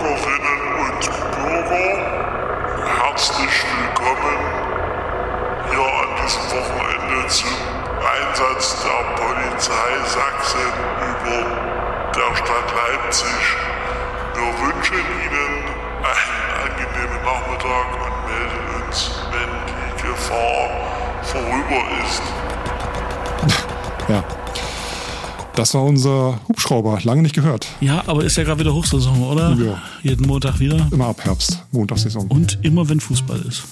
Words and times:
Bürgerinnen 0.00 0.62
und 0.80 1.02
Bürger, 1.36 1.92
herzlich 3.02 3.64
willkommen 3.76 4.40
hier 5.68 5.84
an 5.84 6.10
diesem 6.24 6.44
Wochenende 6.56 7.28
zum 7.28 7.50
Einsatz 8.00 8.82
der 8.82 9.02
Polizei 9.22 9.92
Sachsen 10.06 10.72
über 11.04 11.40
der 12.16 12.34
Stadt 12.34 12.68
Leipzig. 12.80 13.42
Wir 14.32 14.50
wünschen 14.66 14.96
Ihnen 14.96 15.64
einen 16.00 16.48
angenehmen 16.64 17.20
Nachmittag 17.22 17.88
und 18.00 18.16
melden 18.26 18.86
uns, 18.86 19.20
wenn 19.32 19.52
die 19.68 20.02
Gefahr 20.02 20.64
vorüber 21.24 21.80
ist. 22.02 22.22
Ja. 24.08 24.39
Das 25.60 25.74
war 25.74 25.84
unser 25.84 26.40
Hubschrauber, 26.48 27.00
lange 27.02 27.20
nicht 27.20 27.34
gehört. 27.34 27.66
Ja, 27.82 28.02
aber 28.06 28.24
ist 28.24 28.34
ja 28.38 28.44
gerade 28.44 28.60
wieder 28.60 28.72
Hochsaison, 28.72 29.22
oder? 29.22 29.54
Ja. 29.62 29.82
Jeden 30.02 30.26
Montag 30.26 30.58
wieder. 30.58 30.88
Immer 30.90 31.08
ab 31.08 31.22
Herbst, 31.22 31.62
Montagssaison. 31.70 32.28
Und 32.28 32.58
immer 32.62 32.88
wenn 32.88 32.98
Fußball 32.98 33.42
ist. 33.42 33.64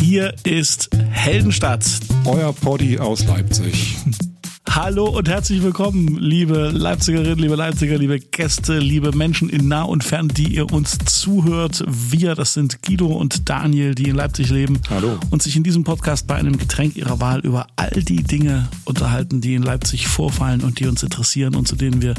Hier 0.00 0.34
ist 0.42 0.90
Heldenstadt. 1.10 1.84
Euer 2.24 2.52
Poddy 2.52 2.98
aus 2.98 3.24
Leipzig. 3.26 3.96
Hallo 4.74 5.04
und 5.04 5.28
herzlich 5.28 5.62
willkommen, 5.62 6.16
liebe 6.18 6.70
Leipzigerinnen, 6.70 7.38
liebe 7.38 7.56
Leipziger, 7.56 7.98
liebe 7.98 8.18
Gäste, 8.18 8.78
liebe 8.78 9.14
Menschen 9.14 9.50
in 9.50 9.68
nah 9.68 9.82
und 9.82 10.02
fern, 10.02 10.28
die 10.28 10.54
ihr 10.54 10.72
uns 10.72 10.96
zuhört. 11.04 11.84
Wir, 11.86 12.34
das 12.34 12.54
sind 12.54 12.80
Guido 12.80 13.08
und 13.08 13.50
Daniel, 13.50 13.94
die 13.94 14.08
in 14.08 14.16
Leipzig 14.16 14.48
leben 14.48 14.80
Hallo. 14.88 15.18
und 15.30 15.42
sich 15.42 15.56
in 15.56 15.62
diesem 15.62 15.84
Podcast 15.84 16.26
bei 16.26 16.36
einem 16.36 16.56
Getränk 16.56 16.96
ihrer 16.96 17.20
Wahl 17.20 17.40
über 17.40 17.66
all 17.76 17.90
die 17.90 18.22
Dinge 18.22 18.70
unterhalten, 18.86 19.42
die 19.42 19.56
in 19.56 19.62
Leipzig 19.62 20.08
vorfallen 20.08 20.62
und 20.62 20.80
die 20.80 20.86
uns 20.86 21.02
interessieren 21.02 21.54
und 21.54 21.68
zu 21.68 21.76
denen 21.76 22.00
wir 22.00 22.14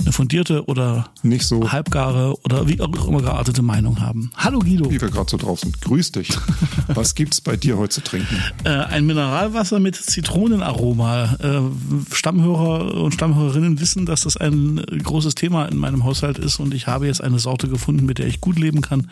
eine 0.00 0.12
fundierte 0.12 0.64
oder 0.66 1.10
Nicht 1.22 1.46
so, 1.46 1.70
halbgare 1.70 2.36
oder 2.44 2.68
wie 2.68 2.80
auch 2.80 3.08
immer 3.08 3.20
geartete 3.22 3.62
Meinung 3.62 4.00
haben. 4.00 4.30
Hallo 4.36 4.58
Guido. 4.60 4.90
wie 4.90 5.00
wir 5.00 5.08
gerade 5.08 5.30
so 5.30 5.36
drauf 5.36 5.60
sind. 5.60 5.80
Grüß 5.80 6.12
dich. 6.12 6.30
Was 6.88 7.14
gibt's 7.14 7.40
bei 7.40 7.56
dir 7.56 7.76
heute 7.76 7.94
zu 7.94 8.00
trinken? 8.02 8.36
Äh, 8.64 8.70
ein 8.70 9.06
Mineralwasser 9.06 9.78
mit 9.78 9.96
Zitronenaroma. 9.96 11.36
Äh, 11.40 12.14
Stammhörer 12.14 12.94
und 12.94 13.12
Stammhörerinnen 13.12 13.80
wissen, 13.80 14.06
dass 14.06 14.22
das 14.22 14.36
ein 14.36 14.84
großes 15.02 15.34
Thema 15.34 15.66
in 15.66 15.76
meinem 15.76 16.04
Haushalt 16.04 16.38
ist 16.38 16.58
und 16.60 16.74
ich 16.74 16.86
habe 16.86 17.06
jetzt 17.06 17.22
eine 17.22 17.38
Sorte 17.38 17.68
gefunden, 17.68 18.06
mit 18.06 18.18
der 18.18 18.26
ich 18.26 18.40
gut 18.40 18.58
leben 18.58 18.80
kann. 18.80 19.10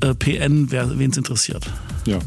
Äh, 0.00 0.14
PN, 0.14 0.70
wen 0.70 1.10
es 1.10 1.16
interessiert. 1.16 1.70
Ja. 2.06 2.18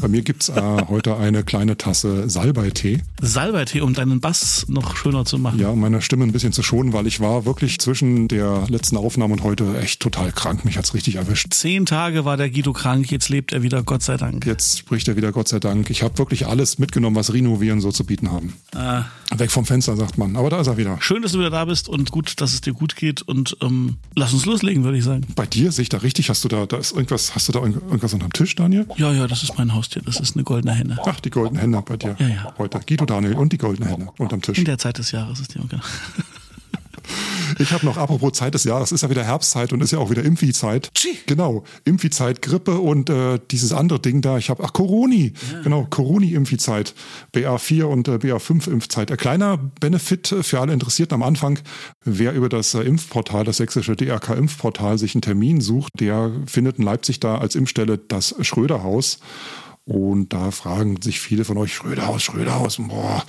Bei 0.00 0.08
mir 0.08 0.22
gibt's 0.22 0.48
äh, 0.48 0.60
heute 0.88 1.16
eine 1.16 1.42
kleine 1.42 1.76
Tasse 1.76 2.28
Salbeitee. 2.28 3.00
Salbeitee, 3.20 3.80
um 3.80 3.94
deinen 3.94 4.20
Bass 4.20 4.66
noch 4.68 4.96
schöner 4.96 5.24
zu 5.24 5.38
machen. 5.38 5.58
Ja, 5.58 5.68
um 5.68 5.80
meine 5.80 6.02
Stimme 6.02 6.24
ein 6.24 6.32
bisschen 6.32 6.52
zu 6.52 6.62
schonen, 6.62 6.92
weil 6.92 7.06
ich 7.06 7.20
war 7.20 7.44
wirklich 7.44 7.78
zwischen 7.78 8.28
der 8.28 8.64
letzten 8.68 8.96
Aufnahme 8.96 9.32
und 9.34 9.42
heute 9.42 9.78
echt 9.78 10.00
total 10.00 10.32
krank. 10.32 10.64
Mich 10.64 10.76
hat's 10.76 10.94
richtig 10.94 11.16
erwischt. 11.16 11.52
Zehn 11.52 11.86
Tage 11.86 12.24
war 12.24 12.36
der 12.36 12.50
Guido 12.50 12.72
krank, 12.72 13.10
jetzt 13.10 13.28
lebt 13.28 13.52
er 13.52 13.62
wieder, 13.62 13.82
Gott 13.82 14.02
sei 14.02 14.16
Dank. 14.16 14.46
Jetzt 14.46 14.78
spricht 14.78 15.08
er 15.08 15.16
wieder, 15.16 15.32
Gott 15.32 15.48
sei 15.48 15.58
Dank. 15.60 15.90
Ich 15.90 16.02
habe 16.02 16.18
wirklich 16.18 16.46
alles 16.46 16.78
mitgenommen, 16.78 17.16
was 17.16 17.32
Renovieren 17.32 17.80
so 17.80 17.90
zu 17.92 18.04
bieten 18.04 18.30
haben. 18.30 18.54
Äh, 18.74 19.02
Weg 19.38 19.50
vom 19.50 19.64
Fenster, 19.66 19.96
sagt 19.96 20.18
man. 20.18 20.36
Aber 20.36 20.50
da 20.50 20.60
ist 20.60 20.66
er 20.68 20.76
wieder. 20.76 20.96
schön, 21.00 21.22
dass 21.22 21.32
du 21.32 21.38
wieder 21.38 21.50
da 21.50 21.64
bist 21.64 21.88
und 21.88 22.10
gut, 22.10 22.40
dass 22.40 22.52
es 22.52 22.60
dir 22.60 22.72
gut 22.74 22.96
geht 22.96 23.22
und 23.22 23.56
ähm, 23.62 23.96
lass 24.14 24.32
uns 24.32 24.46
loslegen, 24.46 24.84
würde 24.84 24.98
ich 24.98 25.04
sagen. 25.04 25.26
Bei 25.34 25.46
dir 25.46 25.72
sehe 25.72 25.82
ich 25.82 25.88
da 25.88 25.98
richtig, 25.98 26.28
hast 26.30 26.44
du 26.44 26.48
da, 26.48 26.66
da 26.66 26.76
ist 26.76 26.92
irgendwas, 26.92 27.34
hast 27.34 27.48
du 27.48 27.52
da 27.52 27.60
irgend- 27.60 27.82
irgendwas 27.82 28.12
unterm 28.14 28.32
Tisch, 28.32 28.54
Daniel? 28.54 28.86
Ja, 28.96 29.12
ja, 29.12 29.26
das 29.26 29.42
ist 29.42 29.58
mein 29.58 29.65
Haustier, 29.74 30.02
das 30.02 30.20
ist 30.20 30.36
eine 30.36 30.44
goldene 30.44 30.74
Henne. 30.74 30.98
Ach, 31.04 31.20
die 31.20 31.30
goldenen 31.30 31.60
Hände 31.60 31.82
bei 31.84 31.96
dir. 31.96 32.16
Ja, 32.18 32.28
ja. 32.28 32.54
Heute. 32.58 32.80
Guido 32.86 33.06
Daniel 33.06 33.34
und 33.34 33.52
die 33.52 33.58
goldenen 33.58 33.88
Hände 33.88 34.08
unterm 34.18 34.42
Tisch. 34.42 34.58
In 34.58 34.64
der 34.64 34.78
Zeit 34.78 34.98
des 34.98 35.12
Jahres 35.12 35.40
ist 35.40 35.54
die 35.54 35.60
okay. 35.60 35.78
Ich 37.58 37.72
habe 37.72 37.86
noch, 37.86 37.96
apropos 37.96 38.32
Zeit 38.32 38.54
des 38.54 38.64
Jahres, 38.64 38.92
ist 38.92 39.02
ja 39.02 39.10
wieder 39.10 39.24
Herbstzeit 39.24 39.72
und 39.72 39.80
ist 39.80 39.92
ja 39.92 39.98
auch 39.98 40.10
wieder 40.10 40.24
Impfi-Zeit. 40.24 40.90
Genau, 41.26 41.64
Impfi-Zeit, 41.84 42.42
Grippe 42.42 42.78
und 42.78 43.08
äh, 43.10 43.38
dieses 43.50 43.72
andere 43.72 44.00
Ding 44.00 44.20
da. 44.20 44.38
Ich 44.38 44.50
habe, 44.50 44.64
ach, 44.64 44.72
Coroni. 44.72 45.32
Genau, 45.62 45.86
Coroni-Impfi-Zeit. 45.88 46.94
BA4 47.34 47.84
und 47.84 48.08
äh, 48.08 48.12
BA5-Impfzeit. 48.12 49.10
Ein 49.10 49.16
kleiner 49.16 49.56
Benefit 49.56 50.34
für 50.42 50.60
alle 50.60 50.72
Interessierten 50.72 51.14
am 51.14 51.22
Anfang. 51.22 51.58
Wer 52.04 52.32
über 52.32 52.48
das 52.48 52.74
äh, 52.74 52.80
Impfportal, 52.80 53.44
das 53.44 53.58
sächsische 53.58 53.96
DRK-Impfportal, 53.96 54.98
sich 54.98 55.14
einen 55.14 55.22
Termin 55.22 55.60
sucht, 55.60 55.92
der 56.00 56.32
findet 56.46 56.78
in 56.78 56.84
Leipzig 56.84 57.20
da 57.20 57.38
als 57.38 57.54
Impfstelle 57.54 57.98
das 57.98 58.34
Schröderhaus. 58.40 59.18
Und 59.86 60.32
da 60.32 60.50
fragen 60.50 61.00
sich 61.00 61.20
viele 61.20 61.44
von 61.44 61.56
euch, 61.58 61.72
Schröderhaus, 61.72 62.22
Schröderhaus, 62.24 62.76
boah. 62.78 63.24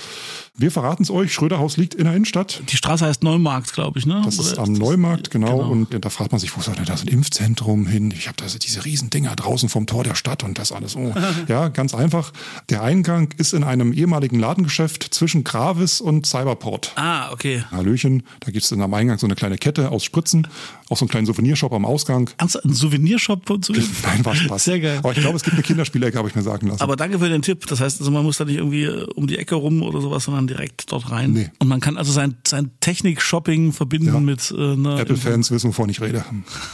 Wir 0.59 0.71
verraten 0.71 1.03
es 1.03 1.11
euch, 1.11 1.31
Schröderhaus 1.31 1.77
liegt 1.77 1.93
in 1.93 2.05
der 2.05 2.15
Innenstadt. 2.15 2.63
Die 2.69 2.77
Straße 2.77 3.05
heißt 3.05 3.21
Neumarkt, 3.21 3.73
glaube 3.73 3.99
ich, 3.99 4.07
ne? 4.07 4.23
Das 4.25 4.39
ist 4.39 4.57
am 4.57 4.73
Neumarkt, 4.73 5.29
genau. 5.29 5.59
genau. 5.59 5.69
Und 5.69 6.03
da 6.03 6.09
fragt 6.09 6.31
man 6.31 6.39
sich, 6.39 6.57
wo 6.57 6.61
soll 6.61 6.73
denn 6.73 6.85
das 6.85 7.03
ein 7.03 7.09
Impfzentrum 7.09 7.85
hin? 7.85 8.09
Ich 8.09 8.27
habe 8.27 8.37
da 8.37 8.45
diese 8.47 8.83
riesen 8.83 9.11
Dinger 9.11 9.35
draußen 9.35 9.69
vom 9.69 9.85
Tor 9.85 10.03
der 10.03 10.15
Stadt 10.15 10.43
und 10.43 10.57
das 10.57 10.71
alles. 10.71 10.95
Oh. 10.95 11.13
ja, 11.47 11.67
ganz 11.67 11.93
einfach. 11.93 12.33
Der 12.71 12.81
Eingang 12.81 13.35
ist 13.37 13.53
in 13.53 13.63
einem 13.63 13.93
ehemaligen 13.93 14.39
Ladengeschäft 14.39 15.03
zwischen 15.13 15.43
Gravis 15.43 16.01
und 16.01 16.25
Cyberport. 16.25 16.93
Ah, 16.95 17.31
okay. 17.31 17.63
Hallöchen, 17.69 18.23
da 18.39 18.49
gibt's 18.49 18.69
dann 18.69 18.81
am 18.81 18.95
Eingang 18.95 19.19
so 19.19 19.27
eine 19.27 19.35
kleine 19.35 19.59
Kette 19.59 19.91
aus 19.91 20.03
Spritzen, 20.03 20.47
auch 20.89 20.97
so 20.97 21.05
einen 21.05 21.09
kleinen 21.09 21.27
Souvenirshop 21.27 21.71
am 21.71 21.85
Ausgang. 21.85 22.31
Ernsthaft, 22.39 22.65
ein 22.65 22.73
Souvenirshop 22.73 23.47
und 23.51 23.63
so? 23.63 23.73
Nein, 24.03 24.25
war 24.25 24.33
Spaß. 24.33 24.63
Sehr 24.63 24.79
geil. 24.79 24.97
Aber 25.03 25.11
ich 25.11 25.19
glaube, 25.19 25.35
es 25.35 25.43
gibt 25.43 25.53
eine 25.53 25.63
Kinderspielecke, 25.63 26.17
habe 26.17 26.29
ich 26.29 26.35
mir 26.35 26.41
sagen 26.41 26.65
lassen. 26.65 26.81
Aber 26.81 26.95
danke 26.95 27.19
für 27.19 27.29
den 27.29 27.43
Tipp. 27.43 27.67
Das 27.67 27.79
heißt, 27.79 27.99
also 27.99 28.09
man 28.09 28.23
muss 28.23 28.37
da 28.37 28.45
nicht 28.45 28.57
irgendwie 28.57 28.85
äh, 28.85 29.05
um 29.13 29.27
die 29.27 29.37
Ecke 29.37 29.53
rum 29.53 29.83
oder 29.83 30.01
sowas, 30.01 30.23
sondern 30.23 30.46
direkt 30.47 30.91
dort 30.91 31.11
rein. 31.11 31.31
Nee. 31.33 31.49
Und 31.59 31.67
man 31.67 31.79
kann 31.79 31.97
also 31.97 32.11
sein, 32.11 32.35
sein 32.45 32.71
Technik-Shopping 32.79 33.73
verbinden 33.73 34.07
Ja. 34.13 34.19
mit 34.19 34.51
äh, 34.51 34.73
einer 34.73 34.99
Apple-Fans 34.99 35.51
wissen, 35.51 35.69
wovon 35.69 35.89
ich 35.89 36.01
rede. 36.01 36.23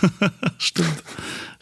Stimmt. 0.58 1.04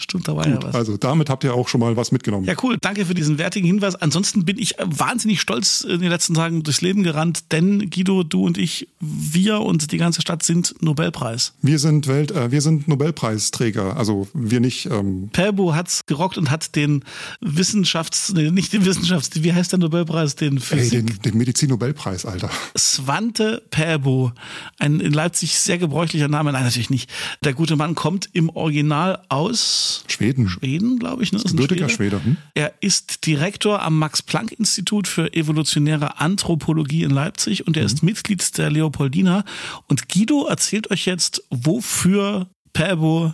Stimmt, 0.02 0.28
da 0.28 0.36
war 0.36 0.48
ja 0.48 0.62
was. 0.62 0.74
Also 0.74 0.98
damit 0.98 1.30
habt 1.30 1.44
ihr 1.44 1.54
auch 1.54 1.68
schon 1.68 1.80
mal 1.80 1.96
was 1.96 2.12
mitgenommen. 2.12 2.46
Ja, 2.46 2.56
cool. 2.64 2.78
Danke 2.82 3.06
für 3.06 3.14
diesen 3.14 3.38
wertigen 3.38 3.68
Hinweis. 3.68 3.96
Ansonsten 3.96 4.46
bin 4.46 4.58
ich 4.58 4.76
wahnsinnig 4.80 5.42
stolz 5.42 5.82
in 5.82 6.02
den 6.02 6.10
letzten 6.10 6.34
Tagen 6.34 6.64
durchs 6.64 6.82
Leben 6.82 7.04
gerannt, 7.04 7.52
denn 7.52 7.90
Guido, 7.90 8.24
du 8.24 8.46
und 8.46 8.58
ich, 8.58 8.88
wir 9.00 9.62
und 9.62 9.92
die 9.92 9.98
ganze 9.98 10.22
Stadt 10.22 10.44
sind 10.44 10.76
Nobelpreis. 10.82 11.54
Wir 11.62 11.78
sind 11.78 12.08
Welt, 12.08 12.32
äh, 12.32 12.52
wir 12.52 12.62
sind 12.62 12.88
Nobelpreisträger. 12.88 13.96
Also 13.98 14.28
wir 14.34 14.60
nicht. 14.60 14.88
Ähm, 14.88 15.30
Perbo 15.32 15.76
hat's 15.76 16.02
gerockt 16.08 16.38
und 16.38 16.50
hat 16.50 16.76
den 16.76 17.04
Wissenschafts, 17.40 18.34
nee, 18.34 18.50
nicht 18.50 18.74
den 18.74 18.86
Wissenschafts, 18.86 19.30
wie 19.44 19.54
heißt 19.54 19.72
der 19.72 19.80
Nobelpreis? 19.80 20.36
Den 20.36 20.56
ey, 20.56 20.62
Physik. 20.62 21.08
den, 21.08 21.22
den 21.22 21.38
Medizin-Nobelpreis, 21.38 22.26
Alter. 22.26 22.50
Svante 22.78 23.64
Perbo, 23.70 24.32
ein 24.80 25.00
in 25.00 25.14
Leipzig 25.14 25.60
sehr 25.60 25.78
gebräuchlicher 25.78 26.28
Name. 26.28 26.52
Nein, 26.52 26.64
natürlich 26.64 26.90
nicht. 26.90 27.10
Der 27.44 27.54
gute 27.54 27.76
Mann 27.76 27.96
kommt 27.96 28.30
im 28.34 28.50
Original 28.50 29.24
aus 29.30 29.91
Schweden. 30.08 30.50
Schweden, 30.50 31.00
glaube 31.00 31.24
ich. 31.24 31.32
Ne? 31.32 31.40
Gebürtiger 31.40 31.90
Schwede. 31.90 32.24
Hm? 32.24 32.38
Er 32.54 32.74
ist 32.82 33.26
Direktor 33.26 33.82
am 33.82 33.98
Max-Planck-Institut 34.00 35.08
für 35.08 35.34
evolutionäre 35.34 36.20
Anthropologie 36.20 37.04
in 37.04 37.12
Leipzig 37.12 37.68
und 37.68 37.78
er 37.78 37.84
ist 37.84 38.04
Mitglied 38.04 38.58
der 38.58 38.70
Leopoldina. 38.70 39.44
Und 39.88 40.10
Guido 40.10 40.48
erzählt 40.48 40.92
euch 40.92 41.06
jetzt, 41.06 41.44
wofür 41.50 42.48
Perbo 42.74 43.34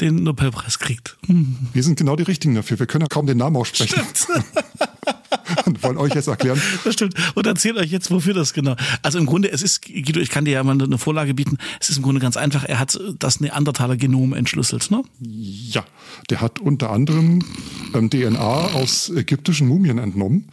den 0.00 0.16
Nobelpreis 0.16 0.78
kriegt. 0.78 1.16
Hm. 1.26 1.56
Wir 1.72 1.82
sind 1.82 1.98
genau 1.98 2.16
die 2.16 2.24
Richtigen 2.24 2.54
dafür. 2.54 2.78
Wir 2.78 2.86
können 2.86 3.02
ja 3.02 3.08
kaum 3.08 3.26
den 3.26 3.38
Namen 3.38 3.56
aussprechen 3.56 4.00
und 5.66 5.82
wollen 5.82 5.96
euch 5.96 6.14
jetzt 6.14 6.28
erklären. 6.28 6.60
Das 6.84 6.94
stimmt. 6.94 7.14
Und 7.34 7.46
erzählt 7.46 7.76
euch 7.76 7.90
jetzt, 7.90 8.10
wofür 8.10 8.34
das 8.34 8.52
genau. 8.52 8.76
Also 9.02 9.18
im 9.18 9.26
Grunde, 9.26 9.50
es 9.50 9.62
ist, 9.62 9.82
Guido, 9.82 10.20
ich 10.20 10.30
kann 10.30 10.44
dir 10.44 10.52
ja 10.52 10.64
mal 10.64 10.80
eine 10.80 10.98
Vorlage 10.98 11.34
bieten. 11.34 11.58
Es 11.80 11.90
ist 11.90 11.96
im 11.96 12.02
Grunde 12.02 12.20
ganz 12.20 12.36
einfach. 12.36 12.64
Er 12.64 12.78
hat 12.78 12.98
das 13.18 13.40
Neandertaler-Genom 13.40 14.32
entschlüsselt, 14.32 14.90
ne? 14.90 15.02
Ja, 15.20 15.84
der 16.30 16.40
hat 16.40 16.60
unter 16.60 16.90
anderem 16.90 17.44
ähm, 17.94 18.10
DNA 18.10 18.38
aus 18.38 19.10
ägyptischen 19.10 19.68
Mumien 19.68 19.98
entnommen. 19.98 20.48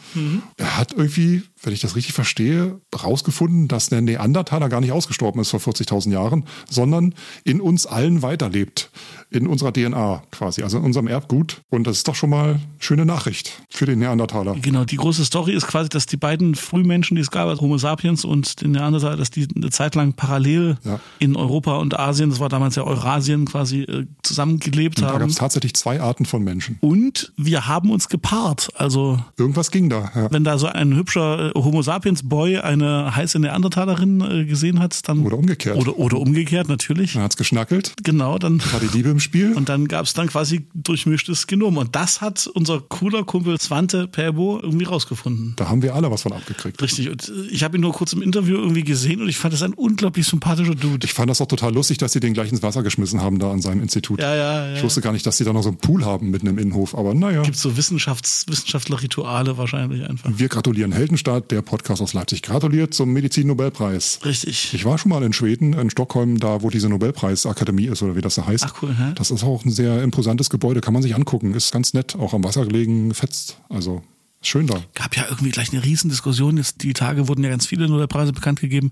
Er 0.58 0.78
hat 0.78 0.94
irgendwie, 0.94 1.44
wenn 1.62 1.74
ich 1.74 1.82
das 1.82 1.96
richtig 1.96 2.14
verstehe, 2.14 2.80
herausgefunden, 2.94 3.68
dass 3.68 3.90
der 3.90 4.02
Neandertaler 4.02 4.70
gar 4.70 4.82
nicht 4.82 4.92
ausgestorben 4.92 5.42
ist 5.42 5.50
vor 5.52 5.60
40.000 5.60 6.12
Jahren, 6.12 6.46
sondern 6.70 7.14
in 7.44 7.60
uns 7.62 7.86
allen 7.86 8.22
weiterlebt. 8.22 8.92
In 9.32 9.46
unserer 9.46 9.72
DNA 9.74 10.24
quasi, 10.32 10.64
also 10.64 10.78
in 10.78 10.84
unserem 10.86 11.08
Erbgut. 11.08 11.62
Und 11.70 11.86
das 11.86 11.98
ist 11.98 12.08
doch 12.08 12.16
schon 12.16 12.32
mal 12.32 12.60
schöne 12.80 13.06
Nachricht 13.06 13.62
für 13.70 13.86
den 13.86 14.00
Neandertaler. 14.00 14.56
Genau, 14.62 14.86
die 14.86 14.96
große 14.96 15.24
Story 15.26 15.54
ist 15.54 15.68
quasi, 15.68 15.90
dass 15.90 16.06
die 16.08 16.18
beiden 16.18 16.56
Frühmenschen, 16.56 17.16
die 17.16 17.22
es 17.22 17.30
gab, 17.30 17.48
also 17.48 17.62
Homo 17.62 17.78
sapiens 17.78 18.26
und 18.26 18.62
den 18.62 18.72
Neandertaler, 18.72 19.18
dass 19.18 19.30
die 19.30 19.48
eine 19.56 19.70
Zeit 19.70 19.96
lang 19.96 20.14
parallel 20.14 20.78
Ja. 20.84 21.00
in 21.20 21.36
Europa 21.36 21.76
und 21.78 22.00
Asien, 22.00 22.30
das 22.32 22.40
war 22.40 22.50
damals 22.50 22.76
ja 22.76 22.84
Eurasien, 22.84 23.46
quasi 23.46 23.82
äh, 23.84 24.06
zusammengelebt 24.24 25.00
Da 25.02 25.08
gab 25.12 25.22
haben. 25.22 25.30
es 25.30 25.36
tatsächlich 25.36 25.74
zwei 25.76 26.02
Arten 26.02 26.26
von 26.26 26.44
Menschen. 26.44 26.78
Und 26.82 27.32
wir 27.38 27.68
haben 27.68 27.92
uns 27.92 28.08
gepaart. 28.10 28.70
Also 28.76 29.20
Irgendwas 29.38 29.70
ging 29.72 29.90
da. 29.90 30.12
Ja. 30.16 30.32
wenn 30.32 30.44
da 30.44 30.58
so 30.58 30.68
ein 30.68 30.96
hübscher 30.96 31.49
Homo 31.56 31.82
sapiens 31.82 32.28
Boy 32.28 32.58
eine 32.58 33.16
heiße 33.16 33.40
Neandertalerin 33.40 34.22
äh, 34.22 34.46
gesehen 34.46 34.80
hat, 34.80 35.08
dann. 35.08 35.26
Oder 35.26 35.38
umgekehrt. 35.38 35.78
Oder, 35.78 35.98
oder 35.98 36.18
umgekehrt, 36.20 36.68
natürlich. 36.68 37.14
Dann 37.14 37.24
hat's 37.24 37.38
geschnackelt. 37.38 37.94
Genau, 38.04 38.38
dann. 38.38 38.62
War 38.72 38.80
die 38.80 38.96
Liebe 38.96 39.10
im 39.10 39.20
Spiel. 39.20 39.54
Und 39.54 39.70
dann 39.70 39.88
gab's 39.88 40.14
dann 40.14 40.28
quasi 40.28 40.68
durchmischtes 40.74 41.48
Genom. 41.48 41.78
Und 41.78 41.96
das 41.96 42.22
hat 42.22 42.48
unser 42.48 42.82
cooler 42.82 43.24
Kumpel 43.24 43.60
Svante 43.60 44.08
Perbo 44.08 44.60
irgendwie 44.62 44.86
rausgefunden. 44.86 45.54
Da 45.56 45.70
haben 45.70 45.82
wir 45.82 45.96
alle 45.96 46.12
was 46.12 46.24
von 46.24 46.34
abgekriegt. 46.34 46.82
Richtig. 46.82 47.10
Und 47.10 47.30
äh, 47.30 47.48
ich 47.52 47.64
habe 47.64 47.78
ihn 47.78 47.82
nur 47.82 47.94
kurz 47.94 48.14
im 48.14 48.22
Interview 48.22 48.58
irgendwie 48.58 48.84
gesehen 48.84 49.22
und 49.22 49.30
ich 49.30 49.38
fand 49.38 49.54
das 49.54 49.64
ein 49.64 49.74
unglaublich 49.74 50.26
sympathischer 50.26 50.76
Dude. 50.76 51.06
Ich 51.06 51.14
fand 51.14 51.30
das 51.30 51.42
auch 51.42 51.48
total 51.48 51.74
lustig, 51.74 51.98
dass 51.98 52.14
sie 52.14 52.20
den 52.20 52.34
gleich 52.34 52.52
ins 52.52 52.64
Wasser 52.64 52.84
geschmissen 52.84 53.22
haben 53.22 53.40
da 53.40 53.52
an 53.52 53.62
seinem 53.62 53.82
Institut. 53.82 54.22
Ja, 54.22 54.36
ja, 54.36 54.68
ja. 54.68 54.76
Ich 54.76 54.84
wusste 54.84 55.02
gar 55.02 55.12
nicht, 55.14 55.26
dass 55.26 55.38
sie 55.38 55.44
da 55.44 55.54
noch 55.54 55.64
so 55.64 55.70
einen 55.70 55.78
Pool 55.78 56.06
haben 56.06 56.30
mitten 56.30 56.48
im 56.48 56.58
Innenhof. 56.58 56.96
Aber 56.96 57.14
naja. 57.14 57.42
Gibt 57.42 57.58
so 57.58 57.78
Wissenschafts 57.78 58.46
Wissenschaftler-Rituale 58.48 59.58
wahrscheinlich 59.58 60.08
einfach. 60.08 60.30
Wir 60.34 60.48
gratulieren 60.48 60.92
Der 61.42 61.62
Podcast 61.62 62.02
aus 62.02 62.14
Leipzig 62.14 62.42
gratuliert 62.42 62.94
zum 62.94 63.12
Medizin-Nobelpreis. 63.14 64.20
Richtig. 64.26 64.74
Ich 64.74 64.86
war 64.86 64.98
schon 64.98 65.10
mal 65.10 65.24
in 65.24 65.34
Schweden, 65.34 65.74
in 65.74 65.90
Stockholm, 65.90 66.40
da 66.40 66.62
wo 66.62 66.70
diese 66.70 66.90
Nobelpreisakademie 66.90 67.86
ist 67.86 68.02
oder 68.04 68.16
wie 68.16 68.22
das 68.22 68.36
da 68.36 68.46
heißt. 68.46 68.66
Ach 68.68 68.82
cool, 68.82 68.96
hä? 68.98 69.14
Das 69.16 69.32
ist 69.32 69.44
auch 69.44 69.66
ein 69.66 69.72
sehr 69.72 70.04
imposantes 70.04 70.50
Gebäude, 70.50 70.82
kann 70.82 70.94
man 70.94 71.04
sich 71.04 71.16
angucken. 71.16 71.54
Ist 71.54 71.72
ganz 71.72 71.94
nett, 71.94 72.16
auch 72.16 72.34
am 72.34 72.44
Wasser 72.44 72.66
gelegen, 72.66 73.14
fetzt. 73.14 73.60
Also 73.70 74.04
schön 74.42 74.68
da. 74.68 74.76
gab 74.96 75.16
ja 75.18 75.26
irgendwie 75.30 75.52
gleich 75.52 75.72
eine 75.74 75.84
Riesendiskussion. 75.84 76.58
Jetzt 76.58 76.84
die 76.84 76.94
Tage 76.94 77.28
wurden 77.28 77.44
ja 77.44 77.50
ganz 77.50 77.66
viele 77.68 77.88
Nobelpreise 77.90 78.32
bekannt 78.34 78.60
gegeben, 78.62 78.92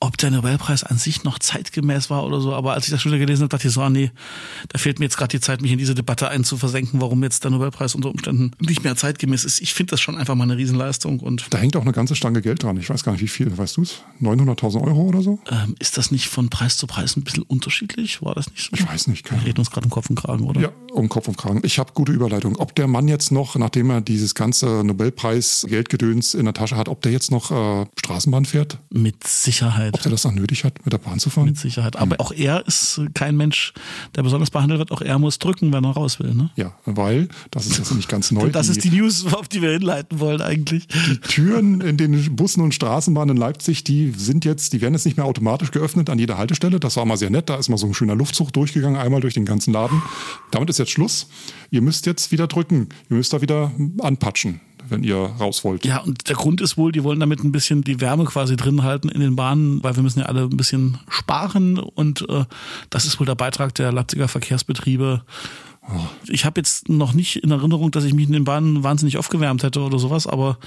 ob 0.00 0.16
der 0.18 0.30
Nobelpreis 0.30 0.84
an 0.84 0.98
sich 0.98 1.24
noch 1.24 1.38
zeitgemäß 1.38 2.10
war 2.10 2.24
oder 2.24 2.40
so. 2.40 2.54
Aber 2.54 2.74
als 2.74 2.84
ich 2.86 2.90
das 2.92 3.02
schon 3.02 3.12
wieder 3.12 3.18
gelesen 3.20 3.42
habe, 3.42 3.48
dachte 3.48 3.68
ich 3.68 3.74
so, 3.74 3.82
ah, 3.82 3.90
nee, 3.90 4.10
da 4.68 4.78
fehlt 4.78 4.98
mir 4.98 5.06
jetzt 5.06 5.16
gerade 5.16 5.30
die 5.36 5.40
Zeit, 5.40 5.62
mich 5.62 5.72
in 5.72 5.78
diese 5.78 5.94
Debatte 5.94 6.28
einzuversenken, 6.28 7.00
warum 7.00 7.22
jetzt 7.22 7.44
der 7.44 7.50
Nobelpreis 7.50 7.94
unter 7.94 8.10
Umständen 8.10 8.52
nicht 8.60 8.84
mehr 8.84 8.96
zeitgemäß 8.96 9.44
ist. 9.44 9.60
Ich 9.60 9.74
finde 9.74 9.90
das 9.92 10.00
schon 10.00 10.16
einfach 10.16 10.34
mal 10.34 10.44
eine 10.44 10.56
Riesenleistung. 10.56 11.20
Und 11.20 11.46
Da 11.50 11.58
hängt 11.58 11.76
auch 11.76 11.82
eine 11.82 11.92
ganze 11.92 12.14
Stange 12.14 12.40
Geld 12.42 12.62
dran. 12.62 12.76
Ich 12.76 12.88
weiß 12.90 13.02
gar 13.04 13.12
nicht, 13.12 13.22
wie 13.22 13.28
viel. 13.28 13.56
Weißt 13.56 13.76
du 13.76 13.82
es? 13.82 14.02
900.000 14.22 14.82
Euro 14.82 15.02
oder 15.02 15.22
so? 15.22 15.38
ähm, 15.50 15.74
ist 15.78 15.98
das 15.98 16.10
nicht 16.10 16.28
von 16.28 16.48
Preis 16.50 16.76
zu 16.76 16.86
Preis 16.86 17.16
ein 17.16 17.24
bisschen 17.24 17.42
unterschiedlich? 17.42 18.22
War 18.22 18.34
das 18.34 18.50
nicht 18.50 18.70
so? 18.70 18.70
Ich 18.76 18.86
weiß 18.86 19.08
nicht. 19.08 19.24
Keine 19.24 19.42
Wir 19.42 19.48
reden 19.48 19.58
uns 19.58 19.70
gerade 19.70 19.84
im 19.86 19.90
Kopf 19.90 20.08
und 20.08 20.16
Kragen, 20.16 20.44
oder? 20.44 20.60
Ja, 20.60 20.68
um 20.92 21.08
Kopf 21.08 21.28
und 21.28 21.36
Kragen. 21.36 21.60
Ich 21.64 21.78
habe 21.78 21.92
gute 21.94 22.12
Überleitung. 22.12 22.56
Ob 22.56 22.74
der 22.74 22.86
Mann 22.86 23.08
jetzt 23.08 23.32
noch, 23.32 23.56
nachdem 23.56 23.90
er 23.90 24.00
dieses 24.00 24.34
ganze 24.34 24.83
Nobelpreis 24.86 25.66
Geldgedöns 25.68 26.34
in 26.34 26.44
der 26.44 26.54
Tasche 26.54 26.76
hat, 26.76 26.88
ob 26.88 27.02
der 27.02 27.12
jetzt 27.12 27.30
noch 27.30 27.50
äh, 27.50 27.86
Straßenbahn 27.98 28.44
fährt? 28.44 28.78
Mit 28.90 29.26
Sicherheit. 29.26 29.94
Ob 29.94 30.02
der 30.02 30.10
das 30.10 30.24
noch 30.24 30.32
nötig 30.32 30.64
hat, 30.64 30.84
mit 30.84 30.92
der 30.92 30.98
Bahn 30.98 31.18
zu 31.18 31.30
fahren? 31.30 31.46
Mit 31.46 31.58
Sicherheit. 31.58 31.96
Aber 31.96 32.20
auch 32.20 32.32
er 32.32 32.66
ist 32.66 33.00
kein 33.14 33.36
Mensch, 33.36 33.72
der 34.14 34.22
besonders 34.22 34.50
behandelt 34.50 34.78
wird. 34.78 34.92
Auch 34.92 35.00
er 35.00 35.18
muss 35.18 35.38
drücken, 35.38 35.72
wenn 35.72 35.84
er 35.84 35.90
raus 35.90 36.18
will. 36.20 36.34
Ne? 36.34 36.50
Ja, 36.56 36.74
weil, 36.84 37.28
das 37.50 37.66
ist 37.66 37.78
jetzt 37.78 37.94
nicht 37.94 38.08
ganz 38.08 38.30
neu. 38.30 38.50
Das 38.50 38.68
ist 38.68 38.84
die 38.84 38.90
News, 38.90 39.32
auf 39.32 39.48
die 39.48 39.62
wir 39.62 39.70
hinleiten 39.70 40.20
wollen 40.20 40.40
eigentlich. 40.40 40.86
die 40.88 41.18
Türen 41.18 41.80
in 41.80 41.96
den 41.96 42.36
Bussen 42.36 42.62
und 42.62 42.74
Straßenbahnen 42.74 43.36
in 43.36 43.40
Leipzig, 43.40 43.84
die 43.84 44.12
sind 44.16 44.44
jetzt, 44.44 44.72
die 44.72 44.80
werden 44.80 44.94
jetzt 44.94 45.04
nicht 45.04 45.16
mehr 45.16 45.26
automatisch 45.26 45.70
geöffnet 45.70 46.10
an 46.10 46.18
jeder 46.18 46.38
Haltestelle. 46.38 46.80
Das 46.80 46.96
war 46.96 47.04
mal 47.04 47.16
sehr 47.16 47.30
nett. 47.30 47.48
Da 47.48 47.56
ist 47.56 47.68
mal 47.68 47.78
so 47.78 47.86
ein 47.86 47.94
schöner 47.94 48.14
Luftzug 48.14 48.52
durchgegangen, 48.52 48.98
einmal 48.98 49.20
durch 49.20 49.34
den 49.34 49.44
ganzen 49.44 49.72
Laden. 49.72 50.02
Damit 50.50 50.70
ist 50.70 50.78
jetzt 50.78 50.90
Schluss. 50.90 51.28
Ihr 51.70 51.82
müsst 51.82 52.06
jetzt 52.06 52.32
wieder 52.32 52.46
drücken. 52.46 52.88
Ihr 53.10 53.16
müsst 53.16 53.32
da 53.32 53.40
wieder 53.40 53.72
anpatschen, 54.00 54.60
wenn 54.88 55.04
ihr 55.04 55.16
raus 55.16 55.64
wollt. 55.64 55.84
Ja, 55.84 55.98
und 55.98 56.28
der 56.28 56.36
Grund 56.36 56.60
ist 56.60 56.76
wohl, 56.76 56.92
die 56.92 57.04
wollen 57.04 57.20
damit 57.20 57.42
ein 57.42 57.52
bisschen 57.52 57.82
die 57.82 58.00
Wärme 58.00 58.24
quasi 58.24 58.56
drin 58.56 58.82
halten 58.82 59.08
in 59.08 59.20
den 59.20 59.36
Bahnen, 59.36 59.82
weil 59.82 59.96
wir 59.96 60.02
müssen 60.02 60.20
ja 60.20 60.26
alle 60.26 60.42
ein 60.42 60.56
bisschen 60.56 60.98
sparen 61.08 61.78
und 61.78 62.28
äh, 62.28 62.44
das 62.90 63.04
ist 63.04 63.18
wohl 63.20 63.26
der 63.26 63.34
Beitrag 63.34 63.74
der 63.74 63.92
Leipziger 63.92 64.28
Verkehrsbetriebe. 64.28 65.22
Ich 66.28 66.44
habe 66.44 66.60
jetzt 66.60 66.88
noch 66.88 67.12
nicht 67.12 67.36
in 67.36 67.50
Erinnerung, 67.50 67.90
dass 67.90 68.04
ich 68.04 68.14
mich 68.14 68.26
in 68.26 68.32
den 68.32 68.44
Bahnen 68.44 68.82
wahnsinnig 68.82 69.18
aufgewärmt 69.18 69.62
hätte 69.62 69.80
oder 69.80 69.98
sowas, 69.98 70.26
aber 70.26 70.58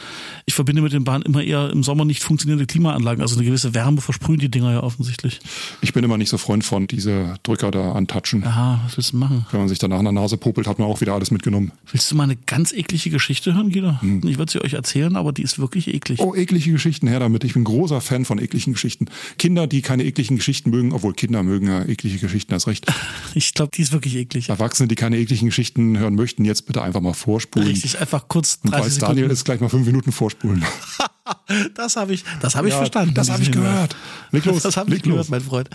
ich 0.45 0.53
verbinde 0.53 0.81
mit 0.81 0.93
den 0.93 1.03
Bahnen 1.03 1.23
immer 1.23 1.43
eher 1.43 1.71
im 1.71 1.83
Sommer 1.83 2.05
nicht 2.05 2.21
funktionierende 2.21 2.67
Klimaanlagen. 2.67 3.21
Also 3.21 3.35
eine 3.35 3.45
gewisse 3.45 3.73
Wärme 3.73 4.01
versprühen 4.01 4.39
die 4.39 4.49
Dinger 4.49 4.71
ja 4.71 4.83
offensichtlich. 4.83 5.39
Ich 5.81 5.93
bin 5.93 6.03
immer 6.03 6.17
nicht 6.17 6.29
so 6.29 6.37
Freund 6.37 6.63
von 6.63 6.87
diese 6.87 7.35
Drücker 7.43 7.71
da 7.71 7.93
antatschen. 7.93 8.43
Aha, 8.43 8.81
was 8.85 8.97
willst 8.97 9.13
du 9.13 9.17
machen? 9.17 9.45
Wenn 9.51 9.59
man 9.59 9.69
sich 9.69 9.79
danach 9.79 9.99
in 9.99 10.05
der 10.05 10.13
Nase 10.13 10.37
popelt, 10.37 10.67
hat 10.67 10.77
man 10.77 10.87
auch 10.87 11.01
wieder 11.01 11.13
alles 11.13 11.31
mitgenommen. 11.31 11.71
Willst 11.91 12.11
du 12.11 12.15
mal 12.15 12.23
eine 12.23 12.35
ganz 12.35 12.71
eklige 12.71 13.09
Geschichte 13.09 13.55
hören, 13.55 13.71
Guido? 13.71 13.99
Ich 14.23 14.37
würde 14.37 14.51
sie 14.51 14.61
euch 14.61 14.73
erzählen, 14.73 15.15
aber 15.15 15.33
die 15.33 15.41
ist 15.41 15.57
wirklich 15.57 15.93
eklig. 15.93 16.19
Oh, 16.19 16.35
eklige 16.35 16.71
Geschichten, 16.71 17.07
her 17.07 17.19
damit. 17.19 17.43
Ich 17.43 17.53
bin 17.53 17.63
großer 17.63 18.01
Fan 18.01 18.25
von 18.25 18.37
ekligen 18.39 18.73
Geschichten. 18.73 19.07
Kinder, 19.39 19.65
die 19.65 19.81
keine 19.81 20.03
ekligen 20.03 20.37
Geschichten 20.37 20.69
mögen, 20.69 20.93
obwohl 20.93 21.13
Kinder 21.13 21.41
mögen 21.41 21.67
ja 21.67 21.83
eklige 21.83 22.19
Geschichten 22.19 22.53
erst 22.53 22.67
recht. 22.67 22.85
Ich 23.33 23.53
glaube, 23.53 23.71
die 23.75 23.81
ist 23.81 23.91
wirklich 23.91 24.15
eklig. 24.15 24.49
Erwachsene, 24.49 24.87
die 24.87 24.95
keine 24.95 25.06
ekligen 25.13 25.47
Geschichten 25.47 25.97
hören 25.97 26.15
möchten, 26.15 26.43
jetzt 26.45 26.65
bitte 26.65 26.81
einfach 26.81 27.01
mal 27.01 27.13
vorspulen. 27.13 27.67
Richtig, 27.67 27.99
einfach 27.99 28.27
kurz 28.27 28.59
Und 28.63 28.71
30 28.71 28.83
weil 28.83 28.91
Sekunden. 28.91 29.15
Daniel 29.15 29.31
ist, 29.31 29.45
gleich 29.45 29.59
mal 29.61 29.69
fünf 29.69 29.85
Minuten 29.85 30.11
vorspulen. 30.11 30.63
Das 31.75 31.97
habe 31.97 32.13
ich, 32.13 32.23
das 32.41 32.55
habe 32.55 32.67
ich 32.67 32.73
Ja, 32.73 32.77
verstanden. 32.77 33.13
das 33.13 33.29
habe 33.29 33.43
ich 33.43 33.51
gehört. 33.51 33.95
Leg 34.31 34.45
los, 34.45 34.63
Das 34.63 34.77
habe 34.77 34.95
ich 34.95 35.01
gehört, 35.01 35.17
los. 35.19 35.29
mein 35.29 35.41
Freund. 35.41 35.69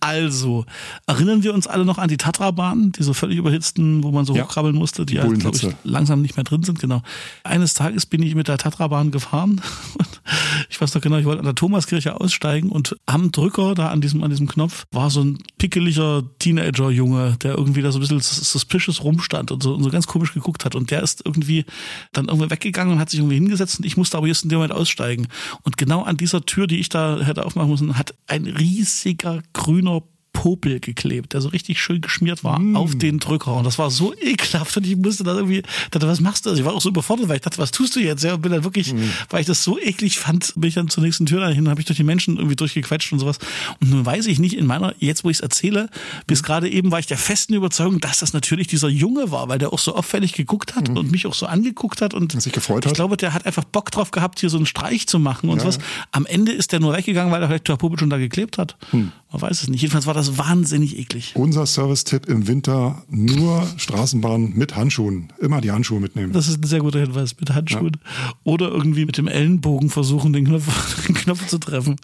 Also, 0.00 0.66
erinnern 1.06 1.42
wir 1.42 1.54
uns 1.54 1.66
alle 1.66 1.86
noch 1.86 1.96
an 1.98 2.08
die 2.08 2.18
Tatra-Bahn, 2.18 2.92
diese 2.92 3.14
völlig 3.14 3.38
überhitzten, 3.38 4.02
wo 4.02 4.10
man 4.10 4.26
so 4.26 4.34
Ja. 4.36 4.44
hochkrabbeln 4.44 4.74
musste, 4.74 5.06
die, 5.06 5.14
Die 5.14 5.20
glaube 5.38 5.56
ich, 5.56 5.66
langsam 5.84 6.20
nicht 6.20 6.36
mehr 6.36 6.44
drin 6.44 6.62
sind, 6.62 6.78
genau. 6.78 7.02
Eines 7.42 7.72
Tages 7.74 8.04
bin 8.04 8.22
ich 8.22 8.34
mit 8.34 8.48
der 8.48 8.58
Tatra-Bahn 8.58 9.10
gefahren 9.10 9.62
und 9.98 10.20
ich 10.70 10.78
weiß 10.80 10.94
noch 10.94 11.00
genau, 11.00 11.16
ich 11.16 11.24
wollte 11.24 11.40
an 11.40 11.46
der 11.46 11.54
Thomaskirche 11.54 12.20
aussteigen 12.20 12.68
und 12.70 12.94
am 13.06 13.32
Drücker, 13.32 13.74
da 13.74 13.88
an 13.88 14.02
diesem, 14.02 14.22
an 14.22 14.30
diesem 14.30 14.46
Knopf, 14.46 14.84
war 14.92 15.08
so 15.10 15.22
ein 15.22 15.38
pickeliger 15.58 16.22
Teenager-Junge, 16.38 17.36
der 17.42 17.54
irgendwie 17.56 17.80
da 17.82 17.92
so 17.92 17.98
ein 17.98 18.00
bisschen 18.02 18.20
suspicious 18.20 18.77
rumstand 19.02 19.50
und 19.50 19.62
so, 19.62 19.74
und 19.74 19.82
so 19.82 19.90
ganz 19.90 20.06
komisch 20.06 20.32
geguckt 20.32 20.64
hat 20.64 20.74
und 20.74 20.90
der 20.90 21.02
ist 21.02 21.22
irgendwie 21.24 21.64
dann 22.12 22.28
irgendwie 22.28 22.50
weggegangen 22.50 22.94
und 22.94 23.00
hat 23.00 23.10
sich 23.10 23.20
irgendwie 23.20 23.36
hingesetzt 23.36 23.80
und 23.80 23.84
ich 23.84 23.96
musste 23.96 24.16
aber 24.16 24.26
just 24.26 24.44
in 24.44 24.50
dem 24.50 24.58
Moment 24.58 24.72
aussteigen. 24.72 25.28
Und 25.62 25.76
genau 25.76 26.02
an 26.02 26.16
dieser 26.16 26.42
Tür, 26.42 26.66
die 26.66 26.78
ich 26.78 26.88
da 26.88 27.20
hätte 27.20 27.44
aufmachen 27.44 27.70
müssen, 27.70 27.98
hat 27.98 28.14
ein 28.26 28.46
riesiger 28.46 29.42
grüner 29.52 30.02
Popel 30.32 30.78
geklebt, 30.78 31.32
der 31.32 31.40
so 31.40 31.48
richtig 31.48 31.80
schön 31.80 32.00
geschmiert 32.00 32.44
war 32.44 32.60
auf 32.74 32.94
den 32.96 33.18
Drücker. 33.18 33.54
Und 33.54 33.64
das 33.64 33.78
war 33.78 33.90
so 33.90 34.14
ekelhaft 34.20 34.76
und 34.76 34.86
ich 34.86 34.96
musste 34.96 35.24
da 35.24 35.34
irgendwie, 35.34 35.62
dachte, 35.90 36.06
was 36.06 36.20
machst 36.20 36.46
du? 36.46 36.50
Also 36.50 36.60
ich 36.60 36.66
war 36.66 36.74
auch 36.74 36.80
so 36.80 36.90
überfordert, 36.90 37.28
weil 37.28 37.36
ich 37.36 37.42
dachte, 37.42 37.58
was 37.58 37.70
tust 37.72 37.96
du 37.96 38.00
jetzt? 38.00 38.22
Ja, 38.22 38.34
und 38.34 38.42
bin 38.42 38.52
dann 38.52 38.62
wirklich, 38.62 38.94
weil 39.30 39.40
ich 39.40 39.46
das 39.46 39.64
so 39.64 39.78
eklig 39.80 40.18
fand, 40.18 40.52
bin 40.54 40.68
ich 40.68 40.74
dann 40.74 40.88
zur 40.88 41.02
nächsten 41.02 41.26
Tür 41.26 41.40
dahin, 41.40 41.68
habe 41.68 41.80
ich 41.80 41.86
durch 41.86 41.96
die 41.96 42.04
Menschen 42.04 42.36
irgendwie 42.36 42.54
durchgequetscht 42.56 43.12
und 43.12 43.18
sowas. 43.18 43.38
Und 43.80 43.90
nun 43.90 44.06
weiß 44.06 44.26
ich 44.26 44.38
nicht, 44.38 44.54
in 44.54 44.66
meiner, 44.66 44.94
jetzt 45.00 45.24
wo 45.24 45.30
ich 45.30 45.38
es 45.38 45.40
erzähle, 45.40 45.88
bis 46.26 46.42
gerade 46.42 46.68
eben 46.70 46.90
war 46.92 47.00
ich 47.00 47.06
der 47.06 47.18
festen 47.18 47.54
Überzeugung, 47.54 47.98
dass 48.00 48.20
das 48.20 48.32
natürlich 48.32 48.68
dieser 48.68 48.88
Junge 48.88 49.30
war, 49.32 49.48
weil 49.48 49.58
der 49.58 49.72
auch 49.72 49.78
so 49.80 49.94
auffällig 49.96 50.34
geguckt 50.34 50.76
hat 50.76 50.88
und 50.90 51.10
mich 51.10 51.26
auch 51.26 51.34
so 51.34 51.46
angeguckt 51.46 52.00
hat 52.00 52.14
und 52.14 52.40
sich 52.40 52.52
gefreut 52.52 52.84
ich 52.84 52.90
hat. 52.90 52.96
glaube, 52.96 53.16
der 53.16 53.34
hat 53.34 53.44
einfach 53.46 53.64
Bock 53.64 53.90
drauf 53.90 54.10
gehabt, 54.12 54.38
hier 54.40 54.50
so 54.50 54.56
einen 54.56 54.66
Streich 54.66 55.06
zu 55.08 55.18
machen 55.18 55.48
und 55.50 55.56
Ja. 55.58 55.62
sowas. 55.62 55.78
Am 56.12 56.26
Ende 56.26 56.52
ist 56.52 56.70
der 56.72 56.80
nur 56.80 56.94
weggegangen, 56.96 57.32
weil 57.32 57.40
der 57.40 57.48
vielleicht 57.48 57.66
der 57.68 57.76
Popel 57.76 57.98
schon 57.98 58.10
da 58.10 58.18
geklebt 58.18 58.56
hat. 58.58 58.76
Hm. 58.90 59.10
Man 59.30 59.42
weiß 59.42 59.62
es 59.62 59.68
nicht. 59.68 59.82
Jedenfalls 59.82 60.06
war 60.06 60.14
das 60.14 60.38
wahnsinnig 60.38 60.98
eklig. 60.98 61.32
Unser 61.36 61.66
Service-Tipp 61.66 62.26
im 62.26 62.48
Winter, 62.48 63.02
nur 63.10 63.66
Straßenbahn 63.76 64.54
mit 64.54 64.74
Handschuhen. 64.74 65.30
Immer 65.38 65.60
die 65.60 65.70
Handschuhe 65.70 66.00
mitnehmen. 66.00 66.32
Das 66.32 66.48
ist 66.48 66.58
ein 66.62 66.66
sehr 66.66 66.80
guter 66.80 67.00
Hinweis 67.00 67.36
mit 67.38 67.50
Handschuhen. 67.54 67.98
Oder 68.44 68.68
irgendwie 68.70 69.04
mit 69.04 69.18
dem 69.18 69.28
Ellenbogen 69.28 69.90
versuchen, 69.90 70.32
den 70.32 70.46
Knopf, 70.46 71.04
den 71.06 71.14
Knopf 71.14 71.46
zu 71.46 71.58
treffen. 71.58 71.96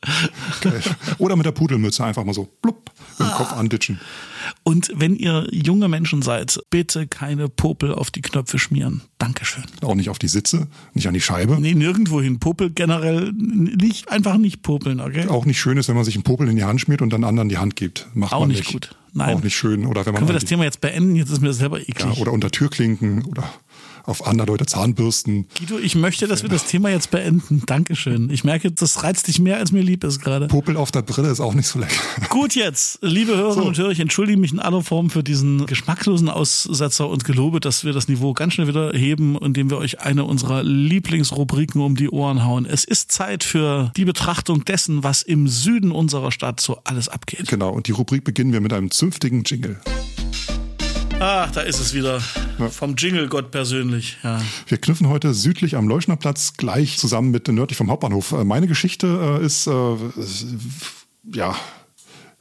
Oder 1.18 1.36
mit 1.36 1.46
der 1.46 1.52
Pudelmütze 1.52 2.04
einfach 2.04 2.24
mal 2.24 2.34
so 2.34 2.44
plupp 2.60 2.90
im 3.18 3.26
Ah. 3.26 3.30
Kopf 3.36 3.52
anditschen. 3.52 3.98
Und 4.62 4.92
wenn 4.94 5.16
ihr 5.16 5.46
junge 5.50 5.88
Menschen 5.88 6.22
seid, 6.22 6.60
bitte 6.70 7.06
keine 7.06 7.48
Popel 7.48 7.94
auf 7.94 8.10
die 8.10 8.22
Knöpfe 8.22 8.58
schmieren. 8.58 9.02
Dankeschön. 9.18 9.64
Auch 9.82 9.94
nicht 9.94 10.10
auf 10.10 10.18
die 10.18 10.28
Sitze, 10.28 10.68
nicht 10.92 11.08
an 11.08 11.14
die 11.14 11.20
Scheibe. 11.20 11.58
Nee, 11.60 11.74
nirgendwo 11.74 12.20
hin. 12.20 12.38
Popel 12.38 12.70
generell 12.70 13.32
nicht, 13.32 14.10
einfach 14.10 14.36
nicht 14.36 14.62
popeln, 14.62 15.00
okay? 15.00 15.28
Auch 15.28 15.46
nicht 15.46 15.58
schön 15.60 15.78
ist, 15.78 15.88
wenn 15.88 15.96
man 15.96 16.04
sich 16.04 16.14
einen 16.14 16.24
Popel 16.24 16.48
in 16.48 16.56
die 16.56 16.64
Hand 16.64 16.80
schmiert 16.80 17.02
und 17.02 17.10
dann 17.12 17.24
anderen 17.24 17.48
die 17.48 17.58
Hand 17.58 17.76
gibt. 17.76 18.08
Macht 18.14 18.32
Auch 18.32 18.40
man 18.40 18.50
nicht 18.50 18.66
gut. 18.66 18.94
Nein. 19.16 19.36
Auch 19.36 19.42
nicht 19.42 19.56
schön. 19.56 19.86
Oder 19.86 20.04
wenn 20.04 20.12
man 20.12 20.20
Können 20.20 20.28
wir 20.30 20.34
das 20.34 20.44
Thema 20.44 20.64
jetzt 20.64 20.80
beenden? 20.80 21.14
Jetzt 21.14 21.30
ist 21.30 21.40
mir 21.40 21.48
das 21.48 21.58
selber 21.58 21.80
eklig. 21.80 22.00
ja, 22.00 22.20
oder 22.20 22.32
unter 22.32 22.50
Türklinken 22.50 23.24
oder 23.26 23.48
auf 24.06 24.26
Anderdeute 24.26 24.66
Zahnbürsten. 24.66 25.46
Guido, 25.58 25.78
ich 25.78 25.94
möchte, 25.94 26.26
dass 26.26 26.42
wir 26.42 26.50
das 26.50 26.66
Thema 26.66 26.90
jetzt 26.90 27.10
beenden. 27.10 27.62
Dankeschön. 27.66 28.30
Ich 28.30 28.44
merke, 28.44 28.70
das 28.70 29.02
reizt 29.02 29.28
dich 29.28 29.38
mehr, 29.38 29.56
als 29.58 29.72
mir 29.72 29.82
lieb 29.82 30.04
ist 30.04 30.20
gerade. 30.20 30.46
Popel 30.48 30.76
auf 30.76 30.90
der 30.90 31.02
Brille 31.02 31.30
ist 31.30 31.40
auch 31.40 31.54
nicht 31.54 31.66
so 31.66 31.78
lecker. 31.78 31.94
Gut 32.30 32.54
jetzt, 32.54 32.98
liebe 33.02 33.36
Hörerinnen 33.36 33.62
So. 33.62 33.68
und 33.68 33.78
Hörer, 33.78 33.90
ich 33.90 34.00
entschuldige 34.00 34.38
mich 34.38 34.52
in 34.52 34.60
aller 34.60 34.82
Form 34.82 35.10
für 35.10 35.22
diesen 35.22 35.66
geschmacklosen 35.66 36.28
Aussetzer 36.28 37.08
und 37.08 37.24
gelobe, 37.24 37.60
dass 37.60 37.84
wir 37.84 37.92
das 37.92 38.08
Niveau 38.08 38.32
ganz 38.34 38.54
schnell 38.54 38.68
wieder 38.68 38.92
heben, 38.92 39.36
indem 39.38 39.70
wir 39.70 39.78
euch 39.78 40.00
eine 40.00 40.24
unserer 40.24 40.62
Lieblingsrubriken 40.62 41.80
um 41.80 41.96
die 41.96 42.10
Ohren 42.10 42.44
hauen. 42.44 42.66
Es 42.66 42.84
ist 42.84 43.10
Zeit 43.12 43.44
für 43.44 43.92
die 43.96 44.04
Betrachtung 44.04 44.64
dessen, 44.64 45.02
was 45.02 45.22
im 45.22 45.48
Süden 45.48 45.90
unserer 45.92 46.32
Stadt 46.32 46.60
so 46.60 46.78
alles 46.84 47.08
abgeht. 47.08 47.48
Genau. 47.48 47.70
Und 47.70 47.86
die 47.88 47.92
Rubrik 47.92 48.24
beginnen 48.24 48.52
wir 48.52 48.60
mit 48.60 48.72
einem 48.72 48.90
zünftigen 48.90 49.44
Jingle. 49.44 49.80
Ach, 51.20 51.50
da 51.52 51.60
ist 51.60 51.80
es 51.80 51.94
wieder. 51.94 52.20
Vom 52.70 52.96
Jingle-Gott 52.96 53.50
persönlich. 53.50 54.18
Ja. 54.22 54.40
Wir 54.66 54.78
knüpfen 54.78 55.08
heute 55.08 55.32
südlich 55.34 55.76
am 55.76 55.88
Leuschnerplatz 55.88 56.54
gleich 56.56 56.98
zusammen 56.98 57.30
mit 57.30 57.48
nördlich 57.48 57.76
vom 57.76 57.90
Hauptbahnhof. 57.90 58.32
Äh, 58.32 58.44
Meine 58.44 58.66
Geschichte 58.66 59.38
äh, 59.40 59.44
ist, 59.44 59.66
äh, 59.66 59.94
ist, 60.16 60.46
ja, 61.32 61.56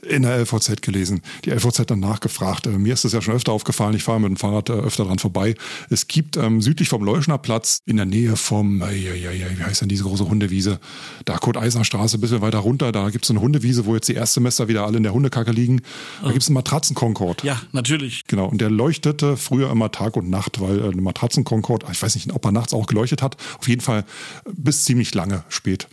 in 0.05 0.23
der 0.23 0.37
LVZ 0.39 0.81
gelesen. 0.81 1.21
Die 1.45 1.51
LVZ 1.51 1.85
dann 1.87 1.99
nachgefragt. 1.99 2.67
Äh, 2.67 2.71
mir 2.71 2.93
ist 2.93 3.05
das 3.05 3.13
ja 3.13 3.21
schon 3.21 3.33
öfter 3.33 3.51
aufgefallen. 3.51 3.95
Ich 3.95 4.03
fahre 4.03 4.19
mit 4.19 4.29
dem 4.29 4.37
Fahrrad 4.37 4.69
äh, 4.69 4.73
öfter 4.73 5.05
dran 5.05 5.19
vorbei. 5.19 5.55
Es 5.89 6.07
gibt 6.07 6.37
ähm, 6.37 6.61
südlich 6.61 6.89
vom 6.89 7.03
Leuschner 7.03 7.37
Platz 7.37 7.79
in 7.85 7.97
der 7.97 8.05
Nähe 8.05 8.35
vom, 8.35 8.81
äh, 8.81 8.93
ja, 8.93 9.31
wie 9.31 9.63
heißt 9.63 9.81
denn 9.81 9.89
diese 9.89 10.03
große 10.03 10.27
Hundewiese? 10.27 10.79
Da 11.25 11.37
Kurt-Eisner 11.37 11.85
Straße, 11.85 12.17
ein 12.17 12.21
bisschen 12.21 12.41
weiter 12.41 12.59
runter. 12.59 12.91
Da 12.91 13.09
gibt 13.09 13.25
es 13.25 13.31
eine 13.31 13.41
Hundewiese, 13.41 13.85
wo 13.85 13.95
jetzt 13.95 14.09
die 14.09 14.15
Erstsemester 14.15 14.67
wieder 14.67 14.85
alle 14.85 14.97
in 14.97 15.03
der 15.03 15.13
Hundekacke 15.13 15.51
liegen. 15.51 15.81
Da 16.21 16.27
oh. 16.27 16.31
gibt 16.31 16.43
es 16.43 16.49
einen 16.49 16.55
Matratzenkonkord. 16.55 17.43
Ja, 17.43 17.61
natürlich. 17.71 18.23
Genau. 18.27 18.47
Und 18.47 18.59
der 18.61 18.69
leuchtete 18.69 19.37
früher 19.37 19.71
immer 19.71 19.91
Tag 19.91 20.17
und 20.17 20.29
Nacht, 20.29 20.59
weil 20.59 20.79
äh, 20.79 20.89
eine 20.89 21.01
Matratzenkonkord, 21.01 21.85
ich 21.91 22.01
weiß 22.01 22.15
nicht, 22.15 22.33
ob 22.33 22.45
er 22.45 22.51
nachts 22.51 22.73
auch 22.73 22.87
geleuchtet 22.87 23.21
hat. 23.21 23.37
Auf 23.59 23.67
jeden 23.67 23.81
Fall 23.81 24.05
bis 24.51 24.85
ziemlich 24.85 25.13
lange 25.13 25.43
spät. 25.49 25.87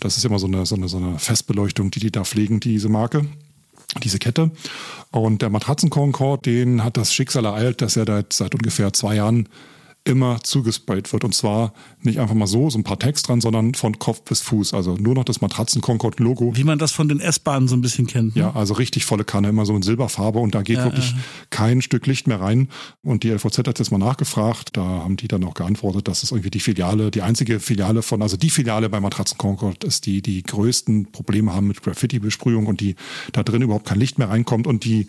Das 0.00 0.16
ist 0.16 0.24
immer 0.24 0.38
so 0.38 0.46
eine, 0.46 0.66
so 0.66 0.76
eine, 0.76 0.88
so 0.88 0.98
eine 0.98 1.18
Festbeleuchtung, 1.18 1.90
die 1.90 2.00
die 2.00 2.12
da 2.12 2.24
pflegen, 2.24 2.60
diese 2.60 2.88
Marke 2.88 3.26
diese 4.02 4.18
Kette. 4.18 4.50
Und 5.10 5.42
der 5.42 5.50
Matratzenkonkord, 5.50 6.46
den 6.46 6.84
hat 6.84 6.96
das 6.96 7.12
Schicksal 7.14 7.44
ereilt, 7.44 7.80
dass 7.80 7.96
er 7.96 8.06
seit, 8.06 8.32
seit 8.32 8.54
ungefähr 8.54 8.92
zwei 8.92 9.16
Jahren 9.16 9.48
immer 10.08 10.42
zugesprayt 10.42 11.12
wird. 11.12 11.24
Und 11.24 11.34
zwar 11.34 11.72
nicht 12.02 12.18
einfach 12.18 12.34
mal 12.34 12.46
so, 12.46 12.70
so 12.70 12.78
ein 12.78 12.84
paar 12.84 12.98
Text 12.98 13.28
dran, 13.28 13.40
sondern 13.40 13.74
von 13.74 13.98
Kopf 13.98 14.22
bis 14.22 14.40
Fuß. 14.40 14.74
Also 14.74 14.96
nur 14.96 15.14
noch 15.14 15.24
das 15.24 15.40
Matratzen-Concord-Logo. 15.40 16.56
Wie 16.56 16.64
man 16.64 16.78
das 16.78 16.92
von 16.92 17.08
den 17.08 17.20
S-Bahnen 17.20 17.68
so 17.68 17.76
ein 17.76 17.80
bisschen 17.80 18.06
kennt. 18.06 18.34
Ne? 18.34 18.42
Ja, 18.42 18.52
also 18.54 18.74
richtig 18.74 19.04
volle 19.04 19.24
Kanne, 19.24 19.48
immer 19.48 19.66
so 19.66 19.76
in 19.76 19.82
Silberfarbe 19.82 20.38
und 20.38 20.54
da 20.54 20.62
geht 20.62 20.78
ja, 20.78 20.84
wirklich 20.84 21.10
ja. 21.10 21.18
kein 21.50 21.82
Stück 21.82 22.06
Licht 22.06 22.26
mehr 22.26 22.40
rein. 22.40 22.68
Und 23.02 23.22
die 23.22 23.30
LVZ 23.30 23.58
hat 23.68 23.78
jetzt 23.78 23.90
mal 23.90 23.98
nachgefragt, 23.98 24.76
da 24.76 24.82
haben 24.82 25.16
die 25.16 25.28
dann 25.28 25.44
auch 25.44 25.54
geantwortet, 25.54 26.08
dass 26.08 26.22
es 26.22 26.30
irgendwie 26.30 26.50
die 26.50 26.60
Filiale, 26.60 27.10
die 27.10 27.22
einzige 27.22 27.60
Filiale 27.60 28.02
von, 28.02 28.22
also 28.22 28.36
die 28.36 28.50
Filiale 28.50 28.88
bei 28.88 29.00
Matratzen 29.00 29.38
Concord 29.38 29.84
ist, 29.84 30.06
die 30.06 30.22
die 30.22 30.42
größten 30.42 31.12
Probleme 31.12 31.54
haben 31.54 31.68
mit 31.68 31.82
Graffiti-Besprühung 31.82 32.66
und 32.66 32.80
die 32.80 32.96
da 33.32 33.42
drin 33.42 33.62
überhaupt 33.62 33.86
kein 33.86 33.98
Licht 33.98 34.18
mehr 34.18 34.30
reinkommt 34.30 34.66
und 34.66 34.84
die 34.84 35.06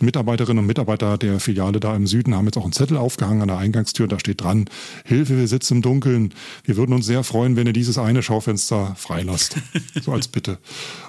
Mitarbeiterinnen 0.00 0.60
und 0.60 0.66
Mitarbeiter 0.66 1.18
der 1.18 1.40
Filiale 1.40 1.80
da 1.80 1.94
im 1.94 2.06
Süden 2.06 2.34
haben 2.34 2.46
jetzt 2.46 2.56
auch 2.56 2.64
einen 2.64 2.72
Zettel 2.72 2.96
aufgehangen 2.96 3.42
an 3.42 3.48
der 3.48 3.58
Eingangstür. 3.58 4.06
Da 4.08 4.18
steht 4.18 4.42
dran, 4.42 4.66
Hilfe, 5.04 5.36
wir 5.36 5.48
sitzen 5.48 5.76
im 5.76 5.82
Dunkeln. 5.82 6.34
Wir 6.64 6.76
würden 6.76 6.92
uns 6.92 7.06
sehr 7.06 7.24
freuen, 7.24 7.56
wenn 7.56 7.66
ihr 7.66 7.72
dieses 7.72 7.98
eine 7.98 8.22
Schaufenster 8.22 8.94
freilasst. 8.96 9.56
so 10.02 10.12
als 10.12 10.28
Bitte. 10.28 10.58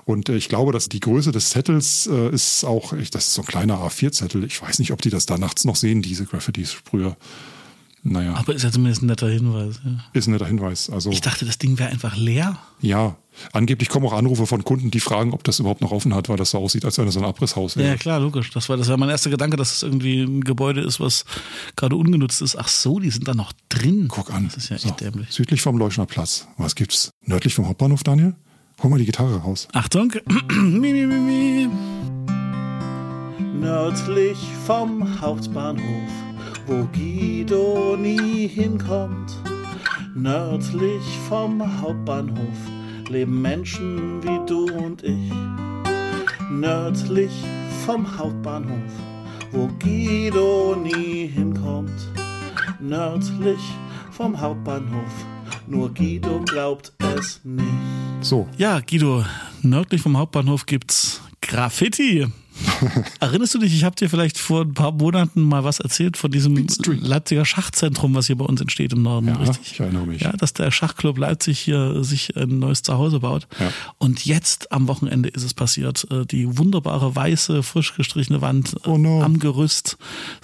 Und 0.05 0.29
äh, 0.29 0.35
ich 0.35 0.49
glaube, 0.49 0.71
dass 0.71 0.89
die 0.89 0.99
Größe 0.99 1.31
des 1.31 1.49
Zettels 1.49 2.07
äh, 2.07 2.29
ist 2.33 2.63
auch, 2.63 2.93
das 3.11 3.27
ist 3.27 3.33
so 3.33 3.41
ein 3.41 3.47
kleiner 3.47 3.79
A4-Zettel. 3.79 4.43
Ich 4.43 4.61
weiß 4.61 4.79
nicht, 4.79 4.91
ob 4.91 5.01
die 5.01 5.09
das 5.09 5.25
da 5.25 5.37
nachts 5.37 5.65
noch 5.65 5.75
sehen, 5.75 6.01
diese 6.01 6.25
Graffiti-Sprüher. 6.25 7.15
Naja. 8.03 8.33
Aber 8.35 8.53
ist 8.53 8.63
ja 8.63 8.71
zumindest 8.71 9.01
ein 9.01 9.07
netter 9.07 9.29
Hinweis. 9.29 9.79
Ja. 9.83 9.91
Ist 10.13 10.27
ein 10.27 10.31
netter 10.31 10.45
Hinweis. 10.45 10.89
Also, 10.89 11.11
ich 11.11 11.21
dachte, 11.21 11.45
das 11.45 11.57
Ding 11.57 11.77
wäre 11.79 11.89
einfach 11.89 12.15
leer. 12.15 12.57
Ja, 12.81 13.17
angeblich 13.51 13.89
kommen 13.89 14.05
auch 14.05 14.13
Anrufe 14.13 14.45
von 14.45 14.63
Kunden, 14.63 14.89
die 14.89 14.99
fragen, 14.99 15.33
ob 15.33 15.43
das 15.43 15.59
überhaupt 15.59 15.81
noch 15.81 15.91
offen 15.91 16.15
hat, 16.15 16.29
weil 16.29 16.37
das 16.37 16.51
so 16.51 16.59
aussieht, 16.59 16.85
als 16.85 16.97
wenn 16.97 17.07
es 17.07 17.13
so 17.13 17.19
ein 17.19 17.25
Abrisshaus 17.25 17.75
wäre. 17.75 17.89
Ja, 17.89 17.97
klar, 17.97 18.19
logisch. 18.19 18.51
Das 18.51 18.69
war, 18.69 18.77
das 18.77 18.87
war 18.87 18.97
mein 18.97 19.09
erster 19.09 19.29
Gedanke, 19.29 19.57
dass 19.57 19.73
es 19.73 19.83
irgendwie 19.83 20.21
ein 20.21 20.41
Gebäude 20.41 20.81
ist, 20.81 20.99
was 20.99 21.25
gerade 21.75 21.95
ungenutzt 21.95 22.41
ist. 22.41 22.55
Ach 22.55 22.67
so, 22.67 22.99
die 22.99 23.09
sind 23.09 23.27
da 23.27 23.33
noch 23.33 23.51
drin. 23.67 24.07
Guck 24.07 24.33
an. 24.33 24.45
Das 24.45 24.57
ist 24.57 24.69
ja 24.69 24.77
so, 24.77 24.89
echt 24.89 25.01
dämlich. 25.01 25.29
Südlich 25.31 25.61
vom 25.61 25.77
Leuschner 25.77 26.05
Platz. 26.05 26.47
Was 26.57 26.75
gibt's? 26.75 27.11
Nördlich 27.25 27.53
vom 27.53 27.67
Hauptbahnhof, 27.67 28.03
Daniel? 28.03 28.35
Hol 28.81 28.89
mal 28.89 28.99
die 28.99 29.05
Gitarre 29.05 29.37
raus. 29.37 29.67
Achtung. 29.73 30.13
mi, 30.51 30.93
mi, 30.93 31.05
mi, 31.05 31.19
mi. 31.19 31.69
Nördlich 33.59 34.37
vom 34.65 35.19
Hauptbahnhof 35.19 36.28
wo 36.69 36.87
Guido 36.93 37.97
nie 37.97 38.47
hinkommt. 38.47 39.35
Nördlich 40.13 41.01
vom 41.27 41.81
Hauptbahnhof 41.81 42.57
leben 43.09 43.41
Menschen 43.41 44.21
wie 44.21 44.39
du 44.45 44.71
und 44.77 45.03
ich. 45.03 45.31
Nördlich 46.51 47.31
vom 47.85 48.05
Hauptbahnhof, 48.17 48.91
wo 49.51 49.67
Guido 49.79 50.75
nie 50.75 51.27
hinkommt. 51.27 52.07
Nördlich 52.79 53.59
vom 54.11 54.39
Hauptbahnhof, 54.39 55.25
nur 55.65 55.91
Guido 55.91 56.41
glaubt 56.45 56.93
es 57.17 57.41
nicht. 57.43 57.65
So. 58.21 58.47
Ja, 58.57 58.79
Guido, 58.79 59.25
nördlich 59.63 60.01
vom 60.01 60.15
Hauptbahnhof 60.15 60.67
gibt's 60.67 61.21
Graffiti. 61.41 62.27
Erinnerst 63.19 63.53
du 63.53 63.59
dich, 63.59 63.73
ich 63.73 63.83
habe 63.83 63.95
dir 63.95 64.09
vielleicht 64.09 64.37
vor 64.37 64.61
ein 64.61 64.73
paar 64.73 64.91
Monaten 64.91 65.41
mal 65.41 65.63
was 65.63 65.79
erzählt 65.79 66.17
von 66.17 66.31
diesem 66.31 66.67
Leipziger 66.85 67.45
Schachzentrum, 67.45 68.15
was 68.15 68.27
hier 68.27 68.37
bei 68.37 68.45
uns 68.45 68.61
entsteht 68.61 68.93
im 68.93 69.01
Norden, 69.01 69.27
ja, 69.27 69.35
richtig? 69.35 69.71
Ich 69.73 69.79
erinnere 69.79 70.05
mich. 70.05 70.21
Ja, 70.21 70.31
dass 70.33 70.53
der 70.53 70.71
Schachclub 70.71 71.17
Leipzig 71.17 71.59
hier 71.59 72.03
sich 72.03 72.35
ein 72.35 72.59
neues 72.59 72.83
Zuhause 72.83 73.19
baut. 73.19 73.47
Ja. 73.59 73.71
Und 73.97 74.25
jetzt 74.25 74.71
am 74.71 74.87
Wochenende 74.87 75.29
ist 75.29 75.43
es 75.43 75.53
passiert. 75.53 76.07
Äh, 76.11 76.25
die 76.25 76.57
wunderbare 76.57 77.15
weiße, 77.15 77.63
frisch 77.63 77.95
gestrichene 77.95 78.41
Wand 78.41 78.73
äh, 78.85 78.89
oh 78.89 78.97
no. 78.97 79.21
am 79.21 79.39
Gerüst 79.39 79.97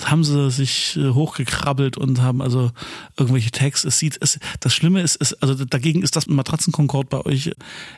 haben 0.03 0.23
sie 0.23 0.51
sich 0.51 0.97
äh, 0.97 1.09
hochgekrabbelt 1.09 1.97
und 1.97 2.21
haben 2.21 2.41
also 2.41 2.71
irgendwelche 3.17 3.51
Tags. 3.51 3.83
Es 3.85 3.99
sieht, 3.99 4.17
es, 4.21 4.39
das 4.59 4.73
Schlimme 4.73 5.01
ist, 5.01 5.15
ist, 5.15 5.41
also 5.41 5.65
dagegen 5.65 6.01
ist 6.01 6.15
das 6.15 6.27
Matratzenkonkord 6.27 7.09
bei 7.09 7.25
euch 7.25 7.51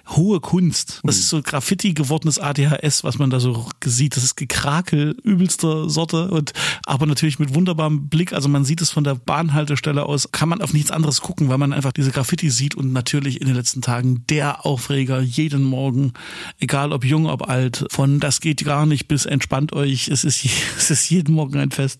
hohe 0.10 0.40
Kunst. 0.40 1.02
Das 1.04 1.18
ist 1.18 1.30
so 1.30 1.42
Graffiti 1.42 1.94
gewordenes 1.94 2.40
ADHS, 2.40 3.04
was 3.04 3.18
man 3.18 3.30
da 3.30 3.40
so 3.40 3.68
sieht 3.84 4.07
sieht. 4.08 4.16
Das 4.16 4.24
ist 4.24 4.36
Gekrakel 4.36 5.18
übelster 5.24 5.90
Sorte 5.90 6.30
und 6.30 6.54
aber 6.86 7.06
natürlich 7.06 7.40
mit 7.40 7.54
wunderbarem 7.54 8.08
Blick. 8.08 8.34
Also 8.34 8.48
man 8.48 8.64
sieht 8.64 8.82
es 8.82 8.92
von 8.92 9.04
der 9.04 9.16
Bahnhaltestelle 9.16 10.04
aus, 10.04 10.32
kann 10.32 10.50
man 10.50 10.62
auf 10.62 10.74
nichts 10.74 10.92
anderes 10.92 11.22
gucken, 11.22 11.50
weil 11.50 11.58
man 11.58 11.74
einfach 11.74 11.92
diese 11.92 12.12
Graffiti 12.12 12.50
sieht 12.50 12.76
und 12.76 12.94
natürlich 12.94 13.42
in 13.42 13.48
den 13.48 13.56
letzten 13.56 13.82
Tagen 13.82 14.24
der 14.30 14.66
Aufreger 14.66 15.20
jeden 15.20 15.64
Morgen, 15.64 16.14
egal 16.60 16.94
ob 16.94 17.04
jung, 17.04 17.28
ob 17.28 17.50
alt, 17.50 17.86
von 17.90 18.20
das 18.20 18.40
geht 18.40 18.64
gar 18.64 18.86
nicht 18.86 19.08
bis 19.08 19.26
entspannt 19.26 19.74
euch. 19.74 20.08
Es 20.08 20.24
ist, 20.24 20.46
es 20.78 20.90
ist 20.90 21.10
jeden 21.10 21.34
Morgen 21.34 21.60
ein 21.60 21.72
Fest. 21.72 22.00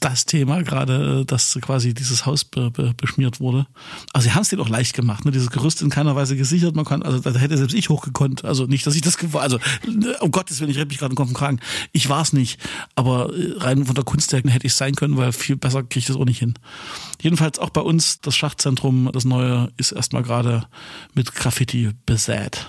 Das 0.00 0.26
Thema 0.26 0.62
gerade, 0.62 1.24
dass 1.24 1.58
quasi 1.62 1.94
dieses 1.94 2.26
Haus 2.26 2.44
be, 2.44 2.70
be, 2.70 2.92
beschmiert 2.96 3.40
wurde. 3.40 3.66
Also 4.12 4.28
sie 4.28 4.34
haben 4.34 4.42
es 4.42 4.50
dir 4.50 4.56
doch 4.56 4.68
leicht 4.68 4.94
gemacht, 4.94 5.24
ne? 5.24 5.30
Dieses 5.30 5.50
Gerüst 5.50 5.80
in 5.80 5.90
keiner 5.90 6.16
Weise 6.16 6.36
gesichert. 6.36 6.76
Man 6.76 6.84
kann, 6.84 7.02
also 7.02 7.18
da 7.18 7.30
hätte 7.38 7.56
selbst 7.56 7.74
ich 7.74 7.88
hochgekonnt. 7.88 8.44
Also 8.44 8.66
nicht, 8.66 8.86
dass 8.86 8.94
ich 8.94 9.02
das, 9.02 9.16
also 9.34 9.58
um 10.20 10.30
Gottes 10.30 10.60
Willen, 10.60 10.70
ich 10.70 10.76
rede 10.76 10.88
mich 10.88 10.98
gerade 10.98 11.12
im 11.12 11.16
Kopf 11.16 11.30
fragen. 11.46 11.60
Ich 11.92 12.08
war 12.08 12.22
es 12.22 12.32
nicht, 12.32 12.60
aber 12.94 13.32
äh, 13.32 13.54
rein 13.58 13.86
von 13.86 13.94
der 13.94 14.04
Kunst 14.04 14.32
her 14.32 14.42
hätte 14.46 14.66
ich 14.66 14.74
sein 14.74 14.94
können, 14.94 15.16
weil 15.16 15.32
viel 15.32 15.56
besser 15.56 15.82
kriege 15.82 16.00
ich 16.00 16.06
das 16.06 16.16
auch 16.16 16.24
nicht 16.24 16.38
hin. 16.38 16.54
Jedenfalls 17.20 17.58
auch 17.58 17.70
bei 17.70 17.80
uns, 17.80 18.20
das 18.20 18.36
Schachzentrum, 18.36 19.10
das 19.12 19.24
neue, 19.24 19.70
ist 19.76 19.92
erstmal 19.92 20.22
gerade 20.22 20.66
mit 21.14 21.34
Graffiti 21.34 21.90
besät. 22.04 22.66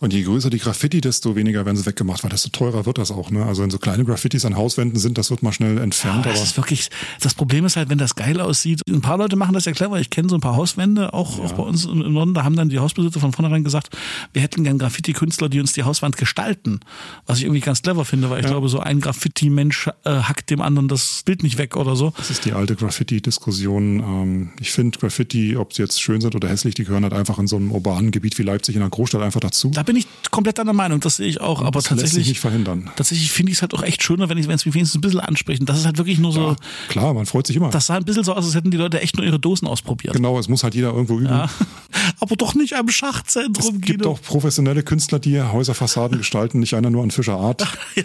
Und 0.00 0.12
je 0.12 0.22
größer 0.22 0.48
die 0.48 0.58
Graffiti, 0.58 1.00
desto 1.00 1.34
weniger 1.34 1.66
werden 1.66 1.76
sie 1.76 1.84
weggemacht, 1.84 2.22
weil 2.22 2.30
desto 2.30 2.50
teurer 2.50 2.86
wird 2.86 2.98
das 2.98 3.10
auch. 3.10 3.30
Ne? 3.30 3.44
Also 3.44 3.62
wenn 3.62 3.70
so 3.70 3.78
kleine 3.78 4.04
Graffitis 4.04 4.44
an 4.44 4.56
Hauswänden 4.56 4.98
sind, 4.98 5.18
das 5.18 5.30
wird 5.30 5.42
mal 5.42 5.52
schnell 5.52 5.78
entfernt. 5.78 6.24
Ja, 6.24 6.32
das 6.32 6.42
ist 6.42 6.56
wirklich, 6.56 6.90
das 7.20 7.34
Problem 7.34 7.64
ist 7.64 7.76
halt, 7.76 7.90
wenn 7.90 7.98
das 7.98 8.14
geil 8.14 8.40
aussieht. 8.40 8.82
Ein 8.88 9.00
paar 9.00 9.18
Leute 9.18 9.34
machen 9.34 9.54
das 9.54 9.64
ja 9.64 9.72
clever. 9.72 9.98
Ich 9.98 10.10
kenne 10.10 10.28
so 10.28 10.36
ein 10.36 10.40
paar 10.40 10.54
Hauswände, 10.54 11.12
auch, 11.14 11.38
ja. 11.38 11.44
auch 11.44 11.52
bei 11.52 11.62
uns 11.64 11.84
im 11.84 12.12
Norden, 12.12 12.32
da 12.32 12.44
haben 12.44 12.54
dann 12.54 12.68
die 12.68 12.78
Hausbesitzer 12.78 13.18
von 13.18 13.32
vornherein 13.32 13.64
gesagt, 13.64 13.96
wir 14.32 14.40
hätten 14.40 14.62
gern 14.62 14.78
Graffiti-Künstler, 14.78 15.48
die 15.48 15.58
uns 15.58 15.72
die 15.72 15.82
Hauswand 15.82 16.16
gestalten. 16.16 16.78
Was 17.26 17.38
ich 17.38 17.44
irgendwie 17.44 17.60
ganz 17.60 17.82
clever 17.82 18.04
finde, 18.04 18.30
weil 18.30 18.38
ich 18.38 18.44
ja. 18.44 18.52
glaube, 18.52 18.68
so 18.68 18.78
ein 18.78 19.00
Graffiti-Mensch 19.00 19.88
äh, 20.04 20.10
hackt 20.10 20.50
dem 20.50 20.60
anderen 20.60 20.86
das 20.86 21.22
Bild 21.24 21.42
nicht 21.42 21.58
weg 21.58 21.76
oder 21.76 21.96
so. 21.96 22.12
Das 22.16 22.30
ist 22.30 22.44
die 22.44 22.52
alte 22.52 22.76
Graffiti-Diskussion. 22.76 23.98
Ähm, 23.98 24.50
ich 24.60 24.70
finde 24.70 24.96
Graffiti, 24.96 25.56
ob 25.56 25.72
sie 25.72 25.82
jetzt 25.82 26.00
schön 26.00 26.20
sind 26.20 26.36
oder 26.36 26.48
hässlich, 26.48 26.74
die 26.76 26.84
gehören 26.84 27.02
halt 27.02 27.14
einfach 27.14 27.40
in 27.40 27.48
so 27.48 27.56
einem 27.56 27.72
urbanen 27.72 28.12
Gebiet 28.12 28.38
wie 28.38 28.44
Leipzig 28.44 28.76
in 28.76 28.82
einer 28.82 28.90
Großstadt 28.90 29.22
einfach 29.22 29.40
dazu. 29.40 29.70
Da 29.70 29.87
bin 29.88 29.96
ich 29.96 30.06
komplett 30.30 30.60
anderer 30.60 30.76
Meinung, 30.76 31.00
das 31.00 31.16
sehe 31.16 31.26
ich 31.26 31.40
auch. 31.40 31.62
Aber 31.62 31.70
das 31.78 31.84
tatsächlich. 31.84 32.02
Lässt 32.02 32.14
sich 32.14 32.28
nicht 32.28 32.40
verhindern. 32.40 32.90
Tatsächlich 32.94 33.32
finde 33.32 33.52
ich 33.52 33.58
es 33.58 33.62
halt 33.62 33.72
auch 33.72 33.82
echt 33.82 34.02
schöner, 34.02 34.28
wenn 34.28 34.36
es 34.36 34.46
mich 34.46 34.74
wenigstens 34.74 34.94
ein 34.96 35.00
bisschen 35.00 35.20
ansprechen. 35.20 35.64
Das 35.64 35.78
ist 35.78 35.86
halt 35.86 35.96
wirklich 35.96 36.18
nur 36.18 36.30
so. 36.30 36.48
Ja, 36.48 36.56
klar, 36.88 37.14
man 37.14 37.24
freut 37.24 37.46
sich 37.46 37.56
immer. 37.56 37.70
Das 37.70 37.86
sah 37.86 37.96
ein 37.96 38.04
bisschen 38.04 38.22
so 38.22 38.34
aus, 38.34 38.44
als 38.44 38.54
hätten 38.54 38.70
die 38.70 38.76
Leute 38.76 39.00
echt 39.00 39.16
nur 39.16 39.24
ihre 39.24 39.38
Dosen 39.38 39.66
ausprobiert. 39.66 40.14
Genau, 40.14 40.38
es 40.38 40.46
muss 40.46 40.62
halt 40.62 40.74
jeder 40.74 40.92
irgendwo 40.92 41.14
üben. 41.18 41.30
Ja. 41.30 41.48
Aber 42.20 42.36
doch 42.36 42.54
nicht 42.54 42.74
am 42.74 42.90
Schachzentrum. 42.90 43.76
Es 43.76 43.80
gibt 43.80 44.04
auch 44.04 44.20
professionelle 44.20 44.82
Künstler, 44.82 45.18
die 45.18 45.40
Häuserfassaden 45.40 46.18
gestalten, 46.18 46.60
nicht 46.60 46.74
einer 46.74 46.90
nur 46.90 47.02
an 47.02 47.10
Fischer 47.10 47.38
Art. 47.38 47.62
ja, 47.94 48.04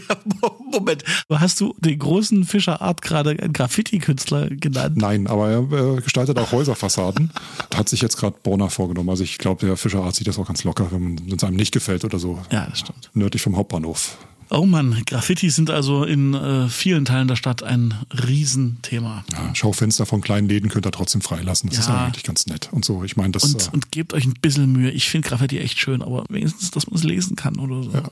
Moment. 0.71 1.03
Hast 1.29 1.59
du 1.59 1.75
den 1.79 1.99
großen 1.99 2.45
Fischer 2.45 2.81
Art 2.81 3.01
gerade 3.01 3.31
einen 3.31 3.51
Graffiti-Künstler 3.51 4.49
genannt? 4.51 4.95
Nein, 4.95 5.27
aber 5.27 5.49
er 5.49 5.97
äh, 5.97 6.01
gestaltet 6.01 6.39
auch 6.39 6.53
Häuserfassaden. 6.53 7.31
Hat 7.75 7.89
sich 7.89 8.01
jetzt 8.01 8.15
gerade 8.15 8.37
Borna 8.41 8.69
vorgenommen. 8.69 9.09
Also 9.09 9.25
ich 9.25 9.37
glaube, 9.37 9.65
der 9.65 9.75
Fischer 9.75 10.01
Art 10.01 10.15
sieht 10.15 10.27
das 10.27 10.39
auch 10.39 10.47
ganz 10.47 10.63
locker, 10.63 10.87
wenn 10.91 11.19
es 11.35 11.43
einem 11.43 11.57
nicht 11.57 11.72
gefällt 11.73 12.05
oder 12.05 12.19
so. 12.19 12.41
Ja, 12.51 12.67
das 12.67 12.79
stimmt. 12.79 13.09
Nördlich 13.13 13.41
vom 13.41 13.57
Hauptbahnhof. 13.57 14.17
Oh 14.49 14.67
Mann, 14.67 15.01
Graffiti 15.07 15.49
sind 15.49 15.71
also 15.71 16.03
in 16.03 16.35
äh, 16.35 16.69
vielen 16.69 17.05
Teilen 17.05 17.27
der 17.27 17.35
Stadt 17.35 17.63
ein 17.63 17.95
Riesenthema. 18.11 19.23
Ja, 19.31 19.55
Schaufenster 19.55 20.05
von 20.05 20.21
kleinen 20.21 20.47
Läden 20.47 20.69
könnt 20.69 20.85
ihr 20.85 20.91
trotzdem 20.91 21.21
freilassen. 21.21 21.69
Das 21.69 21.79
ja. 21.79 21.83
ist 21.83 21.89
eigentlich 21.89 22.23
ganz 22.23 22.45
nett. 22.45 22.69
Und 22.71 22.85
so, 22.85 23.03
ich 23.03 23.17
meine, 23.17 23.31
das. 23.31 23.45
Und, 23.45 23.67
äh, 23.67 23.69
und 23.71 23.91
gebt 23.91 24.13
euch 24.13 24.25
ein 24.25 24.33
bisschen 24.33 24.71
Mühe. 24.71 24.91
Ich 24.91 25.09
finde 25.09 25.27
Graffiti 25.27 25.57
echt 25.57 25.79
schön, 25.79 26.03
aber 26.03 26.23
wenigstens, 26.29 26.69
dass 26.69 26.85
man 26.85 26.97
es 26.97 27.03
lesen 27.03 27.35
kann 27.35 27.57
oder 27.57 27.81
so. 27.81 27.91
Ja. 27.91 28.03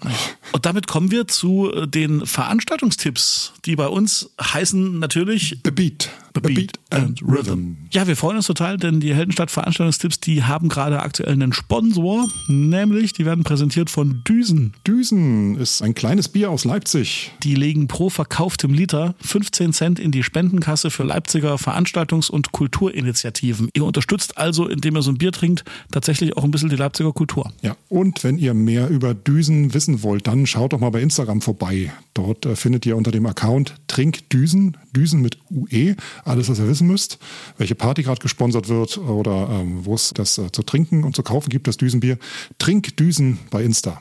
Und 0.51 0.65
damit 0.65 0.87
kommen 0.87 1.11
wir 1.11 1.27
zu 1.27 1.71
äh, 1.71 1.87
den 1.87 2.25
Veranstaltungstipps, 2.25 3.53
die 3.65 3.75
bei 3.75 3.87
uns 3.87 4.31
heißen 4.41 4.97
natürlich 4.97 5.61
Beat. 5.61 6.09
The 6.33 6.41
Beat 6.41 6.79
and 6.89 7.21
Rhythm. 7.21 7.75
Ja, 7.91 8.07
wir 8.07 8.15
freuen 8.15 8.37
uns 8.37 8.47
total, 8.47 8.77
denn 8.77 8.99
die 8.99 9.13
Heldenstadt 9.13 9.51
Veranstaltungstipps, 9.51 10.19
die 10.19 10.43
haben 10.43 10.69
gerade 10.69 11.01
aktuell 11.01 11.33
einen 11.33 11.53
Sponsor, 11.53 12.27
nämlich 12.47 13.13
die 13.13 13.25
werden 13.25 13.43
präsentiert 13.43 13.89
von 13.89 14.23
Düsen. 14.27 14.73
Düsen 14.87 15.57
ist 15.57 15.81
ein 15.81 15.93
kleines 15.93 16.29
Bier 16.29 16.49
aus 16.49 16.63
Leipzig. 16.63 17.31
Die 17.43 17.55
legen 17.55 17.87
pro 17.87 18.09
verkauftem 18.09 18.73
Liter 18.73 19.15
15 19.21 19.73
Cent 19.73 19.99
in 19.99 20.11
die 20.11 20.23
Spendenkasse 20.23 20.89
für 20.89 21.03
Leipziger 21.03 21.55
Veranstaltungs- 21.55 22.31
und 22.31 22.51
Kulturinitiativen. 22.51 23.69
Ihr 23.73 23.83
unterstützt 23.83 24.37
also, 24.37 24.67
indem 24.67 24.95
ihr 24.95 25.01
so 25.01 25.11
ein 25.11 25.17
Bier 25.17 25.31
trinkt, 25.31 25.65
tatsächlich 25.91 26.37
auch 26.37 26.43
ein 26.43 26.51
bisschen 26.51 26.69
die 26.69 26.75
Leipziger 26.75 27.11
Kultur. 27.11 27.51
Ja, 27.61 27.75
und 27.89 28.23
wenn 28.23 28.37
ihr 28.37 28.53
mehr 28.53 28.89
über 28.89 29.13
Düsen 29.13 29.73
wissen 29.73 30.03
wollt, 30.03 30.27
dann 30.27 30.47
schaut 30.47 30.73
doch 30.73 30.79
mal 30.79 30.91
bei 30.91 31.01
Instagram 31.01 31.41
vorbei. 31.41 31.91
Dort 32.13 32.45
äh, 32.45 32.55
findet 32.55 32.85
ihr 32.85 32.95
unter 32.95 33.11
dem 33.11 33.25
Account 33.25 33.75
Trinkdüsen, 33.87 34.77
Düsen 34.95 35.21
mit 35.21 35.37
UE, 35.49 35.95
alles, 36.25 36.49
was 36.49 36.59
ihr 36.59 36.67
wissen 36.67 36.87
müsst, 36.87 37.19
welche 37.57 37.75
Party 37.75 38.03
gerade 38.03 38.21
gesponsert 38.21 38.69
wird 38.69 38.97
oder 38.97 39.49
ähm, 39.49 39.85
wo 39.85 39.95
es 39.95 40.11
das 40.13 40.37
äh, 40.37 40.51
zu 40.51 40.63
trinken 40.63 41.03
und 41.03 41.15
zu 41.15 41.23
kaufen 41.23 41.49
gibt, 41.49 41.67
das 41.67 41.77
Düsenbier. 41.77 42.17
Trinkdüsen 42.57 43.39
bei 43.49 43.63
Insta. 43.63 43.99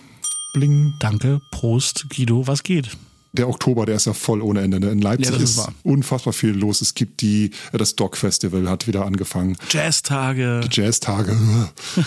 Bling. 0.53 0.95
Danke, 0.99 1.41
Prost, 1.53 2.07
Guido, 2.11 2.47
was 2.47 2.63
geht? 2.63 2.91
Der 3.33 3.49
Oktober, 3.49 3.87
der 3.87 3.95
ist 3.95 4.07
ja 4.07 4.13
voll 4.13 4.43
ohne 4.43 4.61
Ende. 4.61 4.81
Ne? 4.81 4.91
In 4.91 5.01
Leipzig 5.01 5.31
Ja, 5.31 5.37
ist 5.37 5.59
ist, 5.59 5.69
unfassbar 5.85 6.33
viel 6.33 6.51
los. 6.51 6.81
Es 6.81 6.95
gibt 6.95 7.21
die, 7.21 7.53
das 7.73 7.95
Dog 7.95 8.17
Festival 8.17 8.69
hat 8.69 8.89
wieder 8.89 9.07
angefangen. 9.07 9.57
Jazztage. 9.71 10.63
Jazztage. 10.71 11.37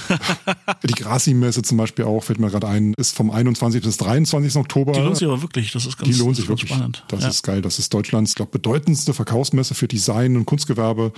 die 0.84 0.94
Grassi-Messe 0.94 1.62
zum 1.62 1.78
Beispiel 1.78 2.06
auch, 2.06 2.24
fällt 2.24 2.40
mir 2.40 2.50
gerade 2.50 2.68
ein, 2.68 2.94
ist 2.98 3.16
vom 3.16 3.32
21. 3.32 3.82
bis 3.84 3.98
23. 3.98 4.58
Oktober. 4.58 4.92
Die 4.92 5.00
lohnt 5.00 5.18
sich 5.18 5.28
aber 5.28 5.42
wirklich, 5.42 5.72
das 5.72 5.86
ist 5.86 5.98
ganz, 5.98 6.12
Die 6.12 6.20
lohnt 6.20 6.36
sich 6.36 6.50
wirklich. 6.50 6.70
spannend. 6.72 7.06
Das 7.08 7.24
ja. 7.24 7.30
ist 7.30 7.44
geil. 7.44 7.62
Das 7.62 7.80
ist 7.80 7.94
Deutschlands, 7.94 8.36
glaube 8.36 8.52
bedeutendste 8.52 9.14
Verkaufsmesse 9.14 9.76
für 9.76 9.88
Design 9.88 10.36
und 10.36 10.46
Kunstgewerbe. 10.46 11.14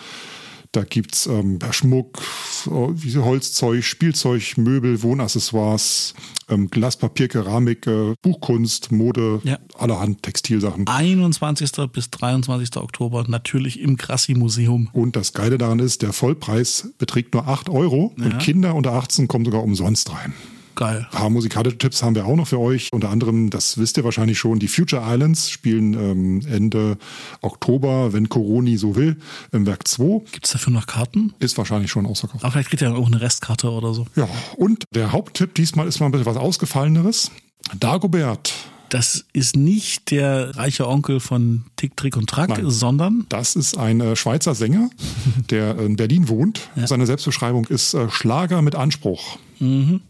Da 0.76 0.84
gibt's 0.84 1.26
ähm, 1.26 1.58
Schmuck, 1.72 2.22
Holzzeug, 2.68 3.82
Spielzeug, 3.84 4.58
Möbel, 4.58 5.02
Wohnaccessoires, 5.04 6.14
ähm, 6.50 6.70
Glas, 6.70 6.98
Papier, 6.98 7.30
Keramik, 7.30 7.88
äh, 7.88 8.14
Buchkunst, 8.22 8.92
Mode, 8.92 9.40
Ja. 9.46 9.58
allerhand 9.78 10.22
Textilsachen. 10.24 10.86
21. 10.88 11.88
bis 11.94 12.10
23. 12.10 12.76
Oktober 12.78 13.24
natürlich 13.28 13.80
im 13.80 13.96
Grassi-Museum. 13.96 14.90
Und 14.92 15.16
das 15.16 15.32
Geile 15.32 15.58
daran 15.58 15.80
ist, 15.80 16.02
der 16.02 16.12
Vollpreis 16.12 16.90
beträgt 16.98 17.34
nur 17.34 17.48
8 17.48 17.70
Euro 17.70 18.14
und 18.18 18.38
Kinder 18.40 18.76
unter 18.76 18.92
18 18.94 19.30
kommen 19.30 19.46
sogar 19.46 19.64
umsonst 19.64 20.12
rein. 20.12 20.34
Geil. 20.76 21.08
Ein 21.12 21.18
paar 21.18 21.30
musikalische 21.30 21.78
Tipps 21.78 22.04
haben 22.04 22.16
wir 22.16 22.26
auch 22.26 22.36
noch 22.36 22.48
für 22.48 22.60
euch. 22.60 22.90
Unter 22.92 23.10
anderem, 23.10 23.50
das 23.50 23.78
wisst 23.78 23.98
ihr 23.98 24.04
wahrscheinlich 24.04 24.38
schon, 24.38 24.60
die 24.60 24.68
Future 24.68 25.02
Islands 25.06 25.50
spielen 25.50 25.94
ähm, 25.94 26.42
Ende 26.48 26.98
Oktober, 27.42 28.14
wenn 28.14 28.30
Coroni 28.30 28.78
so 28.78 28.96
will, 28.96 29.18
im 29.52 29.66
Werk 29.66 29.88
2. 29.88 30.22
Gibt 30.32 30.46
es 30.46 30.52
dafür 30.52 30.74
noch 30.74 30.86
Karten? 30.88 31.34
Ist 31.40 31.58
wahrscheinlich 31.58 31.92
schon 31.92 32.06
ausverkauft. 32.06 32.44
Aber 32.44 32.52
vielleicht 32.52 32.70
kriegt 32.70 32.82
ihr 32.82 32.90
dann 32.90 32.98
auch 32.98 33.08
eine 33.08 33.22
Restkarte 33.22 33.70
oder 33.72 33.94
so. 33.94 34.06
Ja, 34.16 34.28
und 34.58 34.84
der 34.94 35.12
Haupttipp 35.12 35.56
diesmal 35.56 35.88
ist 35.88 36.00
mal 36.00 36.08
ein 36.08 36.12
bisschen 36.12 36.26
was 36.26 36.38
Ausgefalleneres. 36.38 37.32
Dagobert, 37.80 38.54
Das 38.90 39.26
ist 39.34 39.56
nicht 39.56 40.12
der 40.12 40.56
reiche 40.56 40.88
Onkel 40.88 41.20
von 41.20 41.66
Tick, 41.78 41.98
Trick 41.98 42.16
und 42.16 42.30
Track, 42.30 42.50
Nein. 42.50 42.70
sondern 42.70 43.26
das 43.30 43.56
ist 43.56 43.78
ein 43.78 44.00
äh, 44.02 44.16
Schweizer 44.16 44.54
Sänger, 44.56 44.90
der 45.50 45.78
in 45.80 45.96
Berlin 45.96 46.30
wohnt. 46.30 46.70
Seine 46.86 47.06
Selbstbeschreibung 47.08 47.66
ist 47.66 47.94
äh, 47.96 48.10
Schlager 48.12 48.62
mit 48.62 48.76
Anspruch. 48.76 49.38
Mhm. 49.60 50.02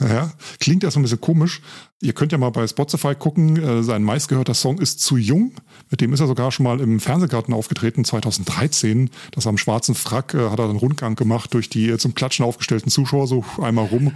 Ja, 0.00 0.32
klingt 0.60 0.84
erstmal 0.84 1.00
ein 1.00 1.04
bisschen 1.04 1.20
komisch. 1.20 1.60
Ihr 2.04 2.14
könnt 2.14 2.32
ja 2.32 2.38
mal 2.38 2.50
bei 2.50 2.66
Spotify 2.66 3.14
gucken. 3.14 3.56
Äh, 3.62 3.84
sein 3.84 4.02
meistgehörter 4.02 4.54
Song 4.54 4.80
ist 4.80 4.98
Zu 5.00 5.16
Jung. 5.16 5.52
Mit 5.88 6.00
dem 6.00 6.12
ist 6.12 6.18
er 6.18 6.26
sogar 6.26 6.50
schon 6.50 6.64
mal 6.64 6.80
im 6.80 6.98
Fernsehgarten 6.98 7.54
aufgetreten, 7.54 8.04
2013. 8.04 9.08
Das 9.30 9.46
am 9.46 9.56
schwarzen 9.56 9.94
Frack 9.94 10.34
äh, 10.34 10.50
hat 10.50 10.58
er 10.58 10.64
einen 10.64 10.78
Rundgang 10.78 11.14
gemacht 11.14 11.54
durch 11.54 11.68
die 11.70 11.90
äh, 11.90 11.98
zum 11.98 12.16
Klatschen 12.16 12.44
aufgestellten 12.44 12.90
Zuschauer 12.90 13.28
so 13.28 13.44
einmal 13.62 13.86
rum. 13.86 14.10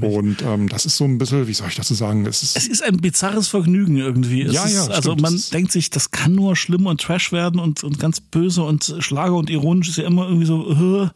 Und 0.00 0.42
ähm, 0.42 0.68
das 0.68 0.84
ist 0.84 0.96
so 0.96 1.04
ein 1.04 1.18
bisschen, 1.18 1.46
wie 1.46 1.54
soll 1.54 1.68
ich 1.68 1.76
dazu 1.76 1.94
sagen? 1.94 2.26
Es 2.26 2.42
ist 2.42 2.56
es 2.56 2.66
ist 2.66 2.82
ein 2.82 2.96
bizarres 2.96 3.46
Vergnügen 3.46 3.98
irgendwie. 3.98 4.42
Es 4.42 4.54
Ja, 4.54 4.66
ja, 4.66 4.82
ist, 4.82 4.90
also 4.90 5.10
stimmt. 5.12 5.22
man 5.22 5.34
Das 5.34 5.50
denkt 5.50 5.70
sich, 5.70 5.90
das 5.90 6.10
kann 6.10 6.34
nur 6.34 6.56
schlimm 6.56 6.86
und 6.86 7.00
Trash 7.00 7.30
werden 7.30 7.60
und, 7.60 7.84
und 7.84 8.00
ganz 8.00 8.20
böse 8.20 8.64
und 8.64 8.96
Schlager 8.98 9.36
und 9.36 9.48
ironisch 9.48 9.90
ist 9.90 9.98
ja 9.98 10.06
immer 10.06 10.26
irgendwie 10.26 10.46
so, 10.46 11.04
äh, 11.04 11.08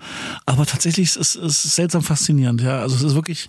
aber 0.45 0.66
tatsächlich 0.66 1.16
ist 1.16 1.35
es 1.35 1.62
seltsam 1.75 2.02
faszinierend. 2.02 2.61
Ja, 2.61 2.78
also 2.78 2.95
es 2.95 3.02
ist 3.02 3.15
wirklich, 3.16 3.49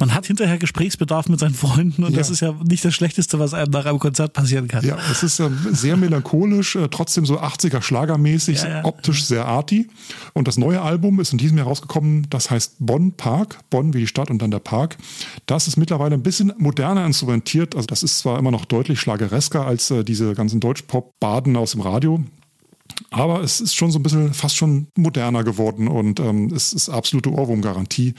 man 0.00 0.12
hat 0.14 0.26
hinterher 0.26 0.58
Gesprächsbedarf 0.58 1.28
mit 1.28 1.38
seinen 1.38 1.54
Freunden 1.54 2.02
und 2.02 2.10
Ja. 2.12 2.18
das 2.18 2.30
ist 2.30 2.40
ja 2.40 2.52
nicht 2.68 2.84
das 2.84 2.92
Schlechteste, 2.94 3.38
was 3.38 3.54
einem 3.54 3.70
nach 3.70 3.84
einem 3.86 4.00
Konzert 4.00 4.32
passieren 4.32 4.66
kann. 4.66 4.84
Ja, 4.84 4.98
es 5.12 5.22
ist 5.22 5.38
ähm, 5.38 5.56
sehr 5.70 5.96
melancholisch, 5.96 6.74
äh, 6.74 6.88
trotzdem 6.88 7.24
so 7.24 7.38
80er 7.38 7.80
Schlagermäßig, 7.80 8.62
Ja, 8.62 8.68
ja. 8.68 8.84
optisch 8.84 9.24
sehr 9.24 9.46
arty. 9.46 9.86
Und 10.32 10.48
das 10.48 10.58
neue 10.58 10.82
Album 10.82 11.20
ist 11.20 11.30
in 11.32 11.38
diesem 11.38 11.56
Jahr 11.58 11.68
rausgekommen, 11.68 12.26
das 12.30 12.50
heißt 12.50 12.76
Bonn 12.80 13.12
Park, 13.12 13.60
Bonn 13.70 13.94
wie 13.94 14.00
die 14.00 14.06
Stadt 14.08 14.30
und 14.30 14.42
dann 14.42 14.50
der 14.50 14.58
Park. 14.58 14.96
Das 15.46 15.68
ist 15.68 15.76
mittlerweile 15.76 16.14
ein 16.14 16.22
bisschen 16.24 16.52
moderner 16.58 17.06
instrumentiert. 17.06 17.76
Also 17.76 17.86
das 17.86 18.02
ist 18.02 18.18
zwar 18.18 18.38
immer 18.38 18.50
noch 18.50 18.64
deutlich 18.64 18.98
schlageresker 18.98 19.64
als 19.64 19.90
äh, 19.92 20.02
diese 20.02 20.34
ganzen 20.34 20.58
Deutschpop-Baden 20.58 21.56
aus 21.56 21.72
dem 21.72 21.82
Radio. 21.82 22.24
Aber 23.10 23.40
es 23.42 23.60
ist 23.60 23.74
schon 23.74 23.90
so 23.90 23.98
ein 23.98 24.02
bisschen 24.02 24.32
fast 24.34 24.56
schon 24.56 24.86
moderner 24.96 25.44
geworden 25.44 25.88
und 25.88 26.20
ähm, 26.20 26.52
es 26.54 26.72
ist 26.72 26.88
absolute 26.88 27.30
Ohrwurm-Garantie. 27.30 28.14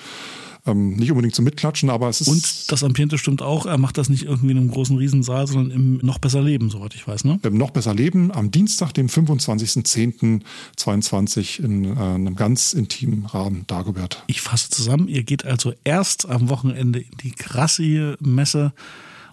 Ähm, 0.65 0.91
nicht 0.91 1.11
unbedingt 1.11 1.35
zum 1.35 1.43
Mitklatschen, 1.43 1.89
aber 1.89 2.07
es 2.07 2.21
ist. 2.21 2.29
Und 2.29 2.71
das 2.71 2.85
Ambiente 2.85 3.17
stimmt 3.17 3.41
auch, 3.41 3.65
er 3.65 3.77
macht 3.77 3.97
das 3.97 4.07
nicht 4.07 4.23
irgendwie 4.23 4.51
in 4.51 4.57
einem 4.57 4.71
großen 4.71 4.97
Riesensaal, 4.97 5.45
sondern 5.45 5.71
im 5.71 5.97
noch 5.97 6.19
besser 6.19 6.41
Leben, 6.41 6.69
soweit 6.69 6.95
ich 6.95 7.05
weiß, 7.05 7.25
ne? 7.25 7.37
ähm, 7.43 7.57
noch 7.57 7.71
besser 7.71 7.93
leben 7.93 8.31
am 8.31 8.49
Dienstag, 8.49 8.93
dem 8.93 9.07
25.10.22 9.07 11.61
in 11.61 11.83
äh, 11.83 11.99
einem 11.99 12.37
ganz 12.37 12.71
intimen 12.71 13.25
Rahmen 13.25 13.67
Dagobert. 13.67 14.23
Ich 14.27 14.39
fasse 14.39 14.69
zusammen, 14.69 15.09
ihr 15.09 15.23
geht 15.23 15.43
also 15.43 15.73
erst 15.83 16.29
am 16.29 16.47
Wochenende 16.47 16.99
in 16.99 17.11
die 17.21 17.31
Grassi-Messe 17.31 18.71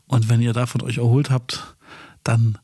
und 0.08 0.28
wenn 0.28 0.40
ihr 0.40 0.52
davon 0.52 0.82
euch 0.82 0.98
erholt 0.98 1.30
habt, 1.30 1.76
dann 2.24 2.58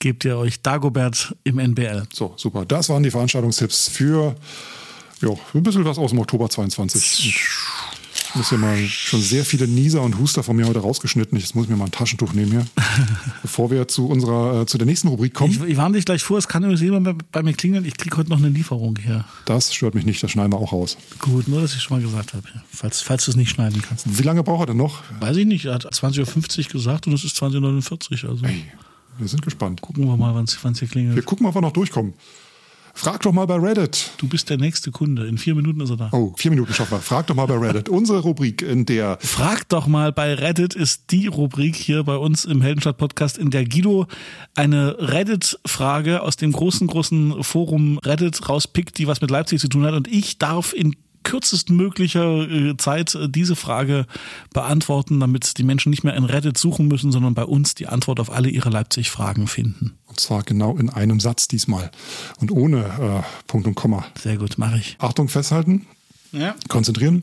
gebt 0.00 0.24
ihr 0.24 0.36
euch 0.36 0.60
Dagobert 0.62 1.36
im 1.44 1.60
NBL. 1.60 2.08
So, 2.12 2.34
super. 2.36 2.64
Das 2.64 2.88
waren 2.88 3.04
die 3.04 3.12
Veranstaltungstipps 3.12 3.88
für 3.88 4.34
jo, 5.20 5.38
ein 5.54 5.62
bisschen 5.62 5.84
was 5.84 5.98
aus 5.98 6.10
dem 6.10 6.18
Oktober 6.18 6.48
22. 6.48 7.36
Ich 8.30 8.34
muss 8.34 8.50
hier 8.50 8.58
mal 8.58 8.76
schon 8.86 9.22
sehr 9.22 9.42
viele 9.42 9.66
Nieser 9.66 10.02
und 10.02 10.18
Huster 10.18 10.42
von 10.42 10.54
mir 10.54 10.66
heute 10.68 10.80
rausgeschnitten. 10.80 11.38
Jetzt 11.38 11.54
muss 11.54 11.64
ich 11.64 11.70
mir 11.70 11.76
mal 11.76 11.86
ein 11.86 11.90
Taschentuch 11.90 12.34
nehmen 12.34 12.50
hier. 12.50 12.66
Bevor 13.42 13.70
wir 13.70 13.88
zu 13.88 14.06
unserer, 14.06 14.62
äh, 14.62 14.66
zu 14.66 14.76
der 14.76 14.86
nächsten 14.86 15.08
Rubrik 15.08 15.32
kommen. 15.32 15.50
Ich, 15.50 15.60
ich 15.62 15.76
warne 15.78 15.96
dich 15.96 16.04
gleich 16.04 16.22
vor, 16.22 16.36
es 16.36 16.46
kann 16.46 16.62
übrigens 16.62 16.82
jemand 16.82 17.32
bei, 17.32 17.42
mir 17.42 17.54
klingeln. 17.54 17.86
Ich 17.86 17.96
kriege 17.96 18.16
heute 18.18 18.28
noch 18.28 18.36
eine 18.36 18.50
Lieferung 18.50 18.98
hier. 19.02 19.24
Das 19.46 19.72
stört 19.72 19.94
mich 19.94 20.04
nicht, 20.04 20.22
das 20.22 20.30
schneiden 20.30 20.52
wir 20.52 20.58
auch 20.58 20.72
raus. 20.72 20.98
Gut, 21.20 21.48
nur 21.48 21.62
dass 21.62 21.74
ich 21.74 21.82
schon 21.82 21.96
mal 21.96 22.02
gesagt 22.06 22.34
habe. 22.34 22.46
Falls, 22.70 23.00
falls 23.00 23.24
du 23.24 23.30
es 23.30 23.36
nicht 23.36 23.48
schneiden 23.48 23.80
kannst. 23.80 24.04
Wie 24.06 24.22
lange 24.22 24.42
braucht 24.42 24.64
er 24.64 24.66
denn 24.66 24.76
noch? 24.76 25.02
Weiß 25.20 25.36
ich 25.38 25.46
nicht, 25.46 25.64
er 25.64 25.74
hat 25.74 25.86
20.50 25.86 26.66
Uhr 26.66 26.72
gesagt 26.72 27.06
und 27.06 27.14
es 27.14 27.24
ist 27.24 27.42
20.49 27.42 28.24
Uhr. 28.24 28.30
Also 28.30 28.44
Ey, 28.44 28.64
wir 29.16 29.28
sind 29.28 29.40
gespannt. 29.40 29.80
gucken 29.80 30.06
wir 30.06 30.16
mal, 30.18 30.34
wann 30.34 30.44
es 30.44 30.58
hier 30.60 30.70
Wir 30.80 30.88
klingelt. 30.88 31.24
gucken 31.24 31.44
mal, 31.44 31.48
ob 31.50 31.56
wir 31.56 31.62
noch 31.62 31.72
durchkommen. 31.72 32.12
Frag 33.00 33.22
doch 33.22 33.32
mal 33.32 33.46
bei 33.46 33.54
Reddit. 33.54 34.10
Du 34.16 34.26
bist 34.26 34.50
der 34.50 34.56
nächste 34.56 34.90
Kunde. 34.90 35.28
In 35.28 35.38
vier 35.38 35.54
Minuten 35.54 35.80
ist 35.80 35.90
er 35.90 35.96
da. 35.96 36.08
Oh, 36.10 36.34
vier 36.36 36.50
Minuten 36.50 36.74
schaffen 36.74 36.96
wir. 36.96 37.00
Frag 37.00 37.28
doch 37.28 37.36
mal 37.36 37.46
bei 37.46 37.56
Reddit. 37.56 37.88
Unsere 37.88 38.18
Rubrik, 38.18 38.60
in 38.60 38.86
der 38.86 39.18
Frag 39.20 39.68
doch 39.68 39.86
mal 39.86 40.10
bei 40.10 40.34
Reddit 40.34 40.74
ist 40.74 41.12
die 41.12 41.28
Rubrik 41.28 41.76
hier 41.76 42.02
bei 42.02 42.16
uns 42.16 42.44
im 42.44 42.60
Heldenstadt-Podcast, 42.60 43.38
in 43.38 43.50
der 43.50 43.64
Guido 43.66 44.08
eine 44.56 44.96
Reddit-Frage 44.98 46.22
aus 46.22 46.38
dem 46.38 46.50
großen, 46.50 46.88
großen 46.88 47.44
Forum 47.44 47.98
Reddit 47.98 48.48
rauspickt, 48.48 48.98
die 48.98 49.06
was 49.06 49.20
mit 49.20 49.30
Leipzig 49.30 49.60
zu 49.60 49.68
tun 49.68 49.84
hat. 49.84 49.94
Und 49.94 50.08
ich 50.08 50.38
darf 50.38 50.72
in 50.72 50.96
kürzestmöglicher 51.22 52.50
äh, 52.50 52.76
Zeit 52.78 53.14
äh, 53.14 53.28
diese 53.28 53.54
Frage 53.54 54.06
beantworten, 54.52 55.20
damit 55.20 55.58
die 55.58 55.62
Menschen 55.62 55.90
nicht 55.90 56.02
mehr 56.02 56.14
in 56.14 56.24
Reddit 56.24 56.58
suchen 56.58 56.88
müssen, 56.88 57.12
sondern 57.12 57.34
bei 57.34 57.44
uns 57.44 57.76
die 57.76 57.86
Antwort 57.86 58.18
auf 58.18 58.32
alle 58.32 58.48
ihre 58.48 58.70
Leipzig-Fragen 58.70 59.46
finden. 59.46 59.98
Und 60.18 60.22
zwar 60.22 60.42
genau 60.42 60.76
in 60.76 60.90
einem 60.90 61.20
Satz 61.20 61.46
diesmal. 61.46 61.92
Und 62.40 62.50
ohne 62.50 63.22
äh, 63.24 63.44
Punkt 63.46 63.68
und 63.68 63.76
Komma. 63.76 64.04
Sehr 64.20 64.36
gut, 64.36 64.58
mache 64.58 64.76
ich. 64.78 64.96
Achtung, 64.98 65.28
festhalten, 65.28 65.86
Ja. 66.32 66.56
konzentrieren, 66.66 67.22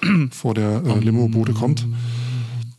vor 0.30 0.54
der 0.54 0.82
äh, 0.86 0.98
Limo-Bude 1.00 1.52
kommt. 1.52 1.86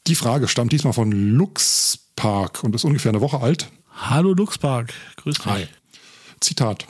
Die 0.07 0.15
Frage 0.15 0.47
stammt 0.47 0.71
diesmal 0.71 0.93
von 0.93 1.11
Lux 1.11 1.99
Park 2.15 2.63
und 2.63 2.73
ist 2.73 2.85
ungefähr 2.85 3.11
eine 3.11 3.21
Woche 3.21 3.39
alt. 3.39 3.69
Hallo 3.93 4.33
Luxpark, 4.33 4.91
grüß 5.17 5.35
dich. 5.35 5.45
Hi. 5.45 5.67
Zitat. 6.39 6.87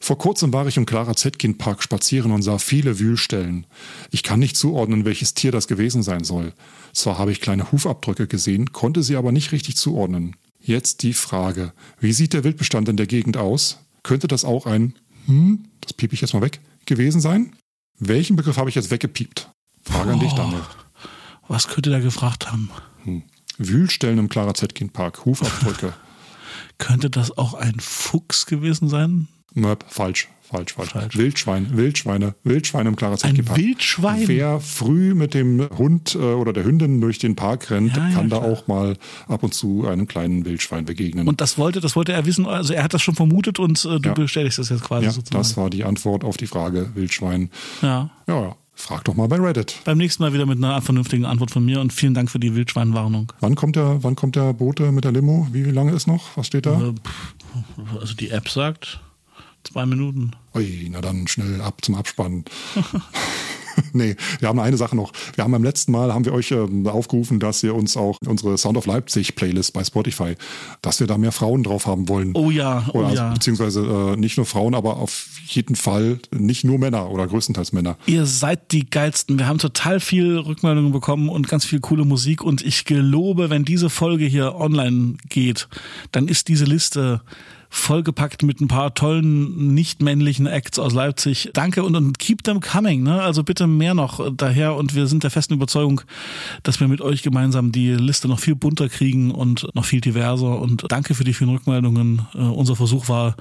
Vor 0.00 0.18
kurzem 0.18 0.52
war 0.52 0.66
ich 0.66 0.76
im 0.76 0.86
Clara 0.86 1.14
Zetkin 1.14 1.56
Park 1.56 1.84
spazieren 1.84 2.32
und 2.32 2.42
sah 2.42 2.58
viele 2.58 2.98
Wühlstellen. 2.98 3.64
Ich 4.10 4.24
kann 4.24 4.40
nicht 4.40 4.56
zuordnen, 4.56 5.04
welches 5.04 5.34
Tier 5.34 5.52
das 5.52 5.68
gewesen 5.68 6.02
sein 6.02 6.24
soll. 6.24 6.52
Zwar 6.92 7.16
habe 7.16 7.30
ich 7.30 7.40
kleine 7.40 7.70
Hufabdrücke 7.70 8.26
gesehen, 8.26 8.72
konnte 8.72 9.04
sie 9.04 9.14
aber 9.14 9.30
nicht 9.30 9.52
richtig 9.52 9.76
zuordnen. 9.76 10.34
Jetzt 10.66 11.04
die 11.04 11.12
Frage. 11.12 11.72
Wie 12.00 12.12
sieht 12.12 12.32
der 12.32 12.42
Wildbestand 12.42 12.88
in 12.88 12.96
der 12.96 13.06
Gegend 13.06 13.36
aus? 13.36 13.78
Könnte 14.02 14.26
das 14.26 14.44
auch 14.44 14.66
ein, 14.66 14.94
hm, 15.26 15.64
das 15.80 15.92
piep 15.92 16.12
ich 16.12 16.20
jetzt 16.20 16.34
mal 16.34 16.42
weg, 16.42 16.60
gewesen 16.86 17.20
sein? 17.20 17.54
Welchen 18.00 18.34
Begriff 18.34 18.56
habe 18.56 18.68
ich 18.68 18.74
jetzt 18.74 18.90
weggepiept? 18.90 19.48
Frage 19.82 20.12
an 20.14 20.18
dich, 20.18 20.32
Daniel. 20.32 20.62
Was 21.46 21.68
könnte 21.68 21.90
der 21.90 22.00
gefragt 22.00 22.50
haben? 22.50 22.70
Wühlstellen 23.58 24.18
im 24.18 24.28
Clara 24.28 24.54
Zetkin 24.54 24.90
Park, 24.90 25.24
Hufabdrücke. 25.24 25.94
Könnte 26.78 27.10
das 27.10 27.38
auch 27.38 27.54
ein 27.54 27.78
Fuchs 27.78 28.44
gewesen 28.46 28.88
sein? 28.88 29.28
Möp, 29.56 29.84
falsch. 29.88 30.28
Falsch, 30.48 30.74
falsch, 30.74 30.90
Falsch. 30.90 31.16
Wildschwein, 31.16 31.76
Wildschweine, 31.76 32.36
Wildschweine 32.44 32.88
im 32.90 32.94
Clara 32.94 33.16
Ein 33.24 33.44
Park. 33.44 33.58
Wildschwein? 33.58 34.28
Wer 34.28 34.60
früh 34.60 35.12
mit 35.12 35.34
dem 35.34 35.68
Hund 35.76 36.14
äh, 36.14 36.18
oder 36.18 36.52
der 36.52 36.62
Hündin 36.62 37.00
durch 37.00 37.18
den 37.18 37.34
Park 37.34 37.68
rennt, 37.72 37.96
Ja, 37.96 38.06
ja, 38.10 38.14
kann 38.14 38.28
da 38.28 38.38
klar. 38.38 38.52
auch 38.52 38.68
mal 38.68 38.96
ab 39.26 39.42
und 39.42 39.54
zu 39.54 39.88
einem 39.88 40.06
kleinen 40.06 40.44
Wildschwein 40.44 40.84
begegnen. 40.84 41.26
Und 41.26 41.40
das 41.40 41.58
wollte, 41.58 41.80
das 41.80 41.96
wollte 41.96 42.12
er 42.12 42.26
wissen, 42.26 42.46
also 42.46 42.74
er 42.74 42.84
hat 42.84 42.94
das 42.94 43.02
schon 43.02 43.16
vermutet 43.16 43.58
und 43.58 43.84
äh, 43.84 43.98
du 43.98 44.08
Ja. 44.10 44.14
bestätigst 44.14 44.60
das 44.60 44.68
jetzt 44.68 44.84
quasi 44.84 45.06
ja, 45.06 45.10
sozusagen. 45.10 45.42
das 45.42 45.56
war 45.56 45.68
die 45.68 45.82
Antwort 45.82 46.22
auf 46.22 46.36
die 46.36 46.46
Frage 46.46 46.90
Wildschwein. 46.94 47.50
ja. 47.82 48.10
Ja, 48.28 48.40
ja. 48.40 48.56
Frag 48.78 49.04
doch 49.06 49.14
mal 49.16 49.26
bei 49.26 49.36
Reddit. 49.40 49.80
Beim 49.86 49.96
nächsten 49.96 50.22
Mal 50.22 50.34
wieder 50.34 50.44
mit 50.46 50.58
einer 50.62 50.80
vernünftigen 50.82 51.24
Antwort 51.24 51.50
von 51.50 51.64
mir 51.64 51.80
und 51.80 51.94
vielen 51.94 52.12
Dank 52.12 52.30
für 52.30 52.38
die 52.38 52.54
Wildschweinwarnung. 52.54 53.32
Wann 53.40 53.54
kommt 53.54 53.74
der, 53.74 54.04
wann 54.04 54.14
kommt 54.16 54.36
der 54.36 54.52
Bote 54.52 54.92
mit 54.92 55.02
der 55.04 55.12
Limo? 55.12 55.48
Wie 55.50 55.62
lange 55.64 55.92
ist 55.92 56.06
noch? 56.06 56.36
Was 56.36 56.46
steht 56.46 56.66
da? 56.66 56.78
Äh, 56.80 56.92
Also 57.98 58.14
die 58.14 58.28
App 58.30 58.48
sagt 58.50 59.00
zwei 59.66 59.86
Minuten. 59.86 60.32
Ui, 60.54 60.88
na 60.90 61.00
dann 61.00 61.26
schnell 61.28 61.60
ab 61.60 61.84
zum 61.84 61.94
Abspannen. 61.94 62.44
nee, 63.92 64.16
wir 64.38 64.48
haben 64.48 64.58
eine 64.58 64.76
Sache 64.76 64.96
noch. 64.96 65.12
Wir 65.34 65.44
haben 65.44 65.52
beim 65.52 65.64
letzten 65.64 65.92
Mal 65.92 66.12
haben 66.12 66.24
wir 66.24 66.32
euch 66.32 66.50
ähm, 66.50 66.86
aufgerufen, 66.86 67.40
dass 67.40 67.62
ihr 67.62 67.74
uns 67.74 67.96
auch 67.96 68.18
unsere 68.26 68.56
Sound 68.58 68.76
of 68.76 68.86
Leipzig 68.86 69.34
Playlist 69.34 69.72
bei 69.72 69.84
Spotify, 69.84 70.36
dass 70.82 71.00
wir 71.00 71.06
da 71.06 71.18
mehr 71.18 71.32
Frauen 71.32 71.62
drauf 71.62 71.86
haben 71.86 72.08
wollen. 72.08 72.32
Oh 72.34 72.50
ja, 72.50 72.86
oh 72.88 72.98
Oder 72.98 73.08
also, 73.08 73.22
ja. 73.22 73.32
beziehungsweise 73.32 74.14
äh, 74.14 74.16
nicht 74.16 74.36
nur 74.36 74.46
Frauen, 74.46 74.74
aber 74.74 74.96
auf 74.96 75.28
jeden 75.46 75.76
Fall 75.76 76.18
nicht 76.30 76.64
nur 76.64 76.78
Männer 76.78 77.10
oder 77.10 77.26
größtenteils 77.26 77.72
Männer. 77.72 77.96
Ihr 78.06 78.26
seid 78.26 78.72
die 78.72 78.88
geilsten. 78.88 79.38
Wir 79.38 79.46
haben 79.46 79.58
total 79.58 80.00
viel 80.00 80.38
Rückmeldungen 80.38 80.92
bekommen 80.92 81.28
und 81.28 81.48
ganz 81.48 81.64
viel 81.64 81.80
coole 81.80 82.04
Musik. 82.04 82.42
Und 82.42 82.62
ich 82.62 82.84
gelobe, 82.84 83.50
wenn 83.50 83.64
diese 83.64 83.90
Folge 83.90 84.24
hier 84.26 84.56
online 84.56 85.14
geht, 85.28 85.68
dann 86.12 86.28
ist 86.28 86.48
diese 86.48 86.64
Liste 86.64 87.22
vollgepackt 87.76 88.42
mit 88.42 88.60
ein 88.60 88.68
paar 88.68 88.94
tollen 88.94 89.74
nicht-männlichen 89.74 90.46
Acts 90.46 90.78
aus 90.78 90.94
Leipzig. 90.94 91.50
Danke 91.52 91.84
und, 91.84 91.94
und 91.94 92.18
keep 92.18 92.42
them 92.42 92.60
coming. 92.60 93.02
Ne? 93.02 93.22
Also 93.22 93.44
bitte 93.44 93.66
mehr 93.66 93.94
noch 93.94 94.32
daher. 94.34 94.74
Und 94.74 94.94
wir 94.94 95.06
sind 95.06 95.22
der 95.22 95.30
festen 95.30 95.54
Überzeugung, 95.54 96.00
dass 96.62 96.80
wir 96.80 96.88
mit 96.88 97.00
euch 97.00 97.22
gemeinsam 97.22 97.72
die 97.72 97.92
Liste 97.92 98.28
noch 98.28 98.40
viel 98.40 98.56
bunter 98.56 98.88
kriegen 98.88 99.30
und 99.30 99.68
noch 99.74 99.84
viel 99.84 100.00
diverser. 100.00 100.58
Und 100.58 100.86
danke 100.88 101.14
für 101.14 101.24
die 101.24 101.34
vielen 101.34 101.50
Rückmeldungen. 101.50 102.22
Äh, 102.34 102.38
unser 102.38 102.76
Versuch 102.76 103.08
war, 103.08 103.36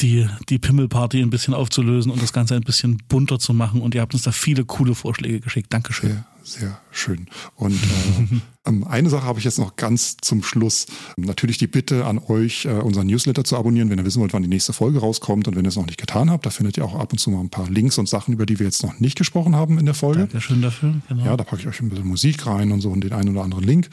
die, 0.00 0.26
die 0.48 0.58
Pimmelparty 0.58 1.20
ein 1.20 1.30
bisschen 1.30 1.54
aufzulösen 1.54 2.10
und 2.10 2.22
das 2.22 2.32
Ganze 2.32 2.56
ein 2.56 2.62
bisschen 2.62 2.98
bunter 3.08 3.38
zu 3.38 3.52
machen. 3.52 3.82
Und 3.82 3.94
ihr 3.94 4.00
habt 4.00 4.14
uns 4.14 4.22
da 4.22 4.32
viele 4.32 4.64
coole 4.64 4.94
Vorschläge 4.94 5.40
geschickt. 5.40 5.72
Dankeschön. 5.72 6.10
Sehr, 6.10 6.24
sehr 6.46 6.80
schön. 6.92 7.26
Und 7.56 7.74
äh, 7.74 8.68
ähm, 8.68 8.84
eine 8.84 9.10
Sache 9.10 9.24
habe 9.24 9.40
ich 9.40 9.44
jetzt 9.44 9.58
noch 9.58 9.74
ganz 9.74 10.16
zum 10.20 10.44
Schluss. 10.44 10.86
Natürlich 11.16 11.58
die 11.58 11.66
Bitte 11.66 12.04
an 12.04 12.18
euch, 12.18 12.66
äh, 12.66 12.70
unseren 12.70 13.08
Newsletter 13.08 13.42
zu 13.42 13.56
abonnieren, 13.56 13.90
wenn 13.90 13.98
ihr 13.98 14.04
wissen 14.04 14.20
wollt, 14.20 14.32
wann 14.32 14.42
die 14.42 14.48
nächste 14.48 14.72
Folge 14.72 15.00
rauskommt. 15.00 15.48
Und 15.48 15.56
wenn 15.56 15.64
ihr 15.64 15.68
es 15.68 15.76
noch 15.76 15.86
nicht 15.86 15.98
getan 15.98 16.30
habt, 16.30 16.46
da 16.46 16.50
findet 16.50 16.76
ihr 16.76 16.84
auch 16.84 16.94
ab 16.94 17.12
und 17.12 17.18
zu 17.18 17.30
mal 17.30 17.40
ein 17.40 17.50
paar 17.50 17.68
Links 17.68 17.98
und 17.98 18.08
Sachen, 18.08 18.32
über 18.32 18.46
die 18.46 18.58
wir 18.60 18.66
jetzt 18.66 18.84
noch 18.84 19.00
nicht 19.00 19.18
gesprochen 19.18 19.56
haben 19.56 19.78
in 19.78 19.86
der 19.86 19.94
Folge. 19.94 20.20
Dankeschön 20.20 20.62
dafür. 20.62 20.94
Genau. 21.08 21.24
Ja, 21.24 21.36
da 21.36 21.42
packe 21.42 21.62
ich 21.62 21.68
euch 21.68 21.80
ein 21.80 21.88
bisschen 21.88 22.06
Musik 22.06 22.46
rein 22.46 22.70
und 22.70 22.80
so 22.80 22.90
und 22.90 23.02
den 23.02 23.12
einen 23.12 23.30
oder 23.30 23.42
anderen 23.42 23.64
Link. 23.64 23.88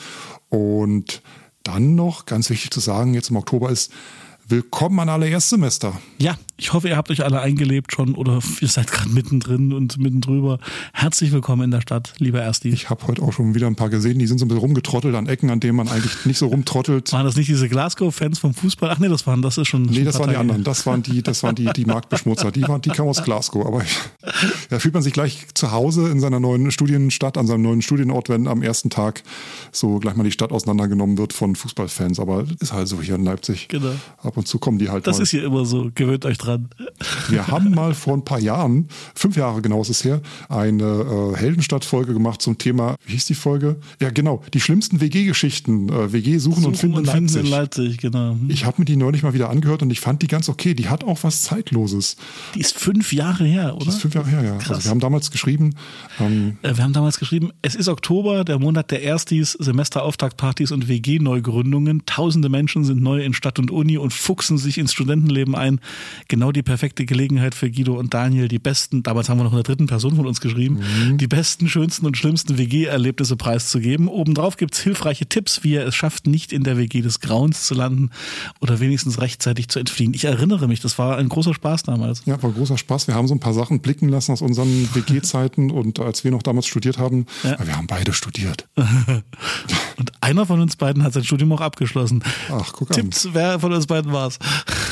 Und 0.49 1.23
dann 1.63 1.95
noch, 1.95 2.25
ganz 2.25 2.49
wichtig 2.49 2.71
zu 2.71 2.79
sagen, 2.79 3.13
jetzt 3.13 3.31
im 3.31 3.37
Oktober 3.37 3.71
ist 3.71 3.91
Willkommen 4.47 4.99
an 4.99 5.07
alle 5.07 5.29
Erstsemester. 5.29 6.01
Ja, 6.17 6.37
ich 6.57 6.73
hoffe, 6.73 6.89
ihr 6.89 6.97
habt 6.97 7.09
euch 7.09 7.23
alle 7.23 7.39
eingelebt 7.39 7.93
schon 7.93 8.13
oder 8.13 8.39
ihr 8.59 8.67
seid 8.67 8.91
gerade 8.91 9.09
mittendrin 9.09 9.71
und 9.71 9.97
mitten 9.97 10.19
drüber. 10.19 10.59
Herzlich 10.91 11.31
willkommen 11.31 11.63
in 11.63 11.71
der 11.71 11.79
Stadt, 11.79 12.13
lieber 12.17 12.41
Ersti. 12.41 12.69
Ich 12.69 12.89
habe 12.89 13.07
heute 13.07 13.21
auch 13.21 13.31
schon 13.31 13.55
wieder 13.55 13.67
ein 13.67 13.75
paar 13.75 13.89
gesehen, 13.89 14.19
die 14.19 14.27
sind 14.27 14.39
so 14.39 14.45
ein 14.45 14.49
bisschen 14.49 14.61
rumgetrottelt 14.61 15.15
an 15.15 15.27
Ecken, 15.27 15.49
an 15.49 15.61
denen 15.61 15.77
man 15.77 15.87
eigentlich 15.87 16.25
nicht 16.25 16.37
so 16.37 16.47
rumtrottelt. 16.47 17.13
waren 17.13 17.25
das 17.25 17.37
nicht 17.37 17.47
diese 17.47 17.69
Glasgow-Fans 17.69 18.37
vom 18.39 18.53
Fußball? 18.53 18.89
Ach 18.91 18.99
nee, 18.99 19.07
das 19.07 19.25
waren, 19.25 19.41
das 19.41 19.57
ist 19.57 19.69
schon. 19.69 19.83
Nee, 19.83 19.95
schon 19.95 20.05
das 20.05 20.19
waren 20.19 20.29
die 20.29 20.35
anderen. 20.35 20.63
Das 20.65 20.85
waren 20.85 21.03
die, 21.03 21.23
das 21.23 21.41
waren 21.43 21.55
die, 21.55 21.71
die 21.73 21.85
Marktbeschmutzer. 21.85 22.51
Die 22.51 22.63
waren, 22.63 22.81
die 22.81 22.89
kamen 22.89 23.09
aus 23.09 23.23
Glasgow. 23.23 23.65
Aber 23.65 23.81
ich, 23.81 23.97
da 24.69 24.79
fühlt 24.79 24.93
man 24.93 25.03
sich 25.03 25.13
gleich 25.13 25.47
zu 25.53 25.71
Hause 25.71 26.09
in 26.09 26.19
seiner 26.19 26.41
neuen 26.41 26.69
Studienstadt, 26.71 27.37
an 27.37 27.47
seinem 27.47 27.61
neuen 27.61 27.81
Studienort, 27.81 28.27
wenn 28.27 28.47
am 28.47 28.61
ersten 28.61 28.89
Tag 28.89 29.23
so 29.71 29.99
gleich 29.99 30.15
mal 30.15 30.23
die 30.23 30.31
Stadt 30.31 30.51
auseinandergenommen 30.51 31.17
wird 31.17 31.31
von 31.31 31.55
Fußballfans. 31.55 32.19
Aber 32.19 32.45
ist 32.59 32.73
halt 32.73 32.89
so 32.89 33.01
hier 33.01 33.15
in 33.15 33.23
Leipzig. 33.23 33.69
Genau. 33.69 33.93
Ab 34.33 34.37
und 34.37 34.47
zu 34.47 34.57
kommen 34.57 34.79
die 34.79 34.89
halt 34.89 35.05
Das 35.05 35.17
mal. 35.17 35.23
ist 35.23 35.29
hier 35.29 35.43
immer 35.43 35.63
so. 35.63 35.91
Gewöhnt 35.93 36.25
euch 36.25 36.39
dran. 36.39 36.69
Wir 37.29 37.45
haben 37.49 37.69
mal 37.69 37.93
vor 37.93 38.15
ein 38.15 38.25
paar 38.25 38.39
Jahren, 38.39 38.87
fünf 39.13 39.37
Jahre 39.37 39.61
genau 39.61 39.79
ist 39.81 39.89
es 39.89 40.03
her, 40.03 40.21
eine 40.49 40.83
äh, 40.83 41.37
Heldenstadt-Folge 41.37 42.13
gemacht 42.13 42.41
zum 42.41 42.57
Thema, 42.57 42.95
wie 43.05 43.13
hieß 43.13 43.25
die 43.25 43.35
Folge? 43.35 43.75
Ja, 44.01 44.09
genau, 44.09 44.41
die 44.55 44.59
schlimmsten 44.59 45.01
WG-Geschichten. 45.01 45.89
Äh, 45.89 46.11
WG 46.13 46.39
suchen, 46.39 46.65
und 46.65 46.77
finden 46.77 46.97
in 46.99 47.05
Leipzig. 47.05 47.43
in 47.43 47.47
Leipzig, 47.51 47.97
genau. 47.99 48.31
Hm. 48.31 48.49
Ich 48.49 48.65
habe 48.65 48.77
mir 48.81 48.85
die 48.85 48.95
neulich 48.95 49.21
mal 49.21 49.35
wieder 49.35 49.51
angehört 49.51 49.83
und 49.83 49.91
ich 49.91 49.99
fand 49.99 50.23
die 50.23 50.27
ganz 50.27 50.49
okay. 50.49 50.73
Die 50.73 50.89
hat 50.89 51.03
auch 51.03 51.19
was 51.21 51.43
Zeitloses. 51.43 52.15
Die 52.55 52.59
ist 52.59 52.75
fünf 52.75 53.13
Jahre 53.13 53.43
her, 53.43 53.75
oder? 53.75 53.85
Das 53.85 53.95
ist 53.95 54.01
fünf 54.01 54.15
Jahre 54.15 54.29
her, 54.31 54.43
ja. 54.43 54.57
Krass. 54.57 54.77
Also 54.77 54.83
wir 54.85 54.89
haben 54.89 54.99
damals 54.99 55.29
geschrieben, 55.29 55.75
ähm, 56.19 56.57
Äh, 56.63 56.75
Wir 56.75 56.83
haben 56.83 56.93
damals 56.93 57.19
geschrieben, 57.19 57.51
es 57.61 57.75
ist 57.75 57.87
Oktober, 57.87 58.43
der 58.45 58.57
Monat 58.57 58.89
der 58.89 59.03
Erstis, 59.03 59.51
Semesterauftaktpartys 59.59 60.71
und 60.71 60.87
WG-Neugründungen. 60.87 62.03
Tausende 62.07 62.49
Menschen 62.49 62.83
sind 62.83 63.01
neu 63.03 63.23
in 63.23 63.33
Stadt 63.35 63.59
und 63.59 63.69
Uni 63.69 63.97
und 63.97 64.11
fuchsen 64.23 64.57
sich 64.57 64.77
ins 64.77 64.93
Studentenleben 64.93 65.55
ein. 65.55 65.79
Genau 66.27 66.51
die 66.51 66.63
perfekte 66.63 67.05
Gelegenheit 67.05 67.53
für 67.55 67.69
Guido 67.69 67.93
und 67.99 68.13
Daniel, 68.13 68.47
die 68.47 68.59
besten, 68.59 69.03
damals 69.03 69.27
haben 69.29 69.37
wir 69.39 69.43
noch 69.43 69.51
in 69.51 69.57
der 69.57 69.63
dritten 69.63 69.87
Person 69.87 70.15
von 70.15 70.25
uns 70.25 70.39
geschrieben, 70.41 70.79
Mhm. 70.79 71.17
die 71.17 71.27
besten, 71.27 71.67
schönsten 71.67 72.05
und 72.05 72.17
schlimmsten 72.17 72.57
WG-Erlebnisse 72.57 73.35
preiszugeben. 73.35 74.07
Obendrauf 74.07 74.57
gibt's 74.57 74.79
hilfreiche 74.79 75.25
Tipps, 75.25 75.63
wie 75.63 75.73
ihr 75.73 75.85
es 75.85 75.95
schafft, 75.95 76.27
nicht 76.27 76.53
in 76.53 76.63
der 76.63 76.77
WG 76.77 77.01
des 77.01 77.19
Grauens 77.19 77.67
zu 77.67 77.73
landen 77.73 78.09
oder 78.61 78.79
wenigstens 78.79 79.19
rechtzeitig 79.19 79.67
zu 79.67 79.79
entfliehen. 79.79 80.13
Ich 80.13 80.25
erinnere 80.25 80.67
mich, 80.67 80.79
das 80.79 80.97
war 80.97 81.17
ein 81.17 81.29
großer 81.29 81.53
Spaß 81.53 81.83
damals. 81.83 82.23
ja, 82.25 82.41
war 82.41 82.51
großer 82.51 82.77
Spaß. 82.77 83.07
Wir 83.07 83.15
haben 83.15 83.27
so 83.27 83.35
ein 83.35 83.39
paar 83.39 83.53
Sachen 83.53 83.81
blicken 83.81 84.07
lassen 84.09 84.31
aus 84.31 84.41
unseren 84.41 84.89
WG-Zeiten 84.95 85.69
und 85.71 85.99
als 85.99 86.23
wir 86.23 86.31
noch 86.31 86.43
damals 86.43 86.67
studiert 86.67 86.97
haben, 86.97 87.25
Ja. 87.43 87.57
wir 87.65 87.75
haben 87.75 87.87
beide 87.87 88.13
studiert. 88.13 88.67
Und 89.97 90.11
einer 90.21 90.45
von 90.45 90.59
uns 90.59 90.75
beiden 90.75 91.03
hat 91.03 91.13
sein 91.13 91.23
Studium 91.23 91.51
auch 91.53 91.61
abgeschlossen. 91.61 92.23
Ach, 92.49 92.71
guck 92.73 92.89
an. 92.91 92.95
Tipps, 92.95 93.29
wer 93.33 93.59
von 93.59 93.71
uns 93.73 93.85
beiden 93.87 94.11
war's? 94.13 94.37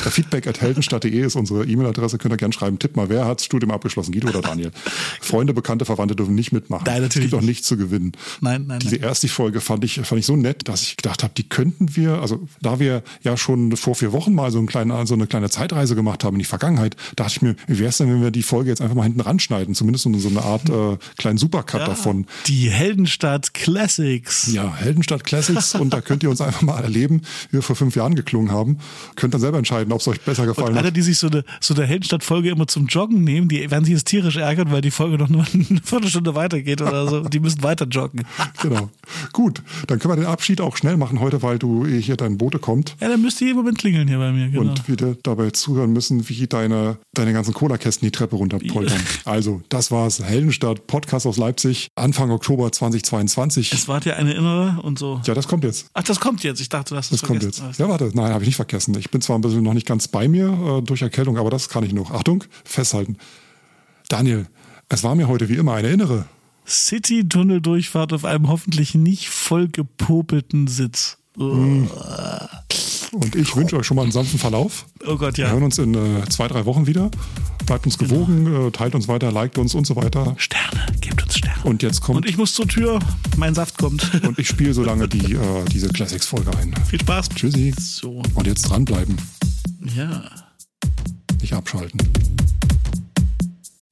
Feedback 0.09 0.47
at 0.47 0.61
heldenstadt.de 0.61 1.19
ist 1.19 1.35
unsere 1.35 1.65
E-Mail-Adresse. 1.65 2.17
Könnt 2.17 2.33
ihr 2.33 2.37
gerne 2.37 2.53
schreiben. 2.53 2.79
Tipp 2.79 2.95
mal, 2.95 3.09
wer 3.09 3.25
hat 3.25 3.39
das 3.39 3.45
Studium 3.45 3.71
abgeschlossen? 3.71 4.11
Guido 4.11 4.29
oder 4.29 4.41
Daniel? 4.41 4.71
Freunde, 5.21 5.53
Bekannte, 5.53 5.85
Verwandte 5.85 6.15
dürfen 6.15 6.35
nicht 6.35 6.51
mitmachen. 6.51 6.83
Nein, 6.85 7.01
natürlich 7.01 7.27
es 7.27 7.31
gibt 7.31 7.33
auch 7.35 7.41
nicht. 7.41 7.49
nichts 7.49 7.67
zu 7.67 7.77
gewinnen. 7.77 8.13
Nein, 8.39 8.65
nein, 8.67 8.79
Diese 8.79 8.95
nein. 8.95 9.03
erste 9.03 9.27
Folge 9.27 9.61
fand 9.61 9.83
ich, 9.83 9.95
fand 9.95 10.19
ich 10.19 10.25
so 10.25 10.35
nett, 10.35 10.67
dass 10.67 10.81
ich 10.83 10.97
gedacht 10.97 11.23
habe, 11.23 11.33
die 11.35 11.47
könnten 11.47 11.95
wir, 11.95 12.21
also 12.21 12.47
da 12.61 12.79
wir 12.79 13.03
ja 13.21 13.37
schon 13.37 13.75
vor 13.75 13.95
vier 13.95 14.11
Wochen 14.13 14.33
mal 14.33 14.51
so, 14.51 14.57
einen 14.57 14.67
kleinen, 14.67 15.05
so 15.05 15.13
eine 15.13 15.27
kleine 15.27 15.49
Zeitreise 15.49 15.95
gemacht 15.95 16.23
haben 16.23 16.35
in 16.35 16.39
die 16.39 16.45
Vergangenheit, 16.45 16.95
dachte 17.15 17.33
ich 17.35 17.41
mir, 17.41 17.55
wie 17.67 17.79
wäre 17.79 17.89
es 17.89 17.97
denn, 17.97 18.09
wenn 18.09 18.21
wir 18.21 18.31
die 18.31 18.43
Folge 18.43 18.69
jetzt 18.69 18.81
einfach 18.81 18.95
mal 18.95 19.03
hinten 19.03 19.21
ranschneiden? 19.21 19.75
Zumindest 19.75 20.03
so 20.03 20.29
eine 20.29 20.41
Art 20.41 20.69
äh, 20.69 20.97
kleinen 21.17 21.37
Supercut 21.37 21.81
davon. 21.81 22.25
Die 22.47 22.69
Heldenstadt 22.69 23.53
Classics. 23.53 24.51
Ja, 24.51 24.73
Heldenstadt 24.75 25.23
Classics 25.23 25.75
und 25.75 25.93
da 25.93 26.01
könnt 26.01 26.23
ihr 26.23 26.29
uns 26.29 26.41
einfach 26.41 26.61
mal 26.61 26.81
erleben, 26.81 27.21
wie 27.49 27.57
wir 27.57 27.61
vor 27.61 27.75
fünf 27.75 27.95
Jahren 27.95 28.15
geklungen 28.15 28.51
haben. 28.51 28.79
Könnt 29.15 29.33
dann 29.33 29.41
selber 29.41 29.57
entscheiden, 29.57 29.90
ob 29.91 30.01
es 30.01 30.07
euch 30.07 30.21
besser 30.21 30.45
gefallen 30.45 30.77
Alle, 30.77 30.87
hat. 30.87 30.95
die 30.95 31.01
sich 31.01 31.17
so 31.17 31.27
eine, 31.27 31.43
so 31.59 31.73
eine 31.73 31.85
Heldenstadt-Folge 31.85 32.49
immer 32.49 32.67
zum 32.67 32.87
Joggen 32.87 33.23
nehmen, 33.23 33.47
die 33.47 33.69
werden 33.71 33.85
sich 33.85 33.93
jetzt 33.93 34.07
tierisch 34.07 34.37
ärgern, 34.37 34.71
weil 34.71 34.81
die 34.81 34.91
Folge 34.91 35.17
noch 35.17 35.29
nur 35.29 35.45
eine 35.53 35.81
Viertelstunde 35.83 36.35
weitergeht 36.35 36.81
oder 36.81 37.07
so. 37.07 37.21
Die 37.21 37.39
müssen 37.39 37.63
weiter 37.63 37.85
joggen. 37.85 38.25
Genau. 38.61 38.89
Gut, 39.33 39.61
dann 39.87 39.99
können 39.99 40.13
wir 40.13 40.23
den 40.23 40.25
Abschied 40.25 40.61
auch 40.61 40.77
schnell 40.77 40.97
machen 40.97 41.19
heute, 41.19 41.41
weil 41.41 41.59
du 41.59 41.85
eh 41.85 42.01
hier 42.01 42.17
dein 42.17 42.37
Bote 42.37 42.59
kommt. 42.59 42.95
Ja, 42.99 43.09
dann 43.09 43.21
müsst 43.21 43.41
ihr 43.41 43.51
im 43.51 43.57
Moment 43.57 43.77
klingeln 43.77 44.07
hier 44.07 44.17
bei 44.17 44.31
mir. 44.31 44.49
Genau. 44.49 44.61
und 44.71 44.87
wieder 44.87 45.15
dabei 45.23 45.51
zuhören 45.51 45.93
müssen, 45.93 46.27
wie 46.29 46.47
deine, 46.47 46.97
deine 47.13 47.33
ganzen 47.33 47.53
Cola-Kästen 47.53 48.05
die 48.05 48.11
Treppe 48.11 48.35
runterpoltern. 48.35 48.99
Also, 49.25 49.61
das 49.69 49.91
war's. 49.91 50.21
Heldenstadt, 50.21 50.87
Podcast 50.87 51.25
aus 51.25 51.37
Leipzig, 51.37 51.89
Anfang 51.95 52.31
Oktober 52.31 52.71
2022. 52.71 53.71
es 53.73 53.87
war 53.87 53.99
dir 53.99 54.17
eine 54.17 54.33
innere 54.33 54.79
und 54.83 54.99
so. 54.99 55.21
Ja, 55.25 55.33
das 55.33 55.47
kommt 55.47 55.63
jetzt. 55.63 55.87
Ach, 55.93 56.03
das 56.03 56.19
kommt 56.19 56.43
jetzt. 56.43 56.61
Ich 56.61 56.69
dachte, 56.69 56.93
du 56.93 56.97
hast 56.97 57.11
es 57.11 57.21
Das 57.21 57.27
kommt 57.27 57.43
jetzt. 57.43 57.61
Ja, 57.77 57.89
warte, 57.89 58.11
nein, 58.13 58.33
habe 58.33 58.43
ich 58.43 58.47
nicht 58.47 58.55
vergessen. 58.55 58.95
Ich 58.97 59.09
bin 59.11 59.21
zwar 59.21 59.37
ein 59.37 59.41
bisschen 59.41 59.63
noch 59.63 59.73
nicht 59.73 59.80
ganz 59.85 60.07
bei 60.07 60.27
mir 60.27 60.79
äh, 60.79 60.81
durch 60.81 61.01
Erkältung, 61.01 61.37
aber 61.37 61.49
das 61.49 61.69
kann 61.69 61.83
ich 61.83 61.93
noch. 61.93 62.11
Achtung, 62.11 62.43
festhalten. 62.63 63.17
Daniel, 64.09 64.47
es 64.89 65.03
war 65.03 65.15
mir 65.15 65.27
heute 65.27 65.49
wie 65.49 65.55
immer 65.55 65.73
eine 65.73 65.89
innere. 65.89 66.25
City-Tunnel-Durchfahrt 66.67 68.13
auf 68.13 68.25
einem 68.25 68.47
hoffentlich 68.47 68.95
nicht 68.95 69.29
voll 69.29 69.67
gepopelten 69.67 70.67
Sitz. 70.67 71.17
Und 73.11 73.35
ich 73.35 73.55
wünsche 73.57 73.75
euch 73.77 73.85
schon 73.85 73.95
mal 73.95 74.03
einen 74.03 74.11
sanften 74.13 74.39
Verlauf. 74.39 74.85
Oh 75.05 75.17
Gott, 75.17 75.37
Wir 75.37 75.45
ja. 75.45 75.51
hören 75.51 75.63
uns 75.63 75.77
in 75.77 75.93
äh, 75.95 76.23
zwei, 76.29 76.47
drei 76.47 76.65
Wochen 76.65 76.87
wieder. 76.87 77.11
Bleibt 77.65 77.85
uns 77.85 77.97
gewogen, 77.97 78.67
äh, 78.67 78.71
teilt 78.71 78.95
uns 78.95 79.07
weiter, 79.09 79.31
liked 79.31 79.57
uns 79.57 79.75
und 79.75 79.85
so 79.85 79.97
weiter. 79.97 80.33
Sterne, 80.37 80.85
gebt 81.01 81.21
uns 81.21 81.37
Sterne. 81.37 81.61
Und 81.63 81.83
jetzt 81.83 82.01
kommt 82.01 82.17
Und 82.17 82.25
ich 82.29 82.37
muss 82.37 82.53
zur 82.53 82.67
Tür, 82.67 82.99
mein 83.35 83.53
Saft 83.53 83.77
kommt. 83.77 84.09
Und 84.25 84.39
ich 84.39 84.47
spiele 84.47 84.73
so 84.73 84.83
lange 84.83 85.07
die, 85.09 85.33
äh, 85.33 85.65
diese 85.71 85.89
Classics-Folge 85.89 86.55
ein. 86.57 86.73
Viel 86.89 87.01
Spaß. 87.01 87.29
Tschüssi. 87.29 87.73
So, 87.77 88.21
Und 88.33 88.47
jetzt 88.47 88.63
dranbleiben, 88.63 89.17
ja. 89.95 90.23
nicht 91.41 91.53
abschalten. 91.53 91.99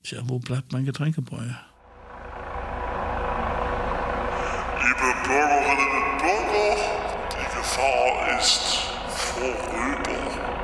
Tja, 0.03 0.21
wo 0.25 0.39
bleibt 0.39 0.71
mein 0.71 0.85
Getränkebräu? 0.85 1.37
Liebe 4.81 5.13
Bürgerinnen 5.25 5.91
und 5.93 6.17
Bürger, 6.19 6.75
die 7.33 7.57
Gefahr 7.57 8.39
ist 8.39 8.88
vorüber. 9.39 10.58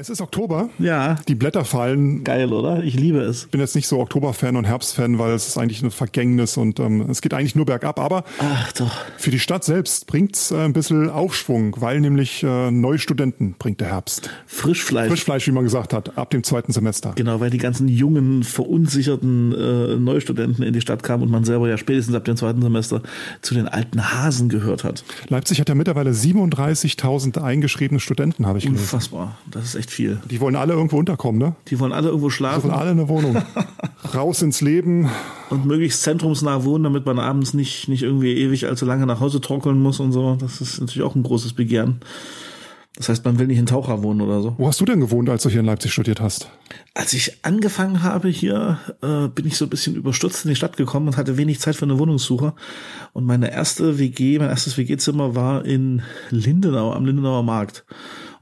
Es 0.00 0.08
ist 0.08 0.20
Oktober. 0.20 0.70
Ja. 0.78 1.16
Die 1.26 1.34
Blätter 1.34 1.64
fallen. 1.64 2.22
Geil, 2.22 2.52
oder? 2.52 2.84
Ich 2.84 2.94
liebe 2.94 3.18
es. 3.18 3.44
Ich 3.44 3.50
bin 3.50 3.60
jetzt 3.60 3.74
nicht 3.74 3.88
so 3.88 3.98
Oktoberfan 3.98 4.54
und 4.54 4.64
Herbstfan, 4.64 5.18
weil 5.18 5.32
es 5.32 5.48
ist 5.48 5.58
eigentlich 5.58 5.82
eine 5.82 5.90
Vergängnis 5.90 6.56
und 6.56 6.78
ähm, 6.78 7.10
es 7.10 7.20
geht 7.20 7.34
eigentlich 7.34 7.56
nur 7.56 7.66
bergab. 7.66 7.98
Aber 7.98 8.22
Ach 8.38 8.72
doch. 8.74 8.94
für 9.16 9.32
die 9.32 9.40
Stadt 9.40 9.64
selbst 9.64 10.06
bringt's 10.06 10.52
äh, 10.52 10.58
ein 10.58 10.72
bisschen 10.72 11.10
Aufschwung, 11.10 11.74
weil 11.80 11.98
nämlich 12.00 12.44
äh, 12.44 12.70
neue 12.70 13.00
Studenten 13.00 13.56
bringt 13.58 13.80
der 13.80 13.88
Herbst. 13.88 14.30
Frischfleisch. 14.46 15.08
Frischfleisch, 15.08 15.48
wie 15.48 15.50
man 15.50 15.64
gesagt 15.64 15.92
hat, 15.92 16.16
ab 16.16 16.30
dem 16.30 16.44
zweiten 16.44 16.70
Semester. 16.70 17.14
Genau, 17.16 17.40
weil 17.40 17.50
die 17.50 17.58
ganzen 17.58 17.88
jungen, 17.88 18.44
verunsicherten 18.44 19.52
äh, 19.52 19.96
Neustudenten 19.96 20.62
in 20.62 20.74
die 20.74 20.80
Stadt 20.80 21.02
kamen 21.02 21.24
und 21.24 21.30
man 21.32 21.42
selber 21.42 21.68
ja 21.68 21.76
spätestens 21.76 22.14
ab 22.14 22.24
dem 22.24 22.36
zweiten 22.36 22.62
Semester 22.62 23.02
zu 23.42 23.54
den 23.54 23.66
alten 23.66 24.12
Hasen 24.12 24.48
gehört 24.48 24.84
hat. 24.84 25.02
Leipzig 25.28 25.58
hat 25.58 25.68
ja 25.68 25.74
mittlerweile 25.74 26.12
37.000 26.12 27.42
eingeschriebene 27.42 27.98
Studenten, 27.98 28.46
habe 28.46 28.58
ich 28.58 28.64
gelesen. 28.64 28.82
Unfassbar. 28.84 29.38
Das 29.50 29.64
ist 29.64 29.74
echt 29.74 29.87
viel. 29.90 30.20
Die 30.30 30.40
wollen 30.40 30.56
alle 30.56 30.72
irgendwo 30.72 30.98
unterkommen, 30.98 31.40
ne? 31.40 31.54
Die 31.68 31.78
wollen 31.80 31.92
alle 31.92 32.08
irgendwo 32.08 32.28
Die 32.28 32.34
schlafen 32.34 32.70
wollen 32.70 32.74
alle 32.78 32.90
eine 32.90 33.08
Wohnung. 33.08 33.36
Raus 34.14 34.42
ins 34.42 34.60
Leben. 34.60 35.08
und 35.50 35.66
möglichst 35.66 36.02
zentrumsnah 36.02 36.64
wohnen, 36.64 36.84
damit 36.84 37.06
man 37.06 37.18
abends 37.18 37.54
nicht, 37.54 37.88
nicht 37.88 38.02
irgendwie 38.02 38.34
ewig 38.34 38.66
allzu 38.66 38.84
lange 38.84 39.06
nach 39.06 39.20
Hause 39.20 39.40
torkeln 39.40 39.80
muss 39.80 40.00
und 40.00 40.12
so. 40.12 40.36
Das 40.36 40.60
ist 40.60 40.80
natürlich 40.80 41.02
auch 41.02 41.14
ein 41.14 41.22
großes 41.22 41.52
Begehren. 41.54 42.00
Das 42.98 43.08
heißt, 43.08 43.24
man 43.24 43.38
will 43.38 43.46
nicht 43.46 43.58
in 43.58 43.66
Taucher 43.66 44.02
wohnen 44.02 44.20
oder 44.20 44.42
so. 44.42 44.56
Wo 44.58 44.66
hast 44.66 44.80
du 44.80 44.84
denn 44.84 44.98
gewohnt, 44.98 45.28
als 45.28 45.44
du 45.44 45.50
hier 45.50 45.60
in 45.60 45.66
Leipzig 45.66 45.92
studiert 45.92 46.20
hast? 46.20 46.50
Als 46.94 47.12
ich 47.12 47.44
angefangen 47.44 48.02
habe 48.02 48.28
hier, 48.28 48.80
äh, 49.02 49.28
bin 49.28 49.46
ich 49.46 49.56
so 49.56 49.66
ein 49.66 49.70
bisschen 49.70 49.94
überstürzt 49.94 50.44
in 50.44 50.48
die 50.48 50.56
Stadt 50.56 50.76
gekommen 50.76 51.06
und 51.06 51.16
hatte 51.16 51.36
wenig 51.36 51.60
Zeit 51.60 51.76
für 51.76 51.84
eine 51.84 52.00
Wohnungssuche. 52.00 52.54
Und 53.12 53.24
meine 53.24 53.52
erste 53.52 54.00
WG, 54.00 54.40
mein 54.40 54.48
erstes 54.48 54.76
WG-Zimmer 54.78 55.36
war 55.36 55.64
in 55.64 56.02
Lindenau, 56.30 56.92
am 56.92 57.06
Lindenauer 57.06 57.44
Markt. 57.44 57.84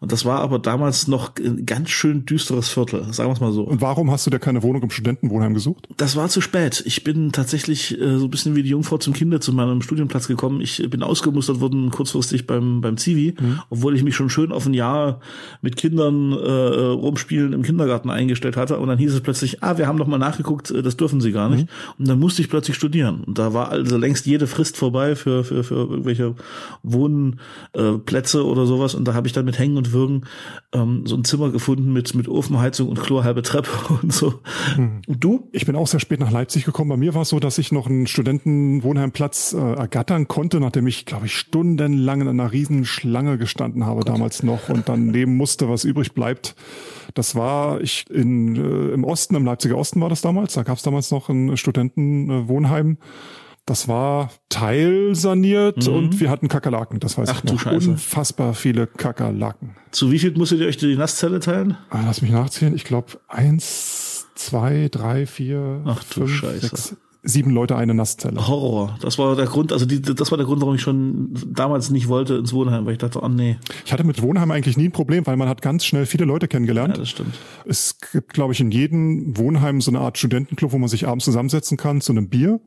Und 0.01 0.13
das 0.13 0.25
war 0.25 0.41
aber 0.41 0.59
damals 0.59 1.09
noch 1.09 1.33
ein 1.39 1.67
ganz 1.67 1.91
schön 1.91 2.27
düsteres 2.27 2.69
Viertel, 2.69 3.13
sagen 3.13 3.31
wir 3.31 3.35
es 3.35 3.41
mal 3.41 3.53
so. 3.53 3.65
Und 3.65 3.81
warum 3.81 4.11
hast 4.11 4.27
du 4.27 4.31
dir 4.31 4.39
keine 4.39 4.63
Wohnung 4.63 4.83
im 4.83 4.91
Studentenwohnheim 4.91 5.55
gesucht? 5.55 5.89
Das 5.97 6.17
war 6.17 6.29
zu 6.29 6.41
spät. 6.41 6.83
Ich 6.87 7.05
bin 7.05 7.33
tatsächlich 7.33 7.99
äh, 7.99 8.19
so 8.19 8.25
ein 8.25 8.31
bisschen 8.31 8.57
wie 8.57 8.63
die 8.63 8.71
Jungfrau 8.71 8.99
zum 8.99 9.13
Kinder 9.13 9.41
zu 9.41 9.53
meinem 9.53 9.83
Studienplatz 9.83 10.29
gekommen. 10.29 10.61
Ich 10.61 10.89
bin 10.91 11.03
ausgemustert 11.03 11.61
worden 11.61 11.91
kurzfristig 11.91 12.47
beim 12.47 12.81
beim 12.81 12.97
Zivi, 12.97 13.35
obwohl 13.71 13.97
ich 13.97 14.03
mich 14.03 14.15
schon 14.15 14.31
schön 14.31 14.53
auf 14.53 14.67
ein 14.67 14.75
Jahr 14.75 15.21
mit 15.63 15.77
Kindern 15.77 16.33
äh, 16.33 16.37
rumspielen 16.37 17.53
im 17.53 17.63
Kindergarten 17.63 18.11
eingestellt 18.11 18.57
hatte. 18.57 18.79
Und 18.79 18.89
dann 18.89 18.99
hieß 18.99 19.15
es 19.15 19.21
plötzlich, 19.21 19.63
ah, 19.63 19.79
wir 19.79 19.87
haben 19.87 19.99
doch 19.99 20.07
mal 20.07 20.19
nachgeguckt, 20.19 20.71
äh, 20.71 20.83
das 20.83 20.97
dürfen 20.97 21.21
Sie 21.21 21.33
gar 21.33 21.49
nicht. 21.49 21.69
Und 21.99 22.09
dann 22.09 22.19
musste 22.19 22.43
ich 22.43 22.49
plötzlich 22.49 22.77
studieren. 22.77 23.25
Und 23.25 23.39
da 23.39 23.53
war 23.55 23.71
also 23.71 23.97
längst 23.97 24.27
jede 24.27 24.47
Frist 24.47 24.77
vorbei 24.77 25.17
für 25.17 25.45
für 25.45 25.65
für 25.65 25.75
irgendwelche 25.75 26.35
Wohnplätze 26.83 28.39
äh, 28.39 28.43
oder 28.43 28.67
sowas. 28.67 28.95
Und 28.95 29.07
da 29.07 29.15
habe 29.15 29.27
ich 29.27 29.33
dann 29.33 29.45
mit 29.45 29.59
Hängen 29.59 29.77
und 29.77 29.86
Würgen 29.93 30.27
ähm, 30.73 31.07
so 31.07 31.17
ein 31.17 31.25
Zimmer 31.25 31.51
gefunden 31.51 31.93
mit 31.93 32.15
mit 32.15 32.29
Ofenheizung 32.29 32.89
und 32.89 33.01
chlorhalbe 33.01 33.43
Treppe 33.43 33.71
und 34.03 34.13
so. 34.13 34.41
Und 34.77 35.05
du? 35.07 35.49
Ich 35.53 35.67
bin 35.67 35.77
auch 35.77 35.87
sehr 35.87 36.01
spät 36.01 36.21
nach 36.21 36.31
Leipzig 36.31 36.65
gekommen. 36.65 36.91
Bei 36.91 36.97
mir 36.97 37.15
war 37.15 37.23
es 37.23 37.31
so, 37.31 37.41
dass 37.41 37.59
ich 37.59 37.73
noch 37.73 37.87
einen 37.87 38.07
Studentenwohnheimplatz 38.07 39.53
äh, 39.53 39.59
ergattern 39.59 40.29
konnte, 40.29 40.61
nachdem 40.61 40.87
ich, 40.87 41.07
glaube 41.07 41.27
ich, 41.27 41.37
stundenlang 41.37 42.21
in 42.21 42.29
einer 42.29 42.53
riesen 42.53 42.85
Schlange 42.85 43.39
gestanden 43.39 43.87
habe 43.87 44.05
damals 44.05 44.43
noch 44.43 44.69
und 44.69 44.89
dann 44.89 45.07
nehmen 45.13 45.37
musste, 45.37 45.69
was 45.69 45.85
übrig 45.85 46.13
bleibt. 46.13 46.55
Das 47.15 47.35
war 47.35 47.81
ich 47.81 48.05
in 48.11 48.57
äh, 48.57 48.93
im 48.93 49.05
Osten, 49.05 49.35
im 49.35 49.45
Leipziger 49.45 49.77
Osten 49.77 50.01
war 50.01 50.09
das 50.09 50.21
damals. 50.21 50.55
Da 50.55 50.63
gab 50.63 50.77
es 50.77 50.83
damals 50.83 51.11
noch 51.11 51.29
ein 51.29 51.57
Studentenwohnheim. 51.57 52.99
Das 53.67 53.89
war 53.89 54.31
teilsaniert 54.49 55.89
und 55.89 56.21
wir 56.21 56.31
hatten 56.31 56.49
Kakerlaken, 56.49 57.01
das 57.01 57.19
weiß 57.19 57.29
Mhm. 57.29 57.35
Ach 57.37 57.43
ich 57.45 57.49
du 57.51 57.55
noch. 57.55 57.61
Scheiße. 57.63 57.91
Unfassbar 57.91 58.55
viele 58.55 58.87
Kakerlaken. 58.87 59.77
Zu 59.91 60.11
wie 60.13 60.19
viel 60.19 60.37
musstet 60.37 60.61
ihr 60.61 60.67
euch 60.69 60.77
die 60.77 60.97
Nasszelle 60.97 61.41
teilen? 61.41 61.77
Ah, 61.91 62.03
lass 62.07 62.23
mich 62.23 62.31
nachzählen. 62.31 62.75
Ich 62.77 62.85
glaube, 62.85 63.19
eins, 63.29 64.27
zwei, 64.37 64.89
drei, 64.91 65.27
vier, 65.27 65.83
Ach 65.85 66.03
du 66.05 66.21
fünf, 66.27 66.31
Scheiße. 66.31 66.61
sechs, 66.61 66.97
sieben 67.25 67.51
Leute 67.51 67.75
eine 67.75 67.93
Nasszelle. 67.93 68.47
Horror. 68.47 68.97
Das 69.03 69.19
war 69.19 69.35
der 69.35 69.47
Grund, 69.47 69.73
also 69.73 69.85
die, 69.85 70.01
das 70.01 70.31
war 70.31 70.39
der 70.39 70.47
Grund, 70.47 70.61
warum 70.61 70.77
ich 70.77 70.83
schon 70.83 71.31
damals 71.49 71.91
nicht 71.91 72.07
wollte 72.07 72.37
ins 72.37 72.53
Wohnheim, 72.53 72.87
weil 72.87 72.93
ich 72.93 72.99
dachte, 72.99 73.21
oh 73.21 73.29
nee, 73.29 73.57
Ich 73.85 73.93
hatte 73.93 74.05
mit 74.05 74.23
Wohnheim 74.23 74.53
eigentlich 74.53 74.77
nie 74.77 74.85
ein 74.89 74.93
Problem, 74.93 75.27
weil 75.27 75.37
man 75.37 75.49
hat 75.49 75.61
ganz 75.61 75.85
schnell 75.85 76.07
viele 76.07 76.25
Leute 76.25 76.45
ja, 76.45 76.49
kennengelernt. 76.49 76.97
das 76.99 77.09
stimmt. 77.11 77.35
es 77.65 77.99
gibt, 78.13 78.33
glaube 78.33 78.53
ich, 78.53 78.61
in 78.61 78.71
jedem 78.71 79.37
Wohnheim 79.37 79.81
so 79.81 79.91
eine 79.91 79.99
Art 79.99 80.19
Studentenclub, 80.19 80.71
wo 80.71 80.79
man 80.79 80.89
sich 80.89 81.09
abends 81.09 81.25
zusammensetzen 81.25 81.77
kann 81.77 82.01
zu 82.01 82.13
einem 82.13 82.29
Bier. 82.29 82.61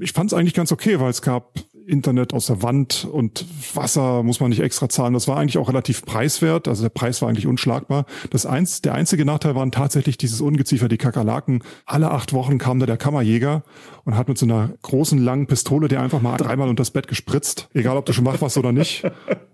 Ich 0.00 0.12
fand 0.12 0.32
es 0.32 0.38
eigentlich 0.38 0.54
ganz 0.54 0.72
okay, 0.72 0.98
weil 1.00 1.10
es 1.10 1.22
gab 1.22 1.52
Internet 1.86 2.34
aus 2.34 2.46
der 2.46 2.62
Wand 2.62 3.06
und 3.10 3.44
Wasser 3.74 4.22
muss 4.22 4.40
man 4.40 4.50
nicht 4.50 4.60
extra 4.60 4.88
zahlen. 4.88 5.14
Das 5.14 5.28
war 5.28 5.38
eigentlich 5.38 5.58
auch 5.58 5.68
relativ 5.68 6.04
preiswert. 6.04 6.68
Also 6.68 6.82
der 6.82 6.90
Preis 6.90 7.22
war 7.22 7.28
eigentlich 7.28 7.46
unschlagbar. 7.46 8.06
Das 8.30 8.46
eins, 8.46 8.82
der 8.82 8.94
einzige 8.94 9.24
Nachteil 9.24 9.54
waren 9.54 9.70
tatsächlich 9.70 10.18
dieses 10.18 10.40
Ungeziefer, 10.40 10.88
die 10.88 10.98
Kakerlaken. 10.98 11.62
Alle 11.86 12.10
acht 12.10 12.32
Wochen 12.32 12.58
kam 12.58 12.78
da 12.78 12.86
der 12.86 12.96
Kammerjäger 12.96 13.62
und 14.04 14.16
hat 14.16 14.28
mit 14.28 14.38
so 14.38 14.46
einer 14.46 14.70
großen 14.82 15.18
langen 15.18 15.46
Pistole 15.46 15.88
dir 15.88 16.00
einfach 16.00 16.20
mal 16.20 16.36
dreimal 16.36 16.68
unter 16.68 16.80
das 16.80 16.90
Bett 16.90 17.08
gespritzt. 17.08 17.68
Egal, 17.72 17.96
ob 17.96 18.06
du 18.06 18.12
schon 18.12 18.24
wach 18.24 18.40
warst 18.40 18.58
oder 18.58 18.72
nicht. 18.72 19.04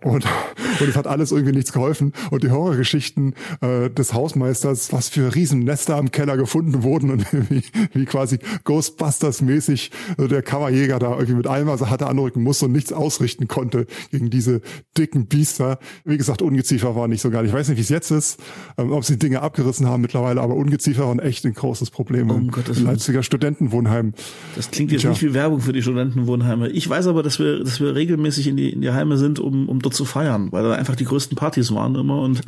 Und, 0.02 0.24
und 0.80 0.88
es 0.88 0.96
hat 0.96 1.06
alles 1.06 1.32
irgendwie 1.32 1.54
nichts 1.54 1.72
geholfen. 1.72 2.12
Und 2.30 2.44
die 2.44 2.50
Horrorgeschichten 2.50 3.34
äh, 3.60 3.90
des 3.90 4.14
Hausmeisters, 4.14 4.92
was 4.92 5.08
für 5.08 5.34
Riesennester 5.34 5.96
am 5.96 6.10
Keller 6.10 6.36
gefunden 6.36 6.82
wurden 6.82 7.10
und 7.10 7.26
wie, 7.50 7.62
wie 7.92 8.04
quasi 8.04 8.38
Ghostbusters-mäßig 8.64 9.90
äh, 10.18 10.28
der 10.28 10.42
Kammerjäger 10.42 10.98
da 10.98 11.10
irgendwie 11.10 11.34
mit 11.34 11.46
er 11.46 11.90
hatte, 11.90 12.06
anrücken 12.18 12.42
musste 12.42 12.66
und 12.66 12.72
nichts 12.72 12.92
ausrichten 12.92 13.48
konnte 13.48 13.87
gegen 14.11 14.31
diese 14.31 14.61
dicken 14.96 15.26
Biester. 15.26 15.78
Wie 16.04 16.18
gesagt, 16.18 16.42
Ungeziefer 16.42 16.96
war 16.96 17.09
nicht 17.09 17.20
so 17.20 17.31
geil. 17.31 17.46
Ich 17.46 17.52
weiß 17.52 17.68
nicht, 17.68 17.78
wie 17.78 17.83
es 17.83 17.88
jetzt 17.88 18.11
ist, 18.11 18.40
ähm, 18.76 18.92
ob 18.92 19.04
sie 19.04 19.18
Dinge 19.18 19.42
abgerissen 19.42 19.87
haben 19.87 20.02
mittlerweile, 20.02 20.40
aber 20.40 20.54
Ungeziefer 20.54 21.07
waren 21.07 21.20
echt 21.20 21.44
ein 21.46 21.54
großes 21.54 21.90
Problem 21.90 22.31
Um 22.31 22.50
im. 22.50 22.85
Leipziger 22.85 23.22
Studentenwohnheim. 23.22 24.14
Das 24.57 24.70
klingt 24.70 24.92
jetzt 24.92 25.02
Tja. 25.02 25.11
nicht 25.11 25.22
wie 25.22 25.35
Werbung 25.35 25.61
für 25.61 25.72
die 25.72 25.83
Studentenwohnheime. 25.83 26.68
Ich 26.70 26.88
weiß 26.88 27.07
aber, 27.07 27.22
dass 27.22 27.38
wir, 27.38 27.61
dass 27.61 27.81
wir 27.81 27.94
regelmäßig 27.94 28.48
in 28.48 28.57
die, 28.57 28.70
in 28.70 28.81
die 28.81 28.90
Heime 28.90 29.16
sind, 29.16 29.38
um, 29.38 29.68
um 29.68 29.81
dort 29.81 29.94
zu 29.94 30.04
feiern, 30.04 30.50
weil 30.52 30.64
da 30.64 30.72
einfach 30.72 30.96
die 30.96 31.04
größten 31.04 31.37
Partys 31.37 31.72
waren 31.72 31.94
immer 31.94 32.20
und 32.20 32.40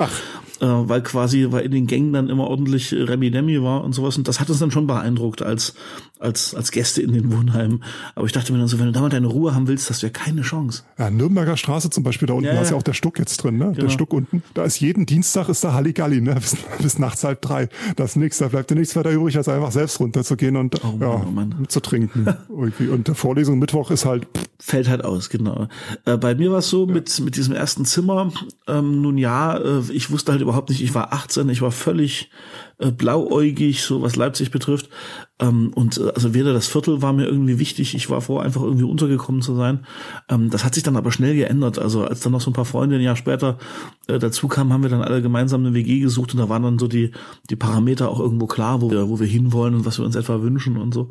äh, 0.60 0.66
weil 0.66 1.02
quasi, 1.02 1.46
weil 1.50 1.64
in 1.64 1.72
den 1.72 1.86
Gängen 1.86 2.12
dann 2.12 2.28
immer 2.28 2.48
ordentlich 2.48 2.92
Remi 2.92 3.30
Demi 3.30 3.62
war 3.62 3.84
und 3.84 3.94
sowas. 3.94 4.16
Und 4.18 4.28
das 4.28 4.40
hat 4.40 4.50
uns 4.50 4.58
dann 4.58 4.70
schon 4.70 4.86
beeindruckt 4.86 5.42
als, 5.42 5.74
als, 6.18 6.54
als 6.54 6.70
Gäste 6.70 7.02
in 7.02 7.12
den 7.12 7.32
Wohnheimen. 7.32 7.84
Aber 8.14 8.26
ich 8.26 8.32
dachte 8.32 8.52
mir 8.52 8.58
dann 8.58 8.68
so, 8.68 8.78
wenn 8.78 8.86
du 8.86 8.92
da 8.92 9.00
mal 9.00 9.08
deine 9.08 9.26
Ruhe 9.26 9.54
haben 9.60 9.68
willst, 9.68 9.90
das 9.90 10.02
wäre 10.02 10.12
keine 10.12 10.42
Chance. 10.42 10.82
Ja, 10.98 11.10
Nürnberger 11.10 11.56
Straße 11.56 11.90
zum 11.90 12.02
Beispiel, 12.02 12.26
da 12.26 12.34
unten, 12.34 12.46
Ja, 12.46 12.54
da 12.54 12.60
ist 12.60 12.68
ja. 12.68 12.74
ja 12.74 12.78
auch 12.78 12.82
der 12.82 12.94
Stuck 12.94 13.18
jetzt 13.18 13.36
drin, 13.38 13.58
ne? 13.58 13.66
Genau. 13.66 13.80
Der 13.80 13.88
Stuck 13.90 14.12
unten. 14.12 14.42
Da 14.54 14.64
ist 14.64 14.80
jeden 14.80 15.06
Dienstag 15.06 15.48
ist 15.48 15.62
da 15.64 15.72
Halligalli, 15.72 16.20
ne? 16.20 16.34
Bis, 16.40 16.56
bis 16.80 16.98
nachts 16.98 17.24
halb 17.24 17.42
drei. 17.42 17.68
Das 17.96 18.10
ist 18.10 18.16
nix, 18.16 18.38
da 18.38 18.48
bleibt 18.48 18.70
dir 18.70 18.74
nichts 18.74 18.96
weiter 18.96 19.10
übrig, 19.10 19.36
als 19.36 19.48
einfach 19.48 19.72
selbst 19.72 20.00
runterzugehen 20.00 20.56
und 20.56 20.82
Mann, 20.82 21.00
ja, 21.00 21.08
oh 21.08 21.30
Mann. 21.30 21.66
zu 21.68 21.80
trinken. 21.80 22.26
irgendwie. 22.48 22.88
Und 22.88 23.08
der 23.08 23.14
Vorlesung 23.14 23.58
Mittwoch 23.58 23.90
ist 23.90 24.04
halt, 24.04 24.24
pff, 24.36 24.50
Fällt 24.62 24.90
halt 24.90 25.02
aus, 25.02 25.30
genau. 25.30 25.68
Äh, 26.04 26.18
bei 26.18 26.34
mir 26.34 26.52
war 26.52 26.58
es 26.58 26.68
so 26.68 26.86
mit, 26.86 27.18
mit 27.20 27.36
diesem 27.36 27.54
ersten 27.54 27.86
Zimmer, 27.86 28.30
ähm, 28.68 29.00
nun 29.00 29.16
ja, 29.16 29.56
äh, 29.56 29.80
ich 29.90 30.10
wusste 30.10 30.32
halt 30.32 30.42
überhaupt 30.42 30.68
nicht, 30.68 30.82
ich 30.82 30.94
war 30.94 31.14
18, 31.14 31.48
ich 31.48 31.62
war 31.62 31.70
völlig 31.70 32.28
äh, 32.76 32.90
blauäugig, 32.90 33.82
so 33.82 34.02
was 34.02 34.16
Leipzig 34.16 34.50
betrifft. 34.50 34.90
Ähm, 35.38 35.72
und 35.74 35.96
äh, 35.96 36.12
also 36.14 36.34
weder 36.34 36.52
das 36.52 36.66
Viertel 36.66 37.00
war 37.00 37.14
mir 37.14 37.24
irgendwie 37.24 37.58
wichtig, 37.58 37.94
ich 37.94 38.10
war 38.10 38.20
vor, 38.20 38.42
einfach 38.42 38.60
irgendwie 38.60 38.84
untergekommen 38.84 39.40
zu 39.40 39.49
sein. 39.54 39.86
Ähm, 40.28 40.50
das 40.50 40.64
hat 40.64 40.74
sich 40.74 40.82
dann 40.82 40.96
aber 40.96 41.12
schnell 41.12 41.34
geändert. 41.34 41.78
Also 41.78 42.04
als 42.04 42.20
dann 42.20 42.32
noch 42.32 42.40
so 42.40 42.50
ein 42.50 42.54
paar 42.54 42.64
Freunde 42.64 42.96
ein 42.96 43.02
Jahr 43.02 43.16
später 43.16 43.58
äh, 44.06 44.18
dazu 44.18 44.48
kamen, 44.48 44.72
haben 44.72 44.82
wir 44.82 44.90
dann 44.90 45.02
alle 45.02 45.22
gemeinsam 45.22 45.64
eine 45.64 45.74
WG 45.74 46.00
gesucht 46.00 46.32
und 46.32 46.40
da 46.40 46.48
waren 46.48 46.62
dann 46.62 46.78
so 46.78 46.88
die, 46.88 47.12
die 47.48 47.56
Parameter 47.56 48.08
auch 48.08 48.20
irgendwo 48.20 48.46
klar, 48.46 48.80
wo 48.80 48.90
wir, 48.90 49.08
wo 49.08 49.20
wir 49.20 49.26
hinwollen 49.26 49.74
und 49.74 49.86
was 49.86 49.98
wir 49.98 50.04
uns 50.04 50.16
etwa 50.16 50.42
wünschen 50.42 50.76
und 50.76 50.92
so. 50.92 51.10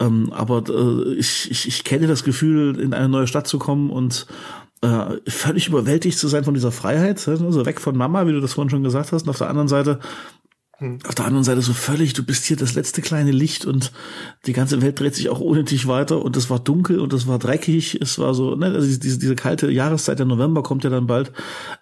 Ähm, 0.00 0.32
aber 0.32 0.64
äh, 0.68 1.14
ich, 1.14 1.50
ich, 1.50 1.68
ich 1.68 1.84
kenne 1.84 2.06
das 2.06 2.24
Gefühl, 2.24 2.78
in 2.80 2.94
eine 2.94 3.08
neue 3.08 3.26
Stadt 3.26 3.46
zu 3.46 3.58
kommen 3.58 3.90
und 3.90 4.26
äh, 4.82 5.18
völlig 5.28 5.68
überwältigt 5.68 6.18
zu 6.18 6.28
sein 6.28 6.44
von 6.44 6.54
dieser 6.54 6.72
Freiheit, 6.72 7.26
ne? 7.26 7.52
so 7.52 7.66
weg 7.66 7.80
von 7.80 7.96
Mama, 7.96 8.26
wie 8.26 8.32
du 8.32 8.40
das 8.40 8.54
vorhin 8.54 8.70
schon 8.70 8.82
gesagt 8.82 9.12
hast, 9.12 9.22
und 9.24 9.28
auf 9.28 9.38
der 9.38 9.50
anderen 9.50 9.68
Seite 9.68 10.00
auf 11.06 11.14
der 11.14 11.26
anderen 11.26 11.44
Seite 11.44 11.60
so 11.60 11.74
völlig, 11.74 12.14
du 12.14 12.22
bist 12.22 12.46
hier 12.46 12.56
das 12.56 12.74
letzte 12.74 13.02
kleine 13.02 13.32
Licht 13.32 13.66
und 13.66 13.92
die 14.46 14.54
ganze 14.54 14.80
Welt 14.80 14.98
dreht 14.98 15.14
sich 15.14 15.28
auch 15.28 15.38
ohne 15.40 15.62
dich 15.62 15.86
weiter 15.86 16.22
und 16.24 16.36
es 16.38 16.48
war 16.48 16.58
dunkel 16.58 17.00
und 17.00 17.12
es 17.12 17.26
war 17.26 17.38
dreckig, 17.38 17.98
es 18.00 18.18
war 18.18 18.32
so, 18.32 18.54
ne, 18.54 18.66
also 18.66 18.86
diese, 18.86 19.18
diese 19.18 19.34
kalte 19.34 19.70
Jahreszeit, 19.70 20.18
der 20.18 20.26
November 20.26 20.62
kommt 20.62 20.82
ja 20.84 20.90
dann 20.90 21.06
bald. 21.06 21.32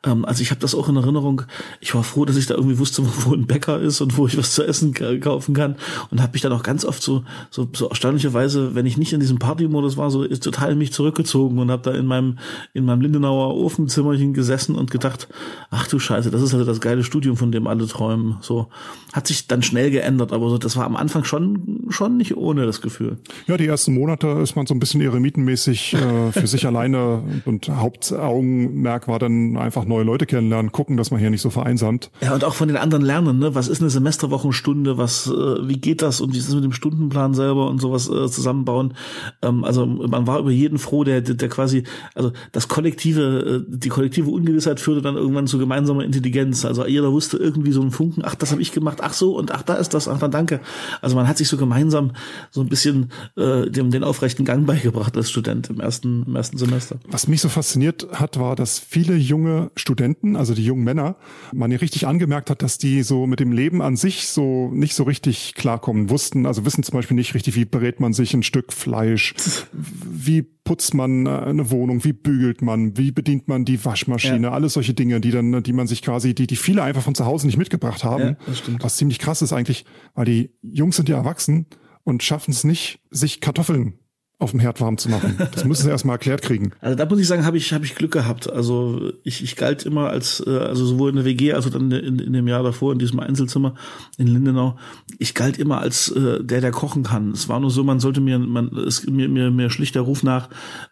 Ähm, 0.05 0.25
also 0.25 0.43
ich 0.43 0.51
habe 0.51 0.61
das 0.61 0.75
auch 0.75 0.89
in 0.89 0.97
Erinnerung. 0.97 1.43
Ich 1.81 1.95
war 1.95 2.03
froh, 2.03 2.25
dass 2.25 2.37
ich 2.37 2.47
da 2.47 2.55
irgendwie 2.55 2.79
wusste, 2.79 3.03
wo, 3.25 3.35
ein 3.35 3.47
Bäcker 3.47 3.81
ist 3.81 4.01
und 4.01 4.17
wo 4.17 4.27
ich 4.27 4.37
was 4.37 4.55
zu 4.55 4.65
essen 4.65 4.95
ka- 4.95 5.17
kaufen 5.19 5.55
kann 5.55 5.77
und 6.11 6.21
habe 6.21 6.33
mich 6.33 6.43
dann 6.43 6.53
auch 6.53 6.65
ganz 6.65 6.85
oft 6.85 7.03
so, 7.03 7.23
so, 7.51 7.69
so 7.73 7.89
erstaunlicherweise, 7.89 8.75
wenn 8.75 8.87
ich 8.87 8.97
nicht 8.97 9.13
in 9.13 9.21
diesem 9.21 9.39
Partymodus 9.39 9.97
war, 9.97 10.11
so 10.11 10.25
ist 10.25 10.43
total 10.43 10.75
mich 10.75 10.93
zurückgezogen 10.93 11.59
und 11.61 11.71
habe 11.71 11.83
da 11.83 11.93
in 11.93 12.07
meinem 12.07 12.39
in 12.75 12.85
meinem 12.85 13.01
Lindenauer 13.01 13.55
Ofenzimmerchen 13.55 14.35
gesessen 14.35 14.75
und 14.75 14.91
gedacht, 14.91 15.29
ach 15.71 15.87
du 15.87 16.01
Scheiße, 16.01 16.31
das 16.33 16.43
ist 16.43 16.53
halt 16.53 16.67
das 16.67 16.81
geile 16.81 17.05
Studium, 17.05 17.37
von 17.37 17.53
dem 17.53 17.67
alle 17.69 17.87
träumen. 17.87 18.39
So 18.41 18.69
hat 19.13 19.27
sich 19.27 19.47
dann 19.47 19.63
schnell 19.63 19.91
geändert, 19.91 20.33
aber 20.33 20.51
so, 20.51 20.59
das 20.59 20.77
war 20.77 20.85
am 20.85 20.97
Anfang 20.97 21.25
schon, 21.25 21.87
schon 21.89 22.17
nicht 22.17 22.37
ohne 22.37 22.67
das 22.67 22.83
Gefühl. 22.83 23.17
Ja, 23.47 23.57
die 23.57 23.67
ersten 23.67 23.95
Monate 23.95 24.29
ist 24.43 24.55
man 24.55 24.67
so 24.67 24.75
ein 24.75 24.81
bisschen 24.81 25.01
eremitenmäßig 25.01 25.95
äh, 25.95 26.33
für 26.33 26.47
sich 26.47 26.67
alleine 26.67 27.23
und 27.47 27.69
Hauptaugenmerk 27.69 29.09
war 29.09 29.19
dann 29.19 29.57
einfach 29.57 29.87
neue 29.87 30.05
Leute 30.05 30.27
kennenlernen, 30.27 30.73
gucken, 30.73 30.97
dass 30.97 31.11
man 31.11 31.21
hier 31.21 31.31
nicht 31.31 31.41
so 31.41 31.51
vereinsamt. 31.51 32.11
Ja, 32.21 32.35
und 32.35 32.45
auch 32.45 32.55
von 32.55 32.69
den 32.69 32.77
anderen 32.77 33.05
lernen, 33.05 33.39
ne? 33.39 33.55
Was 33.55 33.69
ist 33.69 33.81
eine 33.81 33.91
Semesterwochenstunde, 33.91 34.99
was, 34.99 35.27
äh, 35.27 35.69
wie 35.69 35.81
geht 35.81 36.03
das 36.03 36.21
und 36.21 36.35
wie 36.35 36.39
ist 36.39 36.49
es 36.49 36.55
mit 36.55 36.65
dem 36.65 36.73
Stundenplan 36.73 37.33
selber 37.35 37.69
und 37.69 37.81
sowas 37.81 38.09
äh, 38.09 38.29
zusammenbauen. 38.29 38.95
Ähm, 39.43 39.65
also 39.65 39.87
man 39.87 40.27
war 40.27 40.39
über 40.39 40.51
jeden 40.51 40.79
froh, 40.79 41.05
der, 41.05 41.23
der, 41.23 41.35
der 41.35 41.49
quasi, 41.49 41.85
also 42.15 42.33
das 42.53 42.69
kollektive, 42.69 43.65
äh, 43.69 43.77
die 43.77 43.89
kollektive 43.89 44.31
Ungewissheit 44.31 44.81
führte 44.81 45.03
dann 45.03 45.17
irgendwann 45.17 45.47
zu 45.47 45.59
gemeinsamer 45.59 46.05
Intelligenz. 46.05 46.65
Also 46.65 46.87
jeder 46.87 47.11
wusste 47.13 47.39
irgendwie 47.39 47.73
so 47.73 47.81
einen 47.81 47.91
Funken, 47.91 48.23
ach, 48.25 48.35
das 48.35 48.53
habe 48.53 48.63
ich 48.63 48.73
gemacht, 48.79 48.99
ach 49.03 49.13
so, 49.13 49.37
und 49.37 49.53
ach, 49.53 49.63
da 49.63 49.75
ist 49.75 49.95
das, 49.95 50.09
ach, 50.09 50.19
dann 50.19 50.31
danke. 50.31 50.61
Also 51.01 51.17
man 51.17 51.29
hat 51.29 51.39
sich 51.39 51.49
so 51.49 51.57
gemeinsam 51.57 52.13
so 52.51 52.61
ein 52.61 52.69
bisschen 52.69 53.11
äh, 53.37 53.71
dem, 53.71 53.91
den 53.91 54.05
aufrechten 54.05 54.45
Gang 54.45 54.67
beigebracht 54.67 55.17
als 55.17 55.31
Student 55.31 55.71
im 55.71 55.81
ersten, 55.81 56.25
im 56.27 56.37
ersten 56.37 56.59
Semester. 56.59 56.99
Was 57.09 57.29
mich 57.29 57.41
so 57.41 57.49
fasziniert 57.49 58.09
hat, 58.13 58.39
war, 58.39 58.57
dass 58.57 58.79
viele 58.79 59.17
junge 59.17 59.71
Studenten, 59.77 60.37
also 60.37 60.55
die 60.55 60.65
jungen 60.65 60.85
Männer, 60.85 61.17
man 61.53 61.71
ja 61.71 61.79
richtig 61.79 62.07
angemerkt 62.07 62.51
hat, 62.51 62.63
dass 62.63 62.79
die 62.79 63.03
so 63.03 63.27
mit 63.27 63.41
dem 63.41 63.53
Leben 63.53 63.83
an 63.83 63.97
sich 63.97 64.29
so 64.29 64.71
nicht 64.73 64.95
so 64.95 65.05
richtig 65.05 65.55
klarkommen, 65.55 66.11
wussten, 66.11 66.47
also 66.47 66.65
wissen 66.65 66.83
zum 66.83 66.95
Beispiel 66.95 67.17
nicht 67.17 67.35
richtig, 67.35 67.57
wie 67.57 67.65
berät 67.65 68.01
man 68.01 68.13
sich 68.13 68.35
ein 68.35 68.43
Stück 68.43 68.73
Fleisch, 68.73 69.35
wie 69.73 70.47
putzt 70.69 70.93
man 70.93 71.25
äh, 71.25 71.31
eine 71.31 71.71
Wohnung, 71.71 72.05
wie 72.05 72.13
bügelt 72.13 72.61
man, 72.61 72.99
wie 72.99 73.11
bedient 73.11 73.49
man 73.49 73.65
die 73.65 73.83
Waschmaschine, 73.83 74.49
ja. 74.49 74.53
alles 74.53 74.75
solche 74.75 74.93
Dinge, 74.93 75.19
die 75.19 75.31
dann, 75.31 75.63
die 75.63 75.73
man 75.73 75.87
sich 75.87 76.03
quasi, 76.03 76.35
die, 76.35 76.47
die 76.47 76.57
viele 76.57 76.83
einfach 76.83 77.01
von 77.01 77.15
zu 77.15 77.25
Hause 77.25 77.47
nicht 77.47 77.57
mitgebracht 77.57 78.05
haben. 78.05 78.37
Ja, 78.47 78.77
was 78.81 78.99
ziemlich 78.99 79.19
krass 79.19 79.41
ist 79.41 79.55
eigentlich, 79.55 79.87
weil 80.15 80.27
die 80.27 80.51
Jungs 80.61 80.97
sind 80.97 81.09
ja 81.09 81.17
erwachsen 81.17 81.69
und 82.05 82.23
schaffen 82.23 82.51
es 82.51 82.65
nicht, 82.65 83.01
sich 83.09 83.41
Kartoffeln 83.41 83.95
auf 84.41 84.53
dem 84.53 84.61
Herd 84.61 84.81
warm 84.81 84.99
zu 84.99 85.09
machen. 85.09 85.37
Das 85.53 85.65
müssen 85.65 85.83
sie 85.83 85.91
erstmal 85.91 86.15
erklärt 86.15 86.43
kriegen. 86.43 86.73
Also 86.81 86.97
da 86.97 87.07
muss 87.07 87.19
ich 87.19 87.27
sagen, 87.27 87.45
habe 87.45 87.57
ich, 87.57 87.73
hab 87.73 87.83
ich 87.83 87.97
Glück 87.97 88.13
gehabt. 88.13 88.51
Also 88.51 89.13
ich, 89.25 89.43
ich 89.43 89.57
galt 89.57 89.85
immer 89.85 90.09
als, 90.09 90.43
äh, 90.47 90.59
also 90.59 90.87
sowohl 90.87 91.11
in 91.11 91.17
der 91.17 91.25
WG, 91.25 91.53
also 91.53 91.71
dann 91.71 91.91
in, 91.91 92.19
in 92.19 92.33
dem 92.33 92.47
Jahr 92.47 92.63
davor 92.63 92.93
in 92.93 92.99
diesem 92.99 93.19
Einzelzimmer 93.21 93.75
in 94.17 94.29
Lindenau, 94.29 94.79
ich 95.19 95.35
galt 95.35 95.59
immer 95.59 95.81
als 95.81 96.09
äh, 96.11 96.43
der, 96.43 96.61
der 96.61 96.71
kochen 96.71 97.03
kann. 97.03 97.33
Es 97.33 97.49
war 97.49 97.59
nur 97.59 97.71
so, 97.71 97.83
man 97.83 98.01
sollte 98.01 98.21
mir, 98.21 98.39
man, 98.39 98.69
es, 98.77 99.07
mir, 99.07 99.29
mir, 99.29 99.51
mir 99.51 99.71
schlicht 99.71 99.97
der 99.97 100.03
Ruf 100.03 100.23
nach, 100.23 100.49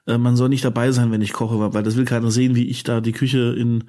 äh, 0.06 0.18
man 0.18 0.36
soll 0.36 0.48
nicht 0.48 0.64
dabei 0.64 0.90
sein, 0.90 1.12
wenn 1.12 1.22
ich 1.22 1.32
koche, 1.32 1.72
weil 1.72 1.82
das 1.82 1.96
will 1.96 2.04
keiner 2.04 2.30
sehen, 2.30 2.56
wie 2.56 2.66
ich 2.68 2.82
da 2.82 3.00
die 3.00 3.12
Küche 3.12 3.54
in 3.56 3.84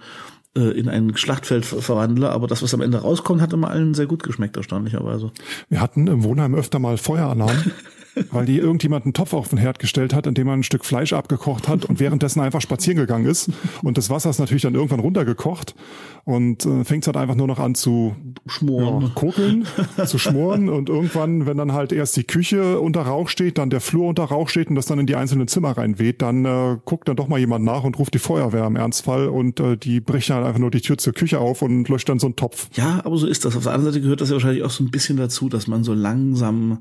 äh, 0.58 0.72
in 0.72 0.90
ein 0.90 1.16
Schlachtfeld 1.16 1.66
verwandle, 1.66 2.32
aber 2.32 2.48
das, 2.48 2.64
was 2.64 2.74
am 2.74 2.82
Ende 2.82 3.00
rauskommt, 3.00 3.42
hat 3.42 3.54
immer 3.54 3.70
allen 3.70 3.94
sehr 3.94 4.08
gut 4.08 4.24
geschmeckt, 4.24 4.58
erstaunlicherweise. 4.58 5.32
Wir 5.70 5.82
hatten 5.82 6.08
im 6.08 6.24
Wohnheim 6.24 6.56
öfter 6.56 6.80
mal 6.80 6.98
Feueralarm, 6.98 7.72
weil 8.32 8.46
die 8.46 8.58
irgendjemand 8.58 9.06
einen 9.06 9.14
Topf 9.14 9.34
auf 9.34 9.50
den 9.50 9.58
Herd 9.58 9.80
gestellt 9.80 10.14
hat, 10.14 10.28
in 10.28 10.34
dem 10.34 10.48
man 10.48 10.60
ein 10.60 10.64
Stück 10.64 10.86
Fleisch 10.86 11.14
abgekocht 11.14 11.68
hat 11.68 11.86
und 11.86 12.00
währenddessen 12.00 12.42
einfach 12.42 12.62
spazieren 12.62 12.98
gegangen 12.98 13.26
ist. 13.26 13.50
Und 13.84 13.98
das 13.98 14.10
Wasser 14.10 14.30
ist 14.30 14.40
natürlich 14.40 14.64
dann 14.64 14.76
irgendwann 14.76 15.00
runtergekocht 15.00 15.76
und 16.26 16.66
äh, 16.66 16.84
fängt 16.84 17.06
halt 17.08 17.18
einfach 17.18 17.36
nur 17.36 17.48
noch 17.48 17.60
an 17.60 17.76
zu 17.76 18.16
schmoren, 18.48 19.02
ja, 19.02 19.12
kokeln, 19.16 19.66
zu 20.06 20.18
schmoren 20.18 20.70
und 20.70 20.90
irgendwann, 20.90 21.46
wenn 21.46 21.58
dann 21.58 21.74
halt 21.74 21.92
erst 21.92 22.18
die 22.18 22.26
Küche 22.26 22.80
unter 22.80 23.02
Rauch 23.02 23.30
steht, 23.30 23.58
dann 23.58 23.70
der 23.70 23.82
Flur 23.82 24.08
unter 24.08 24.26
Rauch 24.26 24.50
steht 24.50 24.68
und 24.68 24.76
das 24.76 24.86
dann 24.86 25.00
in 25.00 25.06
die 25.06 25.16
einzelnen 25.16 25.48
Zimmer 25.48 25.78
reinweht, 25.78 26.22
dann 26.22 26.46
äh, 26.46 26.78
guckt 26.84 27.08
dann 27.08 27.16
doch 27.16 27.28
mal 27.28 27.40
jemand 27.40 27.64
nach 27.64 27.84
und 27.84 27.98
ruft 27.98 28.14
die 28.14 28.20
Feuerwehr 28.20 28.66
im 28.66 28.76
Ernstfall 28.76 29.28
und 29.30 29.60
äh, 29.60 29.78
die 29.78 30.02
bricht 30.02 30.30
dann 30.30 30.44
einfach 30.44 30.60
nur 30.60 30.72
die 30.72 30.82
Tür 30.82 30.98
zur 30.98 31.14
Küche 31.14 31.40
auf 31.40 31.62
und 31.62 31.88
löscht 31.88 32.10
dann 32.10 32.20
so 32.20 32.28
einen 32.28 32.36
Topf. 32.36 32.70
Ja, 32.74 33.02
aber 33.04 33.18
so 33.18 33.28
ist 33.28 33.46
das. 33.46 33.56
Auf 33.56 33.64
der 33.64 33.74
anderen 33.74 33.94
Seite 33.94 34.04
gehört 34.04 34.22
das 34.22 34.30
ja 34.30 34.36
wahrscheinlich 34.36 34.64
auch 34.64 34.70
so 34.70 34.84
ein 34.84 34.92
bisschen 34.92 35.18
dazu, 35.18 35.50
dass 35.50 35.68
man 35.68 35.84
so 35.84 35.94
langsam 35.94 36.80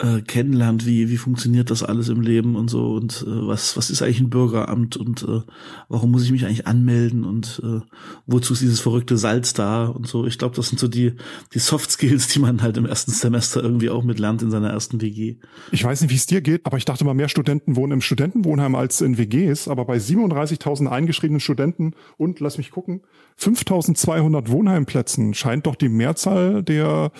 äh, 0.00 0.22
kennenlernt, 0.22 0.86
wie, 0.86 1.08
wie 1.08 1.16
funktioniert 1.16 1.70
das 1.70 1.84
alles 1.84 2.08
im 2.08 2.20
Leben 2.20 2.56
und 2.56 2.68
so 2.68 2.94
und 2.94 3.24
äh, 3.28 3.46
was, 3.46 3.76
was 3.76 3.90
ist 3.90 4.02
eigentlich 4.02 4.20
ein 4.20 4.30
Bürgeramt 4.30 4.96
und 4.96 5.22
äh, 5.22 5.42
warum 5.88 6.10
muss 6.10 6.24
ich 6.24 6.32
mich 6.32 6.44
eigentlich 6.44 6.66
anmelden 6.66 7.24
und 7.24 7.62
äh, 7.64 7.80
wozu 8.26 8.54
ist 8.54 8.62
dieses 8.62 8.80
verrückte 8.80 9.16
Salz 9.16 9.52
da 9.52 9.86
und 9.86 10.08
so. 10.08 10.26
Ich 10.26 10.36
glaube, 10.36 10.56
das 10.56 10.68
sind 10.68 10.80
so 10.80 10.88
die, 10.88 11.12
die 11.52 11.60
Soft 11.60 11.92
Skills, 11.92 12.26
die 12.26 12.40
man 12.40 12.60
halt 12.60 12.76
im 12.76 12.86
ersten 12.86 13.12
Semester 13.12 13.62
irgendwie 13.62 13.88
auch 13.88 14.02
mit 14.02 14.18
lernt 14.18 14.42
in 14.42 14.50
seiner 14.50 14.70
ersten 14.70 15.00
WG. 15.00 15.36
Ich 15.70 15.84
weiß 15.84 16.00
nicht, 16.00 16.10
wie 16.10 16.16
es 16.16 16.26
dir 16.26 16.40
geht, 16.40 16.66
aber 16.66 16.76
ich 16.76 16.84
dachte 16.84 17.04
mal, 17.04 17.14
mehr 17.14 17.28
Studenten 17.28 17.76
wohnen 17.76 17.92
im 17.92 18.00
Studentenwohnheim 18.00 18.74
als 18.74 19.00
in 19.00 19.16
WGs, 19.16 19.68
aber 19.68 19.84
bei 19.84 19.98
37.000 19.98 20.88
eingeschriebenen 20.88 21.40
Studenten 21.40 21.94
und, 22.16 22.40
lass 22.40 22.58
mich 22.58 22.72
gucken, 22.72 23.02
5.200 23.38 24.48
Wohnheimplätzen 24.48 25.34
scheint 25.34 25.66
doch 25.66 25.76
die 25.76 25.88
Mehrzahl 25.88 26.64
der 26.64 27.12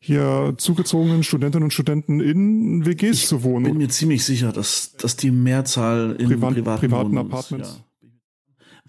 hier 0.00 0.54
zugezogenen 0.56 1.22
Studentinnen 1.22 1.64
und 1.64 1.72
Studenten 1.72 2.09
in 2.18 2.84
WGs 2.84 3.18
ich 3.18 3.26
zu 3.26 3.44
wohnen. 3.44 3.66
Ich 3.66 3.72
bin 3.72 3.78
mir 3.78 3.88
ziemlich 3.88 4.24
sicher, 4.24 4.50
dass, 4.50 4.94
dass 4.96 5.16
die 5.16 5.30
Mehrzahl 5.30 6.16
in 6.18 6.26
Privat, 6.26 6.54
privaten, 6.54 6.80
privaten 6.80 7.18
Apartments. 7.18 7.76
Ja. 7.78 7.84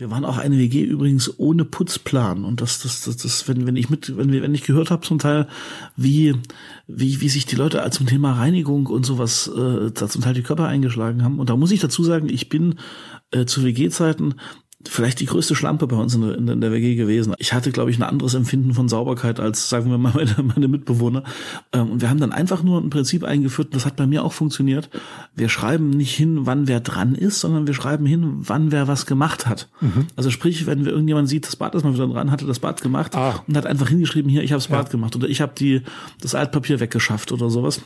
Wir 0.01 0.09
waren 0.09 0.25
auch 0.25 0.39
eine 0.39 0.57
WG 0.57 0.81
übrigens 0.81 1.37
ohne 1.37 1.63
Putzplan 1.63 2.43
und 2.43 2.59
das, 2.59 2.79
das, 2.79 3.03
das, 3.03 3.17
das 3.17 3.47
wenn, 3.47 3.67
wenn 3.67 3.75
ich 3.75 3.91
mit, 3.91 4.17
wenn, 4.17 4.31
wenn 4.31 4.55
ich 4.55 4.63
gehört 4.63 4.89
habe 4.89 5.05
zum 5.05 5.19
Teil, 5.19 5.47
wie, 5.95 6.33
wie, 6.87 7.21
wie 7.21 7.29
sich 7.29 7.45
die 7.45 7.55
Leute 7.55 7.87
zum 7.91 8.07
Thema 8.07 8.33
Reinigung 8.33 8.87
und 8.87 9.05
sowas 9.05 9.47
äh, 9.47 9.91
da 9.91 10.07
zum 10.07 10.23
Teil 10.23 10.33
die 10.33 10.41
Körper 10.41 10.65
eingeschlagen 10.65 11.23
haben. 11.23 11.37
Und 11.37 11.51
da 11.51 11.55
muss 11.55 11.69
ich 11.69 11.81
dazu 11.81 12.03
sagen, 12.03 12.29
ich 12.29 12.49
bin 12.49 12.79
äh, 13.29 13.45
zu 13.45 13.63
WG-Zeiten 13.63 14.33
vielleicht 14.87 15.19
die 15.19 15.25
größte 15.25 15.55
Schlampe 15.55 15.87
bei 15.87 15.95
uns 15.95 16.15
in 16.15 16.21
der, 16.21 16.37
in 16.37 16.61
der 16.61 16.71
WG 16.71 16.95
gewesen. 16.95 17.33
Ich 17.37 17.53
hatte, 17.53 17.71
glaube 17.71 17.91
ich, 17.91 17.97
ein 17.97 18.03
anderes 18.03 18.33
Empfinden 18.33 18.73
von 18.73 18.89
Sauberkeit 18.89 19.39
als, 19.39 19.69
sagen 19.69 19.89
wir 19.89 19.97
mal, 19.97 20.13
meine, 20.15 20.35
meine 20.43 20.67
Mitbewohner. 20.67 21.23
Ähm, 21.73 21.91
und 21.91 22.01
wir 22.01 22.09
haben 22.09 22.19
dann 22.19 22.31
einfach 22.31 22.63
nur 22.63 22.81
ein 22.81 22.89
Prinzip 22.89 23.23
eingeführt, 23.23 23.69
und 23.69 23.75
das 23.75 23.85
hat 23.85 23.95
bei 23.95 24.07
mir 24.07 24.23
auch 24.23 24.33
funktioniert. 24.33 24.89
Wir 25.35 25.49
schreiben 25.49 25.89
nicht 25.89 26.15
hin, 26.15 26.45
wann 26.45 26.67
wer 26.67 26.79
dran 26.79 27.15
ist, 27.15 27.39
sondern 27.39 27.67
wir 27.67 27.73
schreiben 27.73 28.05
hin, 28.05 28.35
wann 28.37 28.71
wer 28.71 28.87
was 28.87 29.05
gemacht 29.05 29.47
hat. 29.47 29.69
Mhm. 29.81 30.07
Also 30.15 30.29
sprich, 30.29 30.65
wenn 30.65 30.85
wir 30.85 30.91
irgendjemand 30.91 31.29
sieht, 31.29 31.47
das 31.47 31.55
Bad 31.55 31.75
ist 31.75 31.83
mal 31.83 31.93
wieder 31.93 32.07
dran, 32.07 32.31
hatte 32.31 32.45
das 32.45 32.59
Bad 32.59 32.81
gemacht 32.81 33.15
ah. 33.15 33.43
und 33.47 33.57
hat 33.57 33.65
einfach 33.65 33.89
hingeschrieben, 33.89 34.29
hier, 34.29 34.43
ich 34.43 34.51
habe 34.51 34.59
das 34.59 34.67
Bad 34.67 34.87
ja. 34.87 34.91
gemacht 34.91 35.15
oder 35.15 35.27
ich 35.27 35.41
habe 35.41 35.53
die 35.57 35.81
das 36.21 36.35
Altpapier 36.35 36.79
weggeschafft 36.79 37.31
oder 37.31 37.49
sowas. 37.49 37.81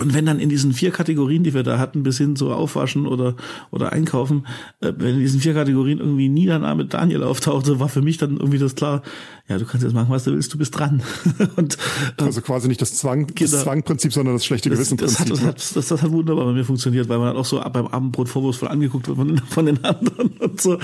Und 0.00 0.14
wenn 0.14 0.24
dann 0.24 0.40
in 0.40 0.48
diesen 0.48 0.72
vier 0.72 0.92
Kategorien, 0.92 1.44
die 1.44 1.52
wir 1.52 1.62
da 1.62 1.78
hatten, 1.78 2.02
bis 2.02 2.16
hin 2.16 2.34
zu 2.34 2.50
Aufwaschen 2.52 3.06
oder, 3.06 3.36
oder 3.70 3.92
Einkaufen, 3.92 4.46
äh, 4.80 4.92
wenn 4.96 5.16
in 5.16 5.20
diesen 5.20 5.40
vier 5.40 5.52
Kategorien 5.52 5.98
irgendwie 5.98 6.30
nie 6.30 6.46
der 6.46 6.58
Name 6.58 6.86
Daniel 6.86 7.22
auftauchte, 7.22 7.80
war 7.80 7.90
für 7.90 8.00
mich 8.00 8.16
dann 8.16 8.38
irgendwie 8.38 8.58
das 8.58 8.74
klar, 8.74 9.02
ja, 9.50 9.58
du 9.58 9.64
kannst 9.64 9.82
jetzt 9.82 9.94
machen, 9.94 10.10
was 10.10 10.22
du 10.22 10.30
willst, 10.30 10.54
du 10.54 10.58
bist 10.58 10.78
dran. 10.78 11.02
und, 11.56 11.76
äh, 12.18 12.22
also 12.22 12.40
quasi 12.40 12.68
nicht 12.68 12.80
das 12.80 12.94
Zwang, 12.94 13.26
das 13.26 13.50
genau, 13.50 13.62
Zwangprinzip, 13.64 14.12
sondern 14.12 14.36
das 14.36 14.44
schlechte 14.44 14.70
Gewissenprinzip. 14.70 15.26
Das, 15.26 15.38
das, 15.40 15.44
hat, 15.44 15.56
das, 15.56 15.72
das, 15.72 15.88
das 15.88 16.02
hat 16.02 16.12
wunderbar 16.12 16.44
bei 16.44 16.52
mir 16.52 16.64
funktioniert, 16.64 17.08
weil 17.08 17.18
man 17.18 17.26
dann 17.26 17.36
auch 17.36 17.44
so 17.44 17.60
beim 17.72 17.88
Abendbrot 17.88 18.28
vorwurfsvoll 18.28 18.68
angeguckt 18.68 19.08
wird 19.08 19.16
von, 19.16 19.38
von 19.38 19.66
den 19.66 19.84
anderen 19.84 20.28
und 20.38 20.60
so. 20.60 20.78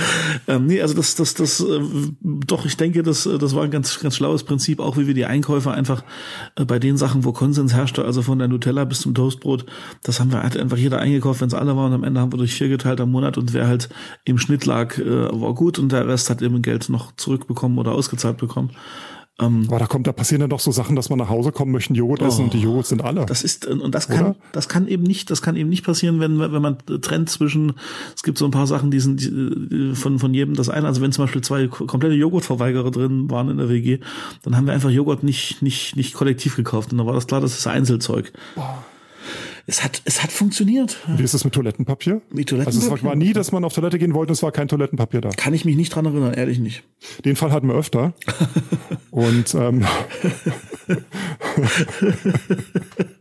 Ähm, 0.49 0.67
nee, 0.67 0.83
also 0.83 0.95
das, 0.95 1.15
das, 1.15 1.35
das, 1.35 1.61
äh, 1.61 1.81
doch, 2.23 2.67
ich 2.67 2.77
denke, 2.77 3.05
das, 3.05 3.23
das 3.39 3.55
war 3.55 3.63
ein 3.63 3.71
ganz, 3.71 4.01
ganz 4.01 4.17
schlaues 4.17 4.43
Prinzip, 4.43 4.81
auch 4.81 4.97
wie 4.97 5.07
wir 5.07 5.15
die 5.15 5.27
Einkäufer 5.27 5.73
einfach 5.73 6.03
äh, 6.57 6.65
bei 6.65 6.81
den 6.81 6.97
Sachen, 6.97 7.25
wo 7.25 7.31
Konsens 7.31 7.73
herrschte, 7.73 8.05
also 8.05 8.23
von 8.23 8.41
der 8.41 8.49
Nutella 8.49 8.85
bis 8.85 9.01
zum 9.03 9.15
Toastbrot, 9.15 9.65
das 10.03 10.19
haben 10.19 10.33
wir 10.33 10.43
hat 10.43 10.57
einfach 10.57 10.77
jeder 10.77 10.99
eingekauft, 10.99 11.41
wenn 11.41 11.49
es 11.49 11.55
alle 11.55 11.77
waren. 11.77 11.93
Am 11.93 12.03
Ende 12.03 12.21
haben 12.21 12.33
wir 12.33 12.39
durch 12.39 12.55
vier 12.55 12.69
geteilt 12.69 13.01
am 13.01 13.13
Monat 13.13 13.39
und 13.39 13.53
wer 13.53 13.69
halt 13.69 13.89
im 14.25 14.39
Schnitt 14.39 14.67
lag, 14.67 14.99
äh, 14.99 15.05
war 15.07 15.55
gut 15.55 15.79
und 15.79 15.93
der 15.93 16.09
Rest 16.09 16.31
hat 16.31 16.43
eben 16.43 16.63
Geld 16.63 16.89
noch 16.89 17.13
zurückbekommen 17.17 17.79
oder 17.79 17.93
ausgezahlt 17.93 18.39
bekommen. 18.39 18.56
Ähm, 19.39 19.65
Aber 19.69 19.79
da 19.79 19.87
kommt, 19.87 20.07
da 20.07 20.13
passieren 20.13 20.41
dann 20.41 20.51
doch 20.51 20.61
so 20.61 20.73
Sachen, 20.73 20.97
dass 20.97 21.11
man 21.11 21.19
nach 21.19 21.29
Hause 21.29 21.53
kommt, 21.53 21.71
möchten 21.71 21.95
Joghurt 21.95 22.23
oh, 22.23 22.27
essen 22.27 22.45
und 22.45 22.55
die 22.55 22.61
Joghurt 22.61 22.87
sind 22.87 23.05
alle. 23.05 23.27
Das 23.27 23.43
ist 23.43 23.67
und 23.67 23.95
das 23.95 24.09
kann, 24.09 24.29
Oder? 24.29 24.37
das 24.53 24.69
kann 24.69 24.89
eben 24.89 25.03
nicht, 25.03 25.31
das 25.31 25.43
kann 25.43 25.57
eben 25.57 25.69
nicht 25.69 25.85
passieren, 25.85 26.21
wenn 26.21 26.39
wenn 26.41 26.63
man 26.63 26.79
trennt 27.03 27.29
zwischen. 27.29 27.75
Es 28.15 28.23
gibt 28.23 28.39
so 28.39 28.47
ein 28.47 28.51
paar 28.51 28.67
Sachen, 28.67 28.91
die 28.91 29.01
sind 29.01 29.21
die, 29.21 29.95
von 29.95 30.19
von 30.19 30.33
jedem 30.33 30.55
das 30.55 30.71
eine. 30.71 30.87
Also 30.87 31.03
wenn 31.03 31.13
zum 31.13 31.25
Beispiel 31.25 31.43
zwei 31.43 31.67
komplette 31.67 32.15
Joghurtverweigerer 32.15 32.91
drin 32.91 33.31
waren 33.31 33.51
in 33.51 33.59
der 33.59 33.69
WG, 33.69 33.99
dann 34.43 34.57
haben 34.57 34.67
wir 34.67 34.73
einfach 34.73 34.91
Joghurt 34.91 35.23
nicht 35.23 35.61
nicht 35.61 35.97
nicht 35.97 36.15
kollektiv 36.15 36.57
gekauft 36.57 36.93
und 36.93 36.99
dann 36.99 37.07
war 37.07 37.15
das 37.15 37.27
klar, 37.27 37.43
das 37.43 37.59
ist 37.59 37.67
Einzelzeug. 37.67 38.33
Boah 38.55 38.85
es 39.67 39.83
hat, 39.83 40.01
es 40.05 40.23
hat 40.23 40.31
funktioniert. 40.31 40.97
Wie 41.17 41.25
ist 41.25 41.35
das 41.35 41.45
mit 41.45 41.55
Toilettenpapier? 41.55 42.23
Mit 42.31 42.49
Toilettenpapier? 42.49 42.67
Also 42.67 42.95
es 42.95 43.05
war 43.05 43.17
nie, 43.17 43.33
dass 43.33 43.51
man 43.51 43.65
auf 43.65 43.73
Toilette 43.73 43.99
gehen 43.99 44.15
wollte, 44.15 44.33
es 44.33 44.43
war 44.43 44.53
kein 44.53 44.69
Toilettenpapier 44.69 45.21
da. 45.21 45.31
Kann 45.31 45.55
ich 45.55 45.65
mich 45.65 45.77
nicht 45.77 45.95
dran 45.95 46.07
erinnern, 46.07 46.35
ehrlich 46.35 46.61
nicht. 46.61 46.85
Den 47.25 47.35
Fall 47.35 47.51
hatten 47.51 47.69
wir 47.69 47.75
öfter. 47.75 48.15
Und 49.11 49.55
ähm, 49.55 49.85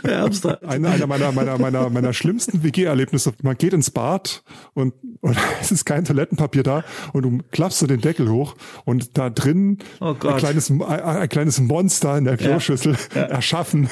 Du 0.00 0.08
Ärmster. 0.08 0.62
Einer, 0.66 0.90
einer 0.90 1.06
meiner, 1.06 1.32
meiner, 1.32 1.58
meiner, 1.58 1.90
meiner 1.90 2.12
schlimmsten 2.12 2.62
WG-Erlebnisse. 2.62 3.32
Man 3.42 3.56
geht 3.56 3.72
ins 3.72 3.90
Bad 3.90 4.42
und, 4.74 4.94
und 5.20 5.36
es 5.60 5.70
ist 5.70 5.84
kein 5.84 6.04
Toilettenpapier 6.04 6.62
da 6.62 6.84
und 7.12 7.22
du 7.22 7.38
klappst 7.50 7.78
so 7.78 7.86
den 7.86 8.00
Deckel 8.00 8.30
hoch 8.30 8.56
und 8.84 9.18
da 9.18 9.30
drin 9.30 9.78
oh 10.00 10.14
ein, 10.26 10.36
kleines, 10.36 10.70
ein, 10.70 10.82
ein, 10.82 11.28
kleines 11.28 11.60
Monster 11.60 12.16
in 12.16 12.24
der 12.24 12.36
Kloschüssel 12.36 12.96
ja, 13.14 13.22
ja. 13.22 13.26
erschaffen 13.26 13.88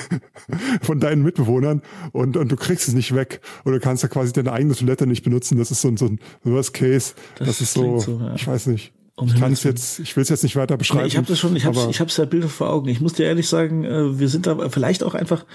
von 0.82 1.00
deinen 1.00 1.22
Mitbewohnern 1.22 1.82
und, 2.12 2.36
und 2.36 2.50
du 2.50 2.56
kriegst 2.56 2.88
es 2.88 2.94
nicht 2.94 3.14
weg 3.14 3.40
und 3.64 3.72
du 3.72 3.80
kannst 3.80 4.02
ja 4.02 4.08
quasi 4.08 4.32
deine 4.32 4.52
eigene 4.52 4.74
Toilette 4.74 5.06
nicht 5.06 5.24
benutzen. 5.24 5.58
Das 5.58 5.70
ist 5.70 5.82
so 5.82 5.88
ein, 5.88 5.96
so 5.96 6.06
ein 6.06 6.20
Worst 6.44 6.74
Case. 6.74 7.14
Das, 7.38 7.48
das 7.48 7.60
ist 7.60 7.74
so, 7.74 7.98
so 7.98 8.18
ja. 8.18 8.34
ich 8.34 8.46
weiß 8.46 8.66
nicht. 8.66 8.92
Um 9.18 9.28
ich 9.28 9.34
kann 9.36 9.50
es 9.52 9.62
jetzt, 9.62 9.98
ich 9.98 10.14
will 10.14 10.22
es 10.22 10.28
jetzt 10.28 10.42
nicht 10.42 10.56
weiter 10.56 10.76
beschreiben. 10.76 11.00
Nee, 11.02 11.06
ich 11.08 11.16
habe 11.16 11.26
das 11.26 11.38
schon, 11.38 11.56
ich 11.56 11.64
habe 11.64 11.86
ich 11.88 12.00
hab's 12.00 12.18
ja 12.18 12.26
Bilder 12.26 12.48
vor 12.50 12.68
Augen. 12.68 12.88
Ich 12.90 13.00
muss 13.00 13.14
dir 13.14 13.24
ehrlich 13.24 13.48
sagen, 13.48 13.82
äh, 13.84 14.18
wir 14.18 14.28
sind 14.28 14.46
da 14.46 14.68
vielleicht 14.68 15.02
auch 15.02 15.14
einfach, 15.14 15.46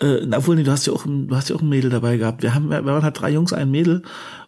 äh, 0.00 0.22
na, 0.26 0.38
obwohl 0.38 0.56
nee, 0.56 0.64
du 0.64 0.72
hast 0.72 0.84
ja 0.86 0.92
auch, 0.92 1.04
ein- 1.04 1.28
du 1.28 1.36
hast 1.36 1.48
ja 1.48 1.54
auch 1.54 1.62
ein 1.62 1.68
Mädel 1.68 1.90
dabei 1.90 2.16
gehabt. 2.16 2.42
Wir 2.42 2.54
haben, 2.56 2.70
wir 2.70 2.84
waren 2.84 3.04
halt 3.04 3.20
drei 3.20 3.30
Jungs, 3.30 3.52
ein 3.52 3.70
Mädel. 3.70 4.02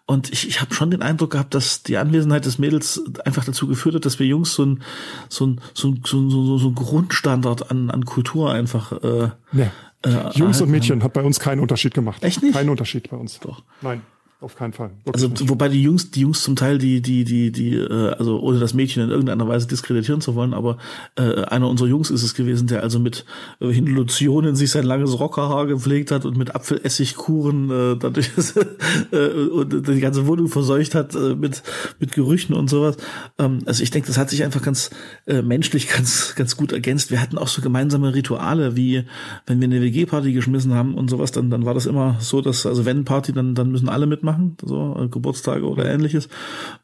Und 0.04 0.32
ich, 0.32 0.48
ich 0.48 0.60
habe 0.60 0.74
schon 0.74 0.90
den 0.90 1.00
Eindruck 1.02 1.30
gehabt, 1.32 1.54
dass 1.54 1.84
die 1.84 1.96
Anwesenheit 1.96 2.44
des 2.44 2.58
Mädels 2.58 3.02
einfach 3.24 3.44
dazu 3.44 3.68
geführt 3.68 3.94
hat, 3.96 4.04
dass 4.04 4.18
wir 4.18 4.26
Jungs 4.26 4.54
so 4.54 4.64
ein 4.64 4.82
so 5.28 5.46
ein 5.46 5.60
so 5.74 5.88
ein, 5.88 6.00
so 6.04 6.18
ein, 6.18 6.30
so 6.30 6.40
ein, 6.56 6.58
so 6.58 6.68
ein 6.68 6.74
Grundstandard 6.74 7.70
an, 7.70 7.90
an 7.90 8.04
Kultur 8.04 8.52
einfach 8.52 8.92
äh, 9.02 9.30
Nee. 9.52 9.68
äh, 10.04 10.30
Jungs 10.34 10.60
und 10.60 10.70
Mädchen 10.70 11.02
hat 11.04 11.12
bei 11.12 11.22
uns 11.22 11.38
keinen 11.40 11.60
Unterschied 11.60 11.94
gemacht. 11.94 12.22
Echt 12.24 12.42
nicht? 12.42 12.54
Keinen 12.54 12.70
Unterschied 12.70 13.10
bei 13.10 13.16
uns. 13.16 13.38
Doch. 13.40 13.62
Nein, 13.82 14.02
auf 14.46 14.54
keinen 14.56 14.72
Fall. 14.72 14.90
Wirklich 15.04 15.14
Also 15.24 15.28
nicht. 15.28 15.48
wobei 15.48 15.68
die 15.68 15.82
Jungs, 15.82 16.12
die 16.12 16.20
Jungs 16.20 16.42
zum 16.42 16.54
Teil 16.54 16.78
die 16.78 17.02
die 17.02 17.24
die 17.24 17.50
die 17.50 17.74
äh, 17.74 18.10
also 18.16 18.40
ohne 18.40 18.60
das 18.60 18.74
Mädchen 18.74 19.02
in 19.02 19.10
irgendeiner 19.10 19.46
Weise 19.48 19.66
diskreditieren 19.66 20.20
zu 20.20 20.36
wollen, 20.36 20.54
aber 20.54 20.78
äh, 21.16 21.42
einer 21.46 21.68
unserer 21.68 21.88
Jungs 21.88 22.10
ist 22.10 22.22
es 22.22 22.34
gewesen, 22.34 22.68
der 22.68 22.82
also 22.84 23.00
mit 23.00 23.24
äh, 23.60 23.68
Hindulotionen 23.70 24.54
sich 24.54 24.70
sein 24.70 24.84
langes 24.84 25.18
Rockerhaar 25.18 25.66
gepflegt 25.66 26.12
hat 26.12 26.24
und 26.24 26.36
mit 26.38 26.54
Apfelessigkuren 26.54 27.70
äh, 27.70 27.96
dadurch 27.98 28.30
äh, 29.10 29.26
und 29.48 29.88
die 29.88 30.00
ganze 30.00 30.26
Wohnung 30.28 30.46
verseucht 30.48 30.94
hat 30.94 31.14
äh, 31.16 31.34
mit 31.34 31.64
mit 31.98 32.12
Gerüchen 32.12 32.54
und 32.54 32.70
sowas. 32.70 32.96
Ähm, 33.38 33.58
also 33.66 33.82
ich 33.82 33.90
denke, 33.90 34.06
das 34.06 34.16
hat 34.16 34.30
sich 34.30 34.44
einfach 34.44 34.62
ganz 34.62 34.90
äh, 35.26 35.42
menschlich 35.42 35.88
ganz 35.94 36.34
ganz 36.36 36.56
gut 36.56 36.70
ergänzt. 36.70 37.10
Wir 37.10 37.20
hatten 37.20 37.36
auch 37.36 37.48
so 37.48 37.62
gemeinsame 37.62 38.14
Rituale, 38.14 38.76
wie 38.76 39.02
wenn 39.46 39.60
wir 39.60 39.66
eine 39.66 39.82
WG-Party 39.82 40.32
geschmissen 40.32 40.72
haben 40.72 40.94
und 40.94 41.10
sowas, 41.10 41.32
dann 41.32 41.50
dann 41.50 41.64
war 41.64 41.74
das 41.74 41.86
immer 41.86 42.16
so, 42.20 42.40
dass 42.40 42.64
also 42.64 42.84
wenn 42.84 43.04
Party, 43.04 43.32
dann 43.32 43.56
dann 43.56 43.72
müssen 43.72 43.88
alle 43.88 44.06
mitmachen, 44.06 44.35
so 44.62 44.96
äh, 44.98 45.08
Geburtstage 45.08 45.68
oder 45.68 45.84
ähnliches. 45.86 46.28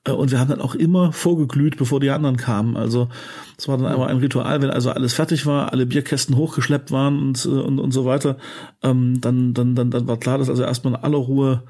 Äh, 0.04 0.12
und 0.12 0.30
wir 0.30 0.38
haben 0.38 0.50
dann 0.50 0.60
auch 0.60 0.74
immer 0.74 1.12
vorgeglüht, 1.12 1.76
bevor 1.76 2.00
die 2.00 2.10
anderen 2.10 2.36
kamen. 2.36 2.76
Also 2.76 3.08
es 3.58 3.68
war 3.68 3.78
dann 3.78 3.86
einmal 3.86 4.08
ein 4.08 4.18
Ritual, 4.18 4.62
wenn 4.62 4.70
also 4.70 4.90
alles 4.90 5.14
fertig 5.14 5.46
war, 5.46 5.72
alle 5.72 5.86
Bierkästen 5.86 6.36
hochgeschleppt 6.36 6.90
waren 6.90 7.18
und 7.18 7.44
äh, 7.44 7.48
und, 7.48 7.78
und 7.78 7.92
so 7.92 8.04
weiter, 8.04 8.36
ähm, 8.82 9.20
dann 9.20 9.54
dann 9.54 9.74
dann 9.74 9.90
dann 9.90 10.06
war 10.06 10.16
klar, 10.18 10.38
dass 10.38 10.50
also 10.50 10.62
erstmal 10.62 10.94
in 10.94 11.00
aller 11.00 11.18
Ruhe 11.18 11.62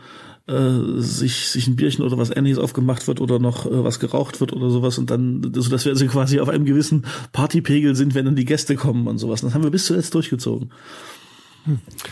sich 0.45 1.49
sich 1.51 1.69
ein 1.69 1.77
Bierchen 1.77 2.05
oder 2.05 2.19
was 2.19 2.35
ähnliches 2.35 2.59
aufgemacht 2.59 3.07
wird 3.07 3.21
oder 3.21 3.39
noch 3.39 3.65
äh, 3.65 3.85
was 3.85 4.01
geraucht 4.01 4.41
wird 4.41 4.53
oder 4.53 4.71
sowas 4.71 4.99
und 4.99 5.09
dann 5.09 5.53
so 5.55 5.71
dass 5.71 5.85
wir 5.85 5.93
also 5.93 6.05
quasi 6.07 6.41
auf 6.41 6.49
einem 6.49 6.65
gewissen 6.65 7.07
Partypegel 7.31 7.95
sind, 7.95 8.17
wenn 8.17 8.25
dann 8.25 8.35
die 8.35 8.45
Gäste 8.45 8.75
kommen 8.75 9.07
und 9.07 9.19
sowas. 9.19 9.43
Das 9.43 9.55
haben 9.55 9.63
wir 9.63 9.71
bis 9.71 9.87
zuletzt 9.87 10.15
durchgezogen. 10.15 10.73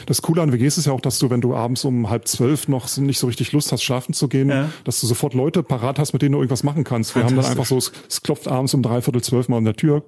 Das 0.07 0.23
Coole 0.23 0.43
an 0.43 0.53
WGs 0.53 0.79
ist 0.79 0.87
ja 0.87 0.93
auch, 0.93 1.01
dass 1.01 1.19
du, 1.19 1.31
wenn 1.31 1.41
du 1.41 1.55
abends 1.55 1.85
um 1.85 2.09
halb 2.11 2.29
zwölf 2.29 2.69
noch 2.69 2.95
nicht 2.99 3.19
so 3.19 3.27
richtig 3.27 3.53
Lust 3.53 3.73
hast, 3.73 3.83
schlafen 3.83 4.13
zu 4.15 4.29
gehen, 4.29 4.49
Ja. 4.51 4.69
dass 4.85 5.01
du 5.01 5.07
sofort 5.07 5.35
Leute 5.35 5.63
parat 5.63 5.99
hast, 5.99 6.13
mit 6.13 6.23
denen 6.23 6.33
du 6.33 6.39
irgendwas 6.39 6.63
machen 6.63 6.85
kannst. 6.85 7.15
Wir 7.15 7.25
haben 7.25 7.37
dann 7.37 7.45
einfach 7.45 7.67
so, 7.67 7.77
es, 7.79 7.93
es 8.09 8.23
klopft 8.23 8.49
abends 8.49 8.75
um 8.75 8.83
dreiviertel 8.83 9.23
zwölf 9.23 9.49
mal 9.49 9.59
an 9.59 9.65
der 9.65 9.75
Tür. 9.77 10.03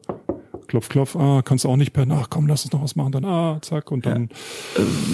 Klopf, 0.68 0.88
klopf, 0.88 1.16
ah, 1.16 1.43
kannst 1.45 1.64
du 1.64 1.68
auch 1.68 1.76
nicht 1.76 1.93
pennen, 1.93 2.12
ach 2.12 2.30
komm, 2.30 2.47
lass 2.47 2.64
uns 2.64 2.72
noch 2.72 2.82
was 2.82 2.97
machen, 2.97 3.12
dann 3.12 3.24
ah, 3.26 3.59
zack, 3.61 3.90
und 3.90 4.07
dann 4.07 4.30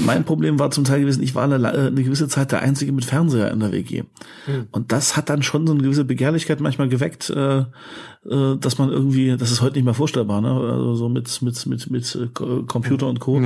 Mein 0.06 0.24
Problem 0.24 0.58
war 0.60 0.70
zum 0.70 0.84
Teil 0.84 1.00
gewesen, 1.00 1.20
ich 1.22 1.34
war 1.34 1.42
eine, 1.42 1.56
la- 1.56 1.70
eine 1.70 2.02
gewisse 2.02 2.28
Zeit 2.28 2.52
der 2.52 2.60
Einzige 2.60 2.92
mit 2.92 3.04
Fernseher 3.04 3.50
in 3.50 3.58
der 3.58 3.72
WG. 3.72 4.04
Hm. 4.44 4.66
Und 4.70 4.92
das 4.92 5.16
hat 5.16 5.30
dann 5.30 5.42
schon 5.42 5.66
so 5.66 5.72
eine 5.72 5.82
gewisse 5.82 6.04
Begehrlichkeit 6.04 6.60
manchmal 6.60 6.88
geweckt, 6.88 7.30
äh, 7.30 7.60
äh, 7.60 8.56
dass 8.60 8.78
man 8.78 8.90
irgendwie, 8.90 9.36
das 9.36 9.50
ist 9.50 9.60
heute 9.60 9.76
nicht 9.76 9.84
mehr 9.84 9.94
vorstellbar, 9.94 10.40
ne? 10.42 10.50
Also 10.50 10.94
so 10.94 11.08
mit, 11.08 11.42
mit, 11.42 11.66
mit, 11.66 11.90
mit 11.90 12.14
äh, 12.14 12.28
Computer 12.66 13.08
und 13.08 13.18
Co. 13.18 13.40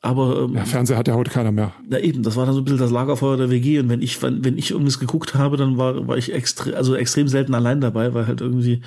Aber 0.00 0.42
ähm, 0.44 0.54
ja, 0.54 0.64
Fernseher 0.64 0.96
hat 0.96 1.08
ja 1.08 1.14
heute 1.14 1.30
keiner 1.30 1.50
mehr. 1.50 1.72
na 1.88 1.98
eben, 1.98 2.22
das 2.22 2.36
war 2.36 2.46
dann 2.46 2.54
so 2.54 2.60
ein 2.60 2.64
bisschen 2.64 2.78
das 2.78 2.90
Lagerfeuer 2.90 3.36
der 3.36 3.50
WG. 3.50 3.80
Und 3.80 3.88
wenn 3.88 4.00
ich, 4.00 4.22
wenn, 4.22 4.44
wenn 4.44 4.56
ich 4.56 4.70
irgendwas 4.70 5.00
geguckt 5.00 5.34
habe, 5.34 5.56
dann 5.56 5.76
war, 5.76 6.06
war 6.06 6.16
ich 6.16 6.32
extrem, 6.32 6.74
also 6.74 6.94
extrem 6.94 7.26
selten 7.26 7.54
allein 7.54 7.80
dabei, 7.80 8.14
weil 8.14 8.26
halt 8.28 8.40
irgendwie 8.40 8.82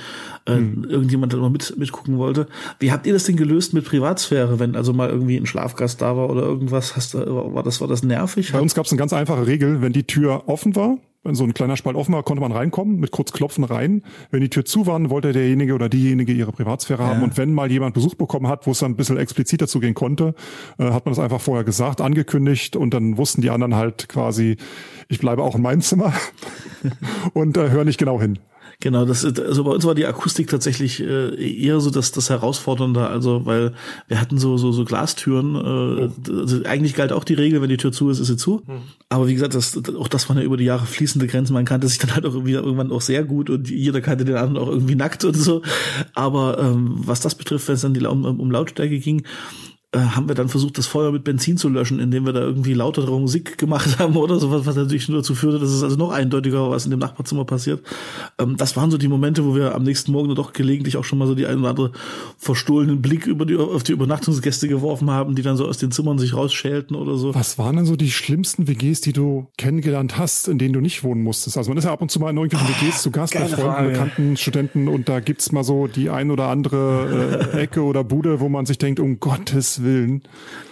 äh, 0.45 0.53
irgendjemand 0.53 1.33
dann 1.33 1.41
immer 1.41 1.49
mit, 1.49 1.77
mitgucken 1.77 2.17
wollte. 2.17 2.47
Wie 2.79 2.91
habt 2.91 3.05
ihr 3.05 3.13
das 3.13 3.25
denn 3.25 3.35
gelöst 3.35 3.73
mit 3.73 3.85
Privatsphäre, 3.85 4.59
wenn 4.59 4.75
also 4.75 4.93
mal 4.93 5.09
irgendwie 5.09 5.37
ein 5.37 5.45
Schlafgast 5.45 6.01
da 6.01 6.15
war 6.15 6.29
oder 6.29 6.43
irgendwas? 6.43 6.95
Hast 6.95 7.13
du, 7.13 7.19
war 7.53 7.63
das, 7.63 7.81
war 7.81 7.89
das 7.89 8.03
nervig? 8.03 8.53
Bei 8.53 8.61
uns 8.61 8.73
gab 8.73 8.85
es 8.85 8.91
eine 8.91 8.99
ganz 8.99 9.11
einfache 9.11 9.47
Regel, 9.47 9.81
wenn 9.81 9.93
die 9.93 10.03
Tür 10.03 10.43
offen 10.47 10.75
war, 10.75 10.97
so 11.23 11.43
ein 11.43 11.53
kleiner 11.53 11.77
Spalt 11.77 11.95
offen 11.95 12.13
war, 12.13 12.23
konnte 12.23 12.41
man 12.41 12.51
reinkommen, 12.51 12.99
mit 12.99 13.11
kurz 13.11 13.31
Klopfen 13.31 13.63
rein. 13.63 14.03
Wenn 14.31 14.41
die 14.41 14.49
Tür 14.49 14.65
zu 14.65 14.87
war, 14.87 15.09
wollte 15.09 15.33
derjenige 15.33 15.75
oder 15.75 15.87
diejenige 15.87 16.33
ihre 16.33 16.51
Privatsphäre 16.51 17.03
haben. 17.03 17.21
Und 17.21 17.37
wenn 17.37 17.53
mal 17.53 17.71
jemand 17.71 17.93
Besuch 17.93 18.15
bekommen 18.15 18.47
hat, 18.47 18.65
wo 18.65 18.71
es 18.71 18.79
dann 18.79 18.91
ein 18.91 18.95
bisschen 18.95 19.17
expliziter 19.17 19.67
zugehen 19.67 19.93
konnte, 19.93 20.33
äh, 20.79 20.85
hat 20.85 21.05
man 21.05 21.13
das 21.13 21.19
einfach 21.19 21.41
vorher 21.41 21.63
gesagt, 21.63 22.01
angekündigt 22.01 22.75
und 22.75 22.93
dann 22.93 23.17
wussten 23.17 23.41
die 23.41 23.49
anderen 23.49 23.75
halt 23.75 24.09
quasi, 24.09 24.57
ich 25.09 25.19
bleibe 25.19 25.43
auch 25.43 25.55
in 25.55 25.61
meinem 25.61 25.81
Zimmer 25.81 26.13
und 27.33 27.57
äh, 27.57 27.69
höre 27.69 27.85
nicht 27.85 27.99
genau 27.99 28.19
hin. 28.19 28.39
Genau, 28.81 29.05
das 29.05 29.23
ist, 29.23 29.39
also 29.39 29.63
bei 29.63 29.69
uns 29.69 29.85
war 29.85 29.93
die 29.93 30.07
Akustik 30.07 30.49
tatsächlich 30.49 30.99
äh, 31.01 31.35
eher 31.35 31.79
so 31.79 31.91
das, 31.91 32.11
das 32.11 32.31
Herausfordernde, 32.31 33.05
also 33.05 33.45
weil 33.45 33.73
wir 34.07 34.19
hatten 34.19 34.39
so 34.39 34.57
so, 34.57 34.71
so 34.71 34.85
Glastüren. 34.85 35.55
Äh, 35.55 36.31
also 36.31 36.63
eigentlich 36.65 36.95
galt 36.95 37.11
auch 37.11 37.23
die 37.23 37.35
Regel, 37.35 37.61
wenn 37.61 37.69
die 37.69 37.77
Tür 37.77 37.91
zu 37.91 38.09
ist, 38.09 38.17
ist 38.17 38.27
sie 38.27 38.37
zu. 38.37 38.63
Aber 39.09 39.27
wie 39.27 39.35
gesagt, 39.35 39.53
das, 39.53 39.79
auch 39.99 40.07
das 40.07 40.27
waren 40.29 40.37
ja 40.39 40.43
über 40.43 40.57
die 40.57 40.63
Jahre 40.63 40.87
fließende 40.87 41.27
Grenzen. 41.27 41.53
Man 41.53 41.65
kannte 41.65 41.87
sich 41.87 41.99
dann 41.99 42.15
halt 42.15 42.25
auch 42.25 42.33
irgendwie 42.33 42.53
irgendwann 42.53 42.91
auch 42.91 43.01
sehr 43.01 43.23
gut 43.23 43.51
und 43.51 43.69
jeder 43.69 44.01
kannte 44.01 44.25
den 44.25 44.35
anderen 44.35 44.57
auch 44.57 44.69
irgendwie 44.69 44.95
nackt 44.95 45.25
und 45.25 45.35
so. 45.35 45.61
Aber 46.15 46.57
ähm, 46.57 46.95
was 46.95 47.21
das 47.21 47.35
betrifft, 47.35 47.67
wenn 47.67 47.75
es 47.75 47.81
dann 47.81 47.93
die, 47.93 48.03
um, 48.03 48.25
um 48.25 48.49
Lautstärke 48.49 48.97
ging, 48.97 49.23
haben 49.99 50.29
wir 50.29 50.35
dann 50.35 50.47
versucht, 50.47 50.77
das 50.77 50.87
Feuer 50.87 51.11
mit 51.11 51.25
Benzin 51.25 51.57
zu 51.57 51.67
löschen, 51.67 51.99
indem 51.99 52.25
wir 52.25 52.31
da 52.31 52.39
irgendwie 52.39 52.73
lautere 52.73 53.19
Musik 53.19 53.57
gemacht 53.57 53.99
haben 53.99 54.15
oder 54.15 54.39
sowas, 54.39 54.65
was 54.65 54.77
natürlich 54.77 55.09
nur 55.09 55.17
dazu 55.17 55.35
führte, 55.35 55.59
dass 55.59 55.69
es 55.69 55.83
also 55.83 55.97
noch 55.97 56.11
eindeutiger 56.11 56.61
war, 56.61 56.71
was 56.71 56.85
in 56.85 56.91
dem 56.91 56.99
Nachbarzimmer 56.99 57.43
passiert. 57.43 57.81
Ähm, 58.39 58.55
das 58.55 58.77
waren 58.77 58.89
so 58.89 58.97
die 58.97 59.09
Momente, 59.09 59.45
wo 59.45 59.53
wir 59.53 59.75
am 59.75 59.83
nächsten 59.83 60.13
Morgen 60.13 60.33
doch 60.33 60.53
gelegentlich 60.53 60.95
auch 60.95 61.03
schon 61.03 61.19
mal 61.19 61.27
so 61.27 61.35
die 61.35 61.45
ein 61.45 61.59
oder 61.59 61.69
andere 61.69 61.91
verstohlenen 62.37 63.01
Blick 63.01 63.27
über 63.27 63.45
die, 63.45 63.57
auf 63.57 63.83
die 63.83 63.91
Übernachtungsgäste 63.91 64.69
geworfen 64.69 65.11
haben, 65.11 65.35
die 65.35 65.41
dann 65.41 65.57
so 65.57 65.67
aus 65.67 65.77
den 65.77 65.91
Zimmern 65.91 66.17
sich 66.17 66.33
rausschälten 66.33 66.95
oder 66.95 67.17
so. 67.17 67.35
Was 67.35 67.57
waren 67.57 67.75
denn 67.75 67.85
so 67.85 67.97
die 67.97 68.11
schlimmsten 68.11 68.69
WGs, 68.69 69.01
die 69.01 69.11
du 69.11 69.47
kennengelernt 69.57 70.17
hast, 70.17 70.47
in 70.47 70.57
denen 70.57 70.71
du 70.71 70.79
nicht 70.79 71.03
wohnen 71.03 71.21
musstest? 71.21 71.57
Also 71.57 71.69
man 71.69 71.77
ist 71.77 71.83
ja 71.83 71.91
ab 71.91 72.01
und 72.01 72.09
zu 72.09 72.21
mal 72.21 72.29
in 72.29 72.37
irgendwelchen 72.37 72.69
WGs 72.69 73.01
zu 73.01 73.11
Gast 73.11 73.33
bei 73.33 73.45
Freunden, 73.45 73.61
Frage. 73.61 73.89
Bekannten, 73.89 74.37
Studenten 74.37 74.87
und 74.87 75.09
da 75.09 75.19
gibt's 75.19 75.51
mal 75.51 75.65
so 75.65 75.87
die 75.87 76.09
ein 76.09 76.31
oder 76.31 76.47
andere 76.47 77.49
äh, 77.53 77.59
Ecke 77.63 77.83
oder 77.83 78.05
Bude, 78.05 78.39
wo 78.39 78.47
man 78.47 78.65
sich 78.65 78.77
denkt, 78.77 79.01
um 79.01 79.19
Gottes 79.19 79.80
Willen, 79.83 80.21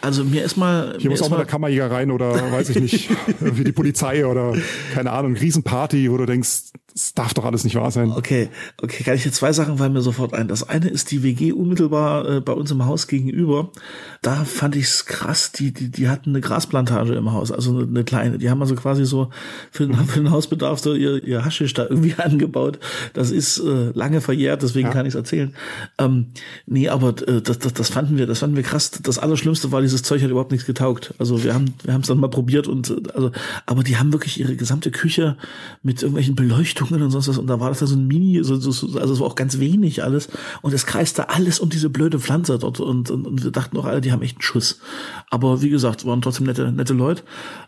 Also 0.02 0.24
mir 0.24 0.44
ist 0.44 0.58
mal, 0.58 0.96
hier 1.00 1.10
muss 1.10 1.22
auch 1.22 1.30
mal 1.30 1.38
mal 1.38 1.44
der 1.44 1.52
Kammerjäger 1.52 1.92
rein 1.92 2.12
oder 2.12 2.52
weiß 2.52 2.70
ich 2.70 2.80
nicht, 2.80 3.10
wie 3.40 3.64
die 3.64 3.72
Polizei 3.72 4.26
oder 4.26 4.54
keine 4.94 5.12
Ahnung, 5.12 5.36
Riesenparty, 5.36 6.12
wo 6.12 6.18
du 6.18 6.26
denkst, 6.26 6.72
das 7.00 7.14
darf 7.14 7.34
doch 7.34 7.46
alles 7.46 7.64
nicht 7.64 7.78
wahr 7.78 7.92
sein. 7.92 8.12
Okay, 8.12 8.50
okay, 8.82 9.04
kann 9.06 9.16
ich 9.16 9.24
jetzt 9.24 9.36
zwei 9.36 9.54
Sachen 9.54 9.78
fallen 9.78 9.94
mir 9.94 10.02
sofort 10.02 10.34
ein. 10.34 10.50
Das 10.50 10.68
eine 10.68 10.90
ist 10.90 11.12
die 11.12 11.24
WG 11.24 11.54
unmittelbar 11.54 12.28
äh, 12.28 12.42
bei 12.42 12.52
uns 12.52 12.72
im 12.72 12.86
Haus 12.86 13.08
gegenüber. 13.08 13.72
Da 14.22 14.44
fand 14.44 14.76
ich's 14.76 15.06
krass, 15.06 15.54
die, 15.54 15.72
die, 15.72 15.90
die 15.90 16.10
hatten 16.10 16.32
eine 16.32 16.42
Grasplantage 16.42 17.14
im 17.14 17.32
Haus, 17.32 17.54
also 17.54 17.72
eine, 17.72 17.88
eine 17.88 18.04
kleine. 18.04 18.38
Die 18.38 18.50
haben 18.50 18.62
also 18.62 18.76
quasi 18.76 19.06
so 19.06 19.30
für 19.72 19.88
den, 19.88 19.96
für 20.08 20.20
den 20.20 20.30
Hausbedarf 20.30 20.80
so 20.80 20.94
ihr, 20.94 21.24
ihr 21.24 21.46
Haschisch 21.46 21.74
da 21.74 21.84
irgendwie 21.84 22.16
angebaut. 22.18 22.80
Das 23.14 23.32
ist 23.32 23.60
äh, 23.60 23.92
lange 23.94 24.20
verjährt, 24.20 24.62
deswegen 24.62 24.90
kann 24.90 25.06
ich's 25.06 25.16
erzählen. 25.16 25.54
Ähm, 26.00 26.28
nee, 26.66 26.90
aber 26.90 27.16
äh, 27.30 27.42
das, 27.42 27.60
das, 27.60 27.74
das 27.74 27.90
fanden 27.90 28.18
wir, 28.18 28.28
das 28.28 28.40
fanden 28.40 28.58
wir 28.58 28.64
krass. 28.64 28.92
Das 28.92 29.20
Allerschlimmste 29.20 29.72
war, 29.72 29.82
dieses 29.82 30.04
Zeug 30.04 30.22
hat 30.22 30.30
überhaupt 30.30 30.52
nichts 30.52 30.68
getaugt. 30.68 31.14
Also 31.18 31.46
wir 31.46 31.54
haben, 31.54 31.74
wir 31.84 31.94
haben 31.94 32.02
es 32.02 32.08
dann 32.08 32.20
mal 32.20 32.30
probiert 32.30 32.68
und 32.68 32.90
äh, 32.90 32.96
also, 33.14 33.32
aber 33.66 33.84
die 33.84 33.96
haben 33.96 34.12
wirklich 34.12 34.38
ihre 34.38 34.58
gesamte 34.58 34.92
Küche 34.92 35.38
mit 35.82 36.02
irgendwelchen 36.02 36.36
Beleuchtungen 36.36 36.89
und 36.96 37.12
sonst 37.12 37.28
was 37.28 37.38
und 37.38 37.48
da 37.48 37.60
war 37.60 37.70
das 37.70 37.82
ja 37.82 37.88
so 37.88 37.96
ein 37.96 38.08
Mini, 38.08 38.44
so, 38.44 38.56
so, 38.56 38.72
so, 38.72 39.00
also 39.00 39.14
es 39.14 39.20
war 39.20 39.28
auch 39.28 39.36
ganz 39.36 39.60
wenig 39.60 40.04
alles 40.04 40.30
und 40.62 40.74
es 40.74 40.86
kreiste 40.86 41.30
alles 41.30 41.60
um 41.60 41.70
diese 41.70 41.90
blöde 41.90 42.20
Pflanze 42.20 42.58
dort 42.60 42.80
und, 42.80 43.10
und, 43.10 43.28
und 43.28 43.44
wir 43.44 43.52
dachten 43.52 43.78
auch 43.78 43.86
alle, 43.86 44.02
die 44.02 44.12
haben 44.12 44.22
echt 44.22 44.38
einen 44.38 44.42
Schuss. 44.42 44.80
Aber 45.30 45.62
wie 45.62 45.70
gesagt, 45.70 46.06
waren 46.06 46.22
trotzdem 46.22 46.46
nette, 46.48 46.72
nette 46.72 46.94
Leute. 46.94 47.24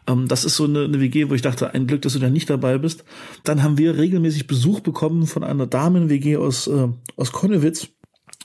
Ähm, 0.07 0.27
das 0.27 0.45
ist 0.45 0.55
so 0.55 0.65
eine, 0.65 0.83
eine 0.83 0.99
WG, 0.99 1.29
wo 1.29 1.33
ich 1.33 1.41
dachte, 1.41 1.73
ein 1.73 1.87
Glück, 1.87 2.01
dass 2.01 2.13
du 2.13 2.19
da 2.19 2.29
nicht 2.29 2.49
dabei 2.49 2.77
bist. 2.77 3.03
Dann 3.43 3.63
haben 3.63 3.77
wir 3.77 3.97
regelmäßig 3.97 4.47
Besuch 4.47 4.79
bekommen 4.79 5.27
von 5.27 5.43
einer 5.43 5.67
Damen-WG 5.67 6.37
aus, 6.37 6.67
äh, 6.67 6.89
aus 7.15 7.31
Konnewitz. 7.31 7.89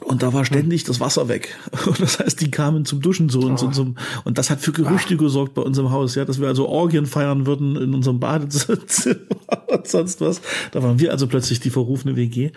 Und 0.05 0.23
da 0.23 0.35
war 0.35 0.45
ständig 0.45 0.85
das 0.85 1.01
Wasser 1.01 1.29
weg. 1.29 1.57
Und 1.87 2.01
das 2.01 2.19
heißt, 2.19 2.41
die 2.41 2.51
kamen 2.51 2.85
zum 2.85 3.01
Duschen 3.01 3.31
zu 3.31 3.41
uns 3.41 3.63
und 3.63 3.75
zum, 3.75 3.97
und 4.25 4.37
das 4.37 4.51
hat 4.51 4.61
für 4.61 4.73
Gerüchte 4.73 5.17
gesorgt 5.17 5.55
bei 5.55 5.63
uns 5.63 5.79
im 5.79 5.91
Haus, 5.91 6.15
ja, 6.15 6.25
dass 6.25 6.41
wir 6.41 6.49
also 6.49 6.69
Orgien 6.69 7.07
feiern 7.07 7.47
würden 7.47 7.77
in 7.77 7.95
unserem 7.95 8.21
Badezimmer 8.21 8.79
und 9.69 9.89
sonst 9.89 10.21
was. 10.21 10.43
Da 10.73 10.83
waren 10.83 11.01
wir 11.01 11.13
also 11.13 11.27
plötzlich 11.27 11.61
die 11.61 11.71
verrufene 11.71 12.15
WG. 12.15 12.51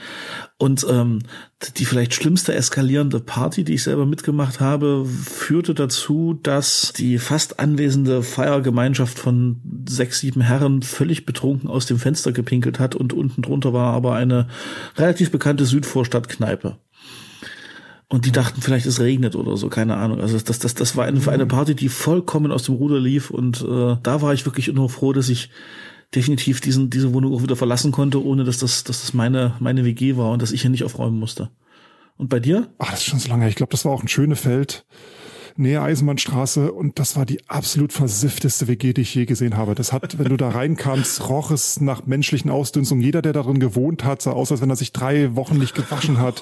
Und 0.58 0.86
ähm, 0.90 1.20
die 1.78 1.86
vielleicht 1.86 2.14
schlimmste 2.14 2.54
eskalierende 2.54 3.22
Party, 3.22 3.64
die 3.64 3.76
ich 3.76 3.84
selber 3.84 4.06
mitgemacht 4.06 4.60
habe, 4.60 5.06
führte 5.06 5.74
dazu, 5.74 6.38
dass 6.44 6.92
die 6.94 7.20
fast 7.20 7.60
anwesende 7.60 8.22
Feiergemeinschaft 8.22 9.18
von 9.18 9.62
sechs, 9.88 10.20
sieben 10.20 10.42
Herren 10.42 10.82
völlig 10.82 11.26
betrunken 11.26 11.70
aus 11.70 11.86
dem 11.86 12.00
Fenster 12.00 12.34
gepinkelt 12.34 12.80
hat 12.80 12.96
und 12.96 13.14
unten 13.14 13.42
drunter 13.42 13.72
war 13.72 13.94
aber 13.94 14.16
eine 14.16 14.48
relativ 14.98 15.32
bekannte 15.32 15.66
Südvorstadtkneipe. 15.66 16.78
Und 18.12 18.26
die 18.26 18.32
dachten, 18.32 18.62
vielleicht 18.62 18.88
es 18.88 19.00
regnet 19.00 19.36
oder 19.36 19.56
so, 19.56 19.70
keine 19.70 19.96
Ahnung. 19.98 20.20
Also 20.20 20.40
das, 20.40 20.58
das, 20.58 20.74
das 20.74 20.96
war 20.96 21.06
eine, 21.06 21.26
eine 21.28 21.46
Party, 21.46 21.76
die 21.76 21.90
vollkommen 21.90 22.52
aus 22.52 22.64
dem 22.64 22.76
Ruder 22.76 23.00
lief. 23.00 23.30
Und 23.30 23.62
äh, 23.62 23.98
da 24.02 24.22
war 24.22 24.34
ich 24.34 24.46
wirklich 24.46 24.68
nur 24.68 24.90
froh, 24.90 25.14
dass 25.14 25.30
ich 25.30 25.52
definitiv 26.16 26.60
diesen, 26.60 26.90
diese 26.90 27.14
Wohnung 27.14 27.34
auch 27.36 27.44
wieder 27.44 27.56
verlassen 27.56 27.92
konnte, 27.92 28.24
ohne 28.24 28.44
dass 28.46 28.58
das, 28.58 28.84
dass 28.84 29.02
das 29.02 29.14
meine, 29.14 29.54
meine 29.60 29.86
WG 29.86 30.18
war 30.18 30.32
und 30.32 30.42
dass 30.42 30.52
ich 30.52 30.62
hier 30.62 30.72
nicht 30.72 30.84
aufräumen 30.84 31.20
musste. 31.20 31.52
Und 32.18 32.30
bei 32.30 32.40
dir? 32.40 32.74
Ach, 32.80 32.90
das 32.90 33.02
ist 33.02 33.06
schon 33.06 33.20
so 33.20 33.30
lange. 33.30 33.48
Ich 33.48 33.56
glaube, 33.56 33.72
das 33.72 33.86
war 33.86 33.92
auch 33.92 34.02
ein 34.02 34.08
Schönefeld. 34.08 34.86
Nähe 35.60 35.82
Eisenbahnstraße 35.82 36.72
und 36.72 37.00
das 37.00 37.18
war 37.18 37.26
die 37.26 37.40
absolut 37.50 37.92
versiffteste 37.92 38.68
WG, 38.68 38.94
die 38.94 39.02
ich 39.02 39.14
je 39.14 39.26
gesehen 39.26 39.58
habe. 39.58 39.76
Das 39.76 39.92
hat, 39.92 40.18
wenn 40.18 40.30
du 40.30 40.38
da 40.38 40.50
reinkamst, 40.50 41.28
roch 41.28 41.52
es 41.52 41.82
nach 41.82 42.06
menschlichen 42.06 42.50
Ausdünstungen. 42.50 43.04
Jeder, 43.04 43.22
der 43.22 43.34
darin 43.34 43.60
gewohnt 43.60 44.06
hat, 44.06 44.22
sah 44.22 44.32
aus, 44.32 44.52
als 44.52 44.62
wenn 44.62 44.70
er 44.70 44.78
sich 44.78 44.94
drei 44.94 45.36
Wochen 45.36 45.58
nicht 45.58 45.76
gewaschen 45.76 46.18
hat. 46.18 46.42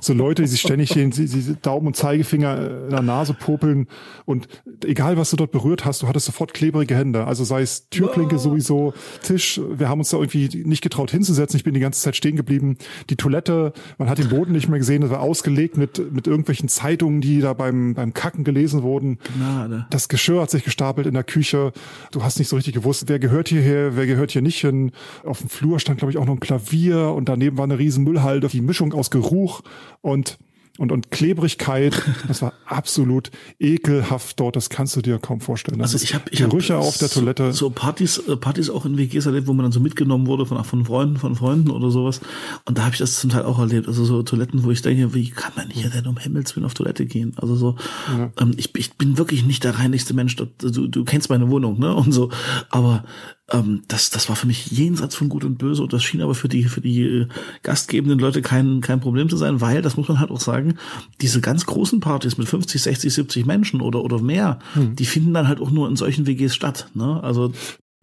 So 0.00 0.12
Leute, 0.14 0.42
die 0.42 0.48
sich 0.48 0.60
ständig 0.60 0.90
den 0.90 1.10
die 1.10 1.56
Daumen 1.60 1.88
und 1.88 1.96
Zeigefinger 1.96 2.84
in 2.84 2.90
der 2.90 3.02
Nase 3.02 3.34
popeln 3.34 3.88
und 4.26 4.48
egal, 4.84 5.16
was 5.16 5.30
du 5.30 5.36
dort 5.36 5.50
berührt 5.50 5.84
hast, 5.84 6.02
du 6.02 6.08
hattest 6.08 6.26
sofort 6.26 6.54
klebrige 6.54 6.94
Hände. 6.94 7.26
Also 7.26 7.44
sei 7.44 7.62
es 7.62 7.88
Türklinke 7.90 8.38
sowieso, 8.38 8.94
Tisch. 9.22 9.60
Wir 9.70 9.88
haben 9.88 9.98
uns 9.98 10.10
da 10.10 10.18
irgendwie 10.18 10.62
nicht 10.64 10.82
getraut 10.82 11.10
hinzusetzen. 11.10 11.56
Ich 11.56 11.64
bin 11.64 11.74
die 11.74 11.80
ganze 11.80 12.00
Zeit 12.00 12.16
stehen 12.16 12.36
geblieben. 12.36 12.76
Die 13.10 13.16
Toilette, 13.16 13.72
man 13.98 14.08
hat 14.08 14.18
den 14.18 14.28
Boden 14.28 14.52
nicht 14.52 14.68
mehr 14.68 14.78
gesehen. 14.78 15.02
Das 15.02 15.10
war 15.10 15.20
ausgelegt 15.20 15.76
mit, 15.76 16.12
mit 16.12 16.26
irgendwelchen 16.26 16.68
Zeitungen, 16.68 17.20
die 17.20 17.40
da 17.40 17.52
beim, 17.54 17.94
beim 17.94 18.14
Kacken 18.14 18.44
gelesen 18.52 18.82
wurden. 18.82 19.18
Gnade. 19.36 19.86
Das 19.90 20.08
Geschirr 20.08 20.42
hat 20.42 20.50
sich 20.50 20.64
gestapelt 20.64 21.06
in 21.06 21.14
der 21.14 21.24
Küche. 21.24 21.72
Du 22.10 22.22
hast 22.22 22.38
nicht 22.38 22.48
so 22.48 22.56
richtig 22.56 22.74
gewusst, 22.74 23.04
wer 23.06 23.18
gehört 23.18 23.48
hierher, 23.48 23.96
wer 23.96 24.06
gehört 24.06 24.30
hier 24.32 24.42
nicht 24.42 24.60
hin. 24.60 24.92
Auf 25.24 25.40
dem 25.40 25.48
Flur 25.48 25.80
stand, 25.80 25.98
glaube 25.98 26.12
ich, 26.12 26.18
auch 26.18 26.26
noch 26.26 26.34
ein 26.34 26.40
Klavier 26.40 27.08
und 27.08 27.28
daneben 27.28 27.56
war 27.56 27.64
eine 27.64 27.78
riesen 27.78 28.04
Müllhalde. 28.04 28.48
Die 28.48 28.60
Mischung 28.60 28.92
aus 28.92 29.10
Geruch 29.10 29.62
und 30.00 30.38
und, 30.78 30.90
und 30.92 31.10
Klebrigkeit. 31.10 32.00
Das 32.28 32.40
war 32.40 32.52
absolut 32.66 33.30
ekelhaft 33.58 34.38
dort. 34.40 34.56
Das 34.56 34.70
kannst 34.70 34.96
du 34.96 35.02
dir 35.02 35.18
kaum 35.18 35.40
vorstellen. 35.40 35.78
Das 35.78 35.92
also 35.92 36.04
ich 36.04 36.14
habe 36.14 36.30
Gerüche 36.30 36.74
hab 36.74 36.82
auf 36.82 36.98
der 36.98 37.10
Toilette. 37.10 37.52
So 37.52 37.68
Partys, 37.68 38.18
äh, 38.18 38.36
Partys 38.36 38.70
auch 38.70 38.86
in 38.86 38.96
WGs 38.96 39.26
erlebt, 39.26 39.48
wo 39.48 39.52
man 39.52 39.64
dann 39.64 39.72
so 39.72 39.80
mitgenommen 39.80 40.26
wurde 40.26 40.46
von, 40.46 40.62
von 40.64 40.84
Freunden, 40.84 41.16
von 41.16 41.34
Freunden 41.34 41.70
oder 41.70 41.90
sowas. 41.90 42.20
Und 42.64 42.78
da 42.78 42.84
habe 42.84 42.92
ich 42.92 42.98
das 42.98 43.16
zum 43.16 43.30
Teil 43.30 43.42
auch 43.42 43.58
erlebt. 43.58 43.88
Also 43.88 44.04
so 44.04 44.22
Toiletten, 44.22 44.62
wo 44.64 44.70
ich 44.70 44.82
denke, 44.82 45.14
wie 45.14 45.30
kann 45.30 45.52
man 45.56 45.68
hier 45.68 45.90
denn 45.90 46.06
um 46.06 46.16
Himmels 46.16 46.54
Willen 46.56 46.64
auf 46.64 46.74
Toilette 46.74 47.04
gehen? 47.06 47.34
Also 47.36 47.54
so, 47.54 47.76
ja. 48.16 48.32
ähm, 48.40 48.52
ich, 48.56 48.74
ich 48.76 48.94
bin 48.94 49.18
wirklich 49.18 49.44
nicht 49.44 49.64
der 49.64 49.78
reinigste 49.78 50.14
Mensch. 50.14 50.36
Du, 50.36 50.46
du 50.46 51.04
kennst 51.04 51.28
meine 51.28 51.50
Wohnung, 51.50 51.78
ne? 51.78 51.94
Und 51.94 52.12
so. 52.12 52.30
Aber 52.70 53.04
ähm, 53.52 53.82
das, 53.88 54.10
das 54.10 54.28
war 54.28 54.36
für 54.36 54.46
mich 54.46 54.70
jenseits 54.70 55.14
von 55.14 55.28
Gut 55.28 55.44
und 55.44 55.58
Böse 55.58 55.82
und 55.82 55.92
das 55.92 56.02
schien 56.02 56.22
aber 56.22 56.34
für 56.34 56.48
die, 56.48 56.64
für 56.64 56.80
die 56.80 57.02
äh, 57.02 57.28
gastgebenden 57.62 58.18
Leute 58.18 58.42
kein, 58.42 58.80
kein 58.80 59.00
Problem 59.00 59.28
zu 59.28 59.36
sein, 59.36 59.60
weil, 59.60 59.82
das 59.82 59.96
muss 59.96 60.08
man 60.08 60.20
halt 60.20 60.30
auch 60.30 60.40
sagen, 60.40 60.74
diese 61.20 61.40
ganz 61.40 61.66
großen 61.66 62.00
Partys 62.00 62.38
mit 62.38 62.48
50, 62.48 62.82
60, 62.82 63.14
70 63.14 63.46
Menschen 63.46 63.80
oder, 63.80 64.02
oder 64.02 64.20
mehr, 64.20 64.58
hm. 64.74 64.96
die 64.96 65.06
finden 65.06 65.34
dann 65.34 65.48
halt 65.48 65.60
auch 65.60 65.70
nur 65.70 65.88
in 65.88 65.96
solchen 65.96 66.26
WGs 66.26 66.54
statt. 66.54 66.88
Ne? 66.94 67.22
Also 67.22 67.52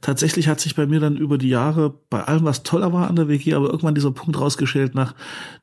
Tatsächlich 0.01 0.47
hat 0.47 0.61
sich 0.61 0.75
bei 0.75 0.85
mir 0.85 1.01
dann 1.01 1.17
über 1.17 1.37
die 1.37 1.49
Jahre, 1.49 1.93
bei 2.09 2.23
allem, 2.23 2.45
was 2.45 2.63
toller 2.63 2.93
war 2.93 3.09
an 3.09 3.17
der 3.17 3.27
WG, 3.27 3.53
aber 3.53 3.67
irgendwann 3.67 3.95
dieser 3.95 4.11
Punkt 4.11 4.39
rausgeschält 4.39 4.95
nach, 4.95 5.13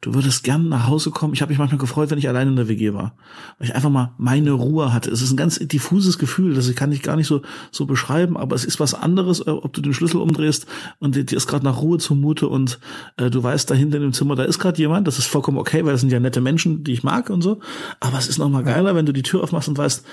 du 0.03 0.13
würdest 0.13 0.45
gern 0.45 0.69
nach 0.69 0.89
Hause 0.89 1.11
kommen. 1.11 1.33
Ich 1.33 1.41
habe 1.41 1.51
mich 1.51 1.59
manchmal 1.59 1.79
gefreut, 1.79 2.11
wenn 2.11 2.19
ich 2.19 2.29
allein 2.29 2.49
in 2.49 2.57
der 2.57 2.69
WG 2.69 2.93
war. 2.93 3.15
Weil 3.59 3.69
ich 3.69 3.75
einfach 3.75 3.89
mal 3.89 4.13
meine 4.19 4.53
Ruhe 4.53 4.93
hatte. 4.93 5.11
Es 5.11 5.23
ist 5.23 5.31
ein 5.31 5.39
ganz 5.39 5.59
diffuses 5.59 6.19
Gefühl, 6.19 6.55
das 6.55 6.73
kann 6.75 6.93
ich 6.93 7.03
gar 7.03 7.17
nicht 7.17 7.27
so, 7.27 7.41
so 7.71 7.87
beschreiben, 7.87 8.37
aber 8.37 8.55
es 8.55 8.67
ist 8.67 8.79
was 8.79 8.93
anderes, 8.93 9.41
äh, 9.41 9.51
ob 9.51 9.73
du 9.73 9.81
den 9.81 9.95
Schlüssel 9.95 10.21
umdrehst 10.21 10.67
und 10.99 11.17
dir 11.17 11.37
ist 11.37 11.47
gerade 11.47 11.65
nach 11.65 11.81
Ruhe 11.81 11.97
zumute 11.97 12.49
und 12.49 12.79
äh, 13.17 13.31
du 13.31 13.43
weißt, 13.43 13.71
da 13.71 13.75
hinten 13.75 14.03
im 14.03 14.13
Zimmer, 14.13 14.37
da 14.37 14.45
ist 14.45 14.59
gerade 14.59 14.79
jemand. 14.79 15.07
Das 15.07 15.19
ist 15.19 15.27
vollkommen 15.27 15.57
okay, 15.57 15.85
weil 15.85 15.93
das 15.93 16.03
sind 16.03 16.13
ja 16.13 16.21
nette 16.21 16.43
Menschen, 16.43 16.85
die 16.85 16.93
ich 16.93 17.03
mag 17.03 17.31
und 17.31 17.41
so. 17.41 17.61
Aber 18.01 18.19
es 18.19 18.29
ist 18.29 18.39
noch 18.39 18.51
mal 18.51 18.65
geiler, 18.65 18.95
wenn 18.95 19.07
du 19.07 19.13
die 19.13 19.23
Tür 19.23 19.43
aufmachst 19.43 19.69
und 19.69 19.79
weißt, 19.79 20.05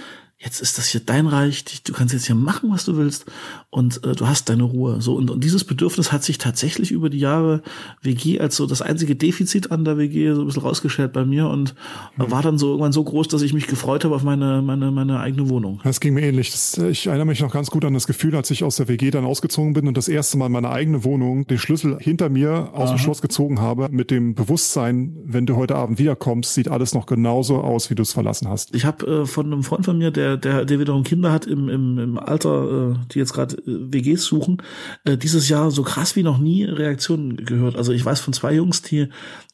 jetzt 0.44 0.62
ist 0.62 0.78
das 0.78 0.88
hier 0.88 1.02
dein 1.02 1.28
Reich, 1.28 1.64
du 1.84 1.94
kannst 1.94 2.14
jetzt 2.14 2.26
hier 2.26 2.36
machen, 2.36 2.72
was 2.72 2.86
du 2.86 2.98
willst 2.98 3.26
und 3.70 4.04
äh, 4.04 4.14
du 4.14 4.28
hast 4.28 4.50
deine 4.50 4.64
Ruhe. 4.64 5.02
So 5.02 5.16
und, 5.16 5.32
und 5.32 5.44
dieses 5.44 5.64
Bedürfnis 5.64 6.12
hat 6.12 6.24
sich 6.24 6.38
tatsächlich 6.38 6.92
über 6.92 7.10
die 7.10 7.20
Jahre 7.20 7.62
WG 8.02 8.40
als 8.40 8.56
so 8.56 8.66
das 8.66 8.82
einzige 8.82 9.16
Defizit 9.16 9.72
an 9.72 9.86
der 9.86 9.98
WG 9.98 10.34
so 10.34 10.42
ein 10.42 10.48
bisschen 10.48 10.64
rausgestellt 10.64 11.14
bei 11.14 11.26
mir 11.26 11.48
und 11.48 11.76
mhm. 12.18 12.32
war 12.32 12.42
dann 12.42 12.58
so 12.58 12.68
irgendwann 12.68 12.92
so 12.92 13.04
groß, 13.04 13.28
dass 13.30 13.42
ich 13.42 13.54
mich 13.54 13.68
gefreut 13.68 14.04
habe 14.04 14.16
auf 14.16 14.24
meine 14.24 14.62
meine 14.62 14.92
meine 14.92 15.20
eigene 15.20 15.50
Wohnung. 15.50 15.80
Das 15.84 16.00
ging 16.00 16.14
mir 16.14 16.22
ähnlich. 16.22 16.52
Das, 16.52 16.78
ich 16.78 17.08
erinnere 17.08 17.28
mich 17.28 17.42
noch 17.42 17.52
ganz 17.52 17.72
gut 17.72 17.86
an 17.86 17.94
das 17.94 18.08
Gefühl, 18.08 18.36
als 18.36 18.52
ich 18.52 18.64
aus 18.64 18.76
der 18.76 18.88
WG 18.88 19.12
dann 19.12 19.26
ausgezogen 19.26 19.74
bin 19.74 19.88
und 19.88 19.98
das 19.98 20.08
erste 20.08 20.38
Mal 20.38 20.50
meine 20.50 20.70
eigene 20.70 21.04
Wohnung 21.04 21.48
den 21.48 21.58
Schlüssel 21.58 21.98
hinter 22.00 22.30
mir 22.30 22.70
aus 22.74 22.90
Aha. 22.90 22.96
dem 22.96 23.00
Schloss 23.00 23.22
gezogen 23.22 23.62
habe 23.62 23.88
mit 23.92 24.12
dem 24.12 24.36
Bewusstsein, 24.36 25.16
wenn 25.24 25.46
du 25.46 25.56
heute 25.56 25.76
Abend 25.76 26.00
wiederkommst, 26.00 26.54
sieht 26.54 26.68
alles 26.68 26.94
noch 26.94 27.06
genauso 27.06 27.62
aus, 27.62 27.90
wie 27.90 27.96
du 27.96 28.04
es 28.04 28.14
verlassen 28.14 28.50
hast. 28.50 28.76
Ich 28.76 28.86
habe 28.86 29.22
äh, 29.22 29.26
von 29.26 29.46
einem 29.46 29.64
Freund 29.64 29.86
von 29.86 29.98
mir, 29.98 30.12
der 30.12 30.33
der, 30.38 30.66
der 30.66 30.80
wiederum 30.80 31.04
Kinder 31.04 31.32
hat 31.32 31.46
im, 31.46 31.70
im, 31.70 32.00
im 32.00 32.20
Alter, 32.20 32.92
äh, 32.92 32.96
die 33.12 33.20
jetzt 33.20 33.34
gerade 33.34 33.56
äh, 33.58 33.62
WGs 33.66 34.24
suchen, 34.24 34.62
äh, 35.06 35.18
dieses 35.18 35.50
Jahr 35.50 35.72
so 35.72 35.84
krass 35.84 36.16
wie 36.16 36.24
noch 36.24 36.38
nie 36.38 36.64
Reaktionen 36.64 37.38
gehört. 37.38 37.76
Also 37.76 37.92
ich 37.92 38.04
weiß 38.04 38.20
von 38.20 38.34
zwei 38.34 38.54
Jungs, 38.54 38.82
die, 38.82 39.08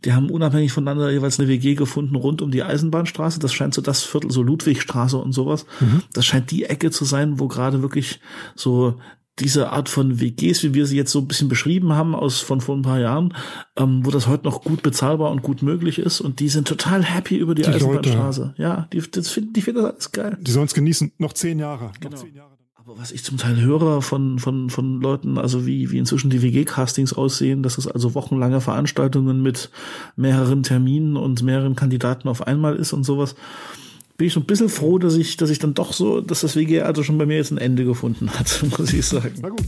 die 0.06 0.14
haben 0.14 0.30
unabhängig 0.30 0.72
voneinander 0.72 1.12
jeweils 1.12 1.40
eine 1.40 1.48
WG 1.48 1.76
gefunden 1.76 2.16
rund 2.16 2.42
um 2.42 2.52
die 2.52 2.64
Eisenbahnstraße. 2.64 3.40
Das 3.40 3.54
scheint 3.54 3.74
so 3.74 3.82
das 3.82 4.04
Viertel, 4.04 4.32
so 4.32 4.42
Ludwigstraße 4.42 5.18
und 5.18 5.34
sowas. 5.34 5.66
Mhm. 5.80 6.04
Das 6.14 6.26
scheint 6.26 6.52
die 6.52 6.66
Ecke 6.66 6.92
zu 6.92 7.06
sein, 7.06 7.40
wo 7.40 7.48
gerade 7.48 7.82
wirklich 7.82 8.20
so 8.56 8.96
diese 9.40 9.72
Art 9.72 9.90
von 9.90 10.20
WGs, 10.20 10.64
wie 10.64 10.74
wir 10.74 10.86
sie 10.86 10.98
jetzt 10.98 11.12
so 11.12 11.20
ein 11.20 11.28
bisschen 11.28 11.50
beschrieben 11.50 11.94
haben 11.94 12.16
aus 12.16 12.40
von 12.40 12.62
vor 12.62 12.76
ein 12.76 12.82
paar 12.82 13.00
Jahren, 13.00 13.34
ähm, 13.78 14.06
wo 14.06 14.12
das 14.12 14.28
heute 14.28 14.46
noch 14.46 14.64
gut 14.64 14.84
bezahlbar 14.84 15.32
und 15.32 15.42
gut 15.42 15.62
möglich 15.62 16.00
ist 16.00 16.22
und 16.22 16.40
die 16.40 16.50
sind 16.50 16.68
total 16.68 17.04
happy 17.04 17.38
über 17.38 17.56
die, 17.56 17.64
die 17.64 17.70
Eisenbahnstraße. 17.70 18.56
Ja, 18.58 18.88
die, 18.92 19.02
das 19.10 19.30
finden, 19.30 19.54
die 19.54 19.62
finden 19.62 19.82
das 19.82 19.92
alles 19.92 20.12
geil. 20.12 20.38
Die 20.42 20.52
sollen 20.52 20.66
es 20.66 20.74
genießen, 20.74 21.14
noch 21.18 21.34
zehn 21.34 21.60
Jahre. 21.60 21.92
Genau. 22.00 22.16
Noch 22.16 22.24
zehn 22.24 22.36
Jahre. 22.36 22.60
Aber 22.90 22.98
was 22.98 23.12
ich 23.12 23.24
zum 23.24 23.38
Teil 23.38 23.62
höre 23.62 24.02
von, 24.02 24.40
von, 24.40 24.72
von 24.72 25.00
Leuten, 25.00 25.38
also 25.38 25.68
wie, 25.68 25.92
wie 25.92 26.00
inzwischen 26.00 26.32
die 26.32 26.42
WG-Castings 26.42 27.14
aussehen, 27.14 27.62
dass 27.62 27.78
es 27.78 27.88
also 27.88 28.16
wochenlange 28.16 28.62
Veranstaltungen 28.62 29.44
mit 29.44 29.70
mehreren 30.16 30.64
Terminen 30.64 31.16
und 31.16 31.44
mehreren 31.44 31.76
Kandidaten 31.76 32.28
auf 32.28 32.48
einmal 32.48 32.76
ist 32.76 32.94
und 32.94 33.04
sowas 33.04 33.36
bin 34.20 34.28
ich 34.28 34.34
so 34.34 34.42
ein 34.42 34.46
bisschen 34.46 34.68
froh, 34.68 35.00
dass 35.00 35.16
ich, 35.16 35.38
dass 35.38 35.50
ich 35.50 35.60
dann 35.60 35.74
doch 35.74 35.94
so, 35.94 36.20
dass 36.20 36.42
das 36.42 36.58
WG 36.58 36.82
also 36.82 37.04
schon 37.04 37.18
bei 37.18 37.26
mir 37.26 37.38
jetzt 37.38 37.52
ein 37.52 37.58
Ende 37.58 37.86
gefunden 37.86 38.30
hat, 38.30 38.64
muss 38.78 38.92
ich 38.92 39.06
sagen. 39.06 39.34
Na 39.42 39.48
gut. 39.48 39.66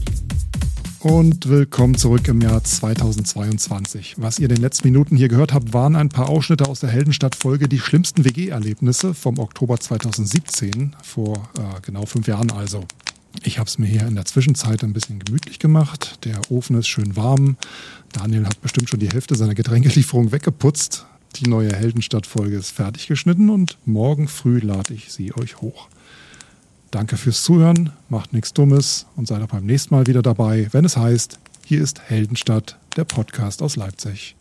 Und 1.00 1.48
willkommen 1.48 1.96
zurück 1.96 2.28
im 2.28 2.42
Jahr 2.42 2.62
2022. 2.62 4.16
Was 4.18 4.38
ihr 4.38 4.50
in 4.50 4.54
den 4.54 4.62
letzten 4.62 4.88
Minuten 4.88 5.16
hier 5.16 5.28
gehört 5.28 5.54
habt, 5.54 5.72
waren 5.72 5.96
ein 5.96 6.10
paar 6.10 6.28
Ausschnitte 6.28 6.68
aus 6.68 6.80
der 6.80 6.90
Heldenstadt-Folge 6.90 7.66
Die 7.66 7.78
schlimmsten 7.78 8.26
WG-Erlebnisse 8.26 9.14
vom 9.14 9.38
Oktober 9.38 9.80
2017, 9.80 10.96
vor 11.02 11.48
äh, 11.56 11.80
genau 11.80 12.04
fünf 12.04 12.28
Jahren 12.28 12.52
also. 12.52 12.84
Ich 13.44 13.58
habe 13.58 13.68
es 13.68 13.78
mir 13.78 13.86
hier 13.86 14.06
in 14.06 14.16
der 14.16 14.26
Zwischenzeit 14.26 14.84
ein 14.84 14.92
bisschen 14.92 15.18
gemütlich 15.18 15.60
gemacht. 15.60 16.26
Der 16.26 16.38
Ofen 16.50 16.76
ist 16.76 16.88
schön 16.88 17.16
warm. 17.16 17.56
Daniel 18.12 18.44
hat 18.44 18.60
bestimmt 18.60 18.90
schon 18.90 19.00
die 19.00 19.08
Hälfte 19.08 19.34
seiner 19.34 19.54
Getränkelieferung 19.54 20.30
weggeputzt. 20.30 21.06
Die 21.36 21.48
neue 21.48 21.74
Heldenstadt-Folge 21.74 22.56
ist 22.56 22.70
fertig 22.70 23.06
geschnitten 23.06 23.48
und 23.48 23.78
morgen 23.86 24.28
früh 24.28 24.58
lade 24.58 24.92
ich 24.92 25.12
sie 25.12 25.34
euch 25.34 25.60
hoch. 25.60 25.88
Danke 26.90 27.16
fürs 27.16 27.42
Zuhören, 27.42 27.90
macht 28.10 28.34
nichts 28.34 28.52
Dummes 28.52 29.06
und 29.16 29.26
seid 29.26 29.40
auch 29.42 29.48
beim 29.48 29.64
nächsten 29.64 29.94
Mal 29.94 30.06
wieder 30.06 30.20
dabei, 30.20 30.68
wenn 30.72 30.84
es 30.84 30.96
heißt, 30.98 31.38
hier 31.64 31.82
ist 31.82 32.02
Heldenstadt, 32.02 32.78
der 32.96 33.04
Podcast 33.04 33.62
aus 33.62 33.76
Leipzig. 33.76 34.36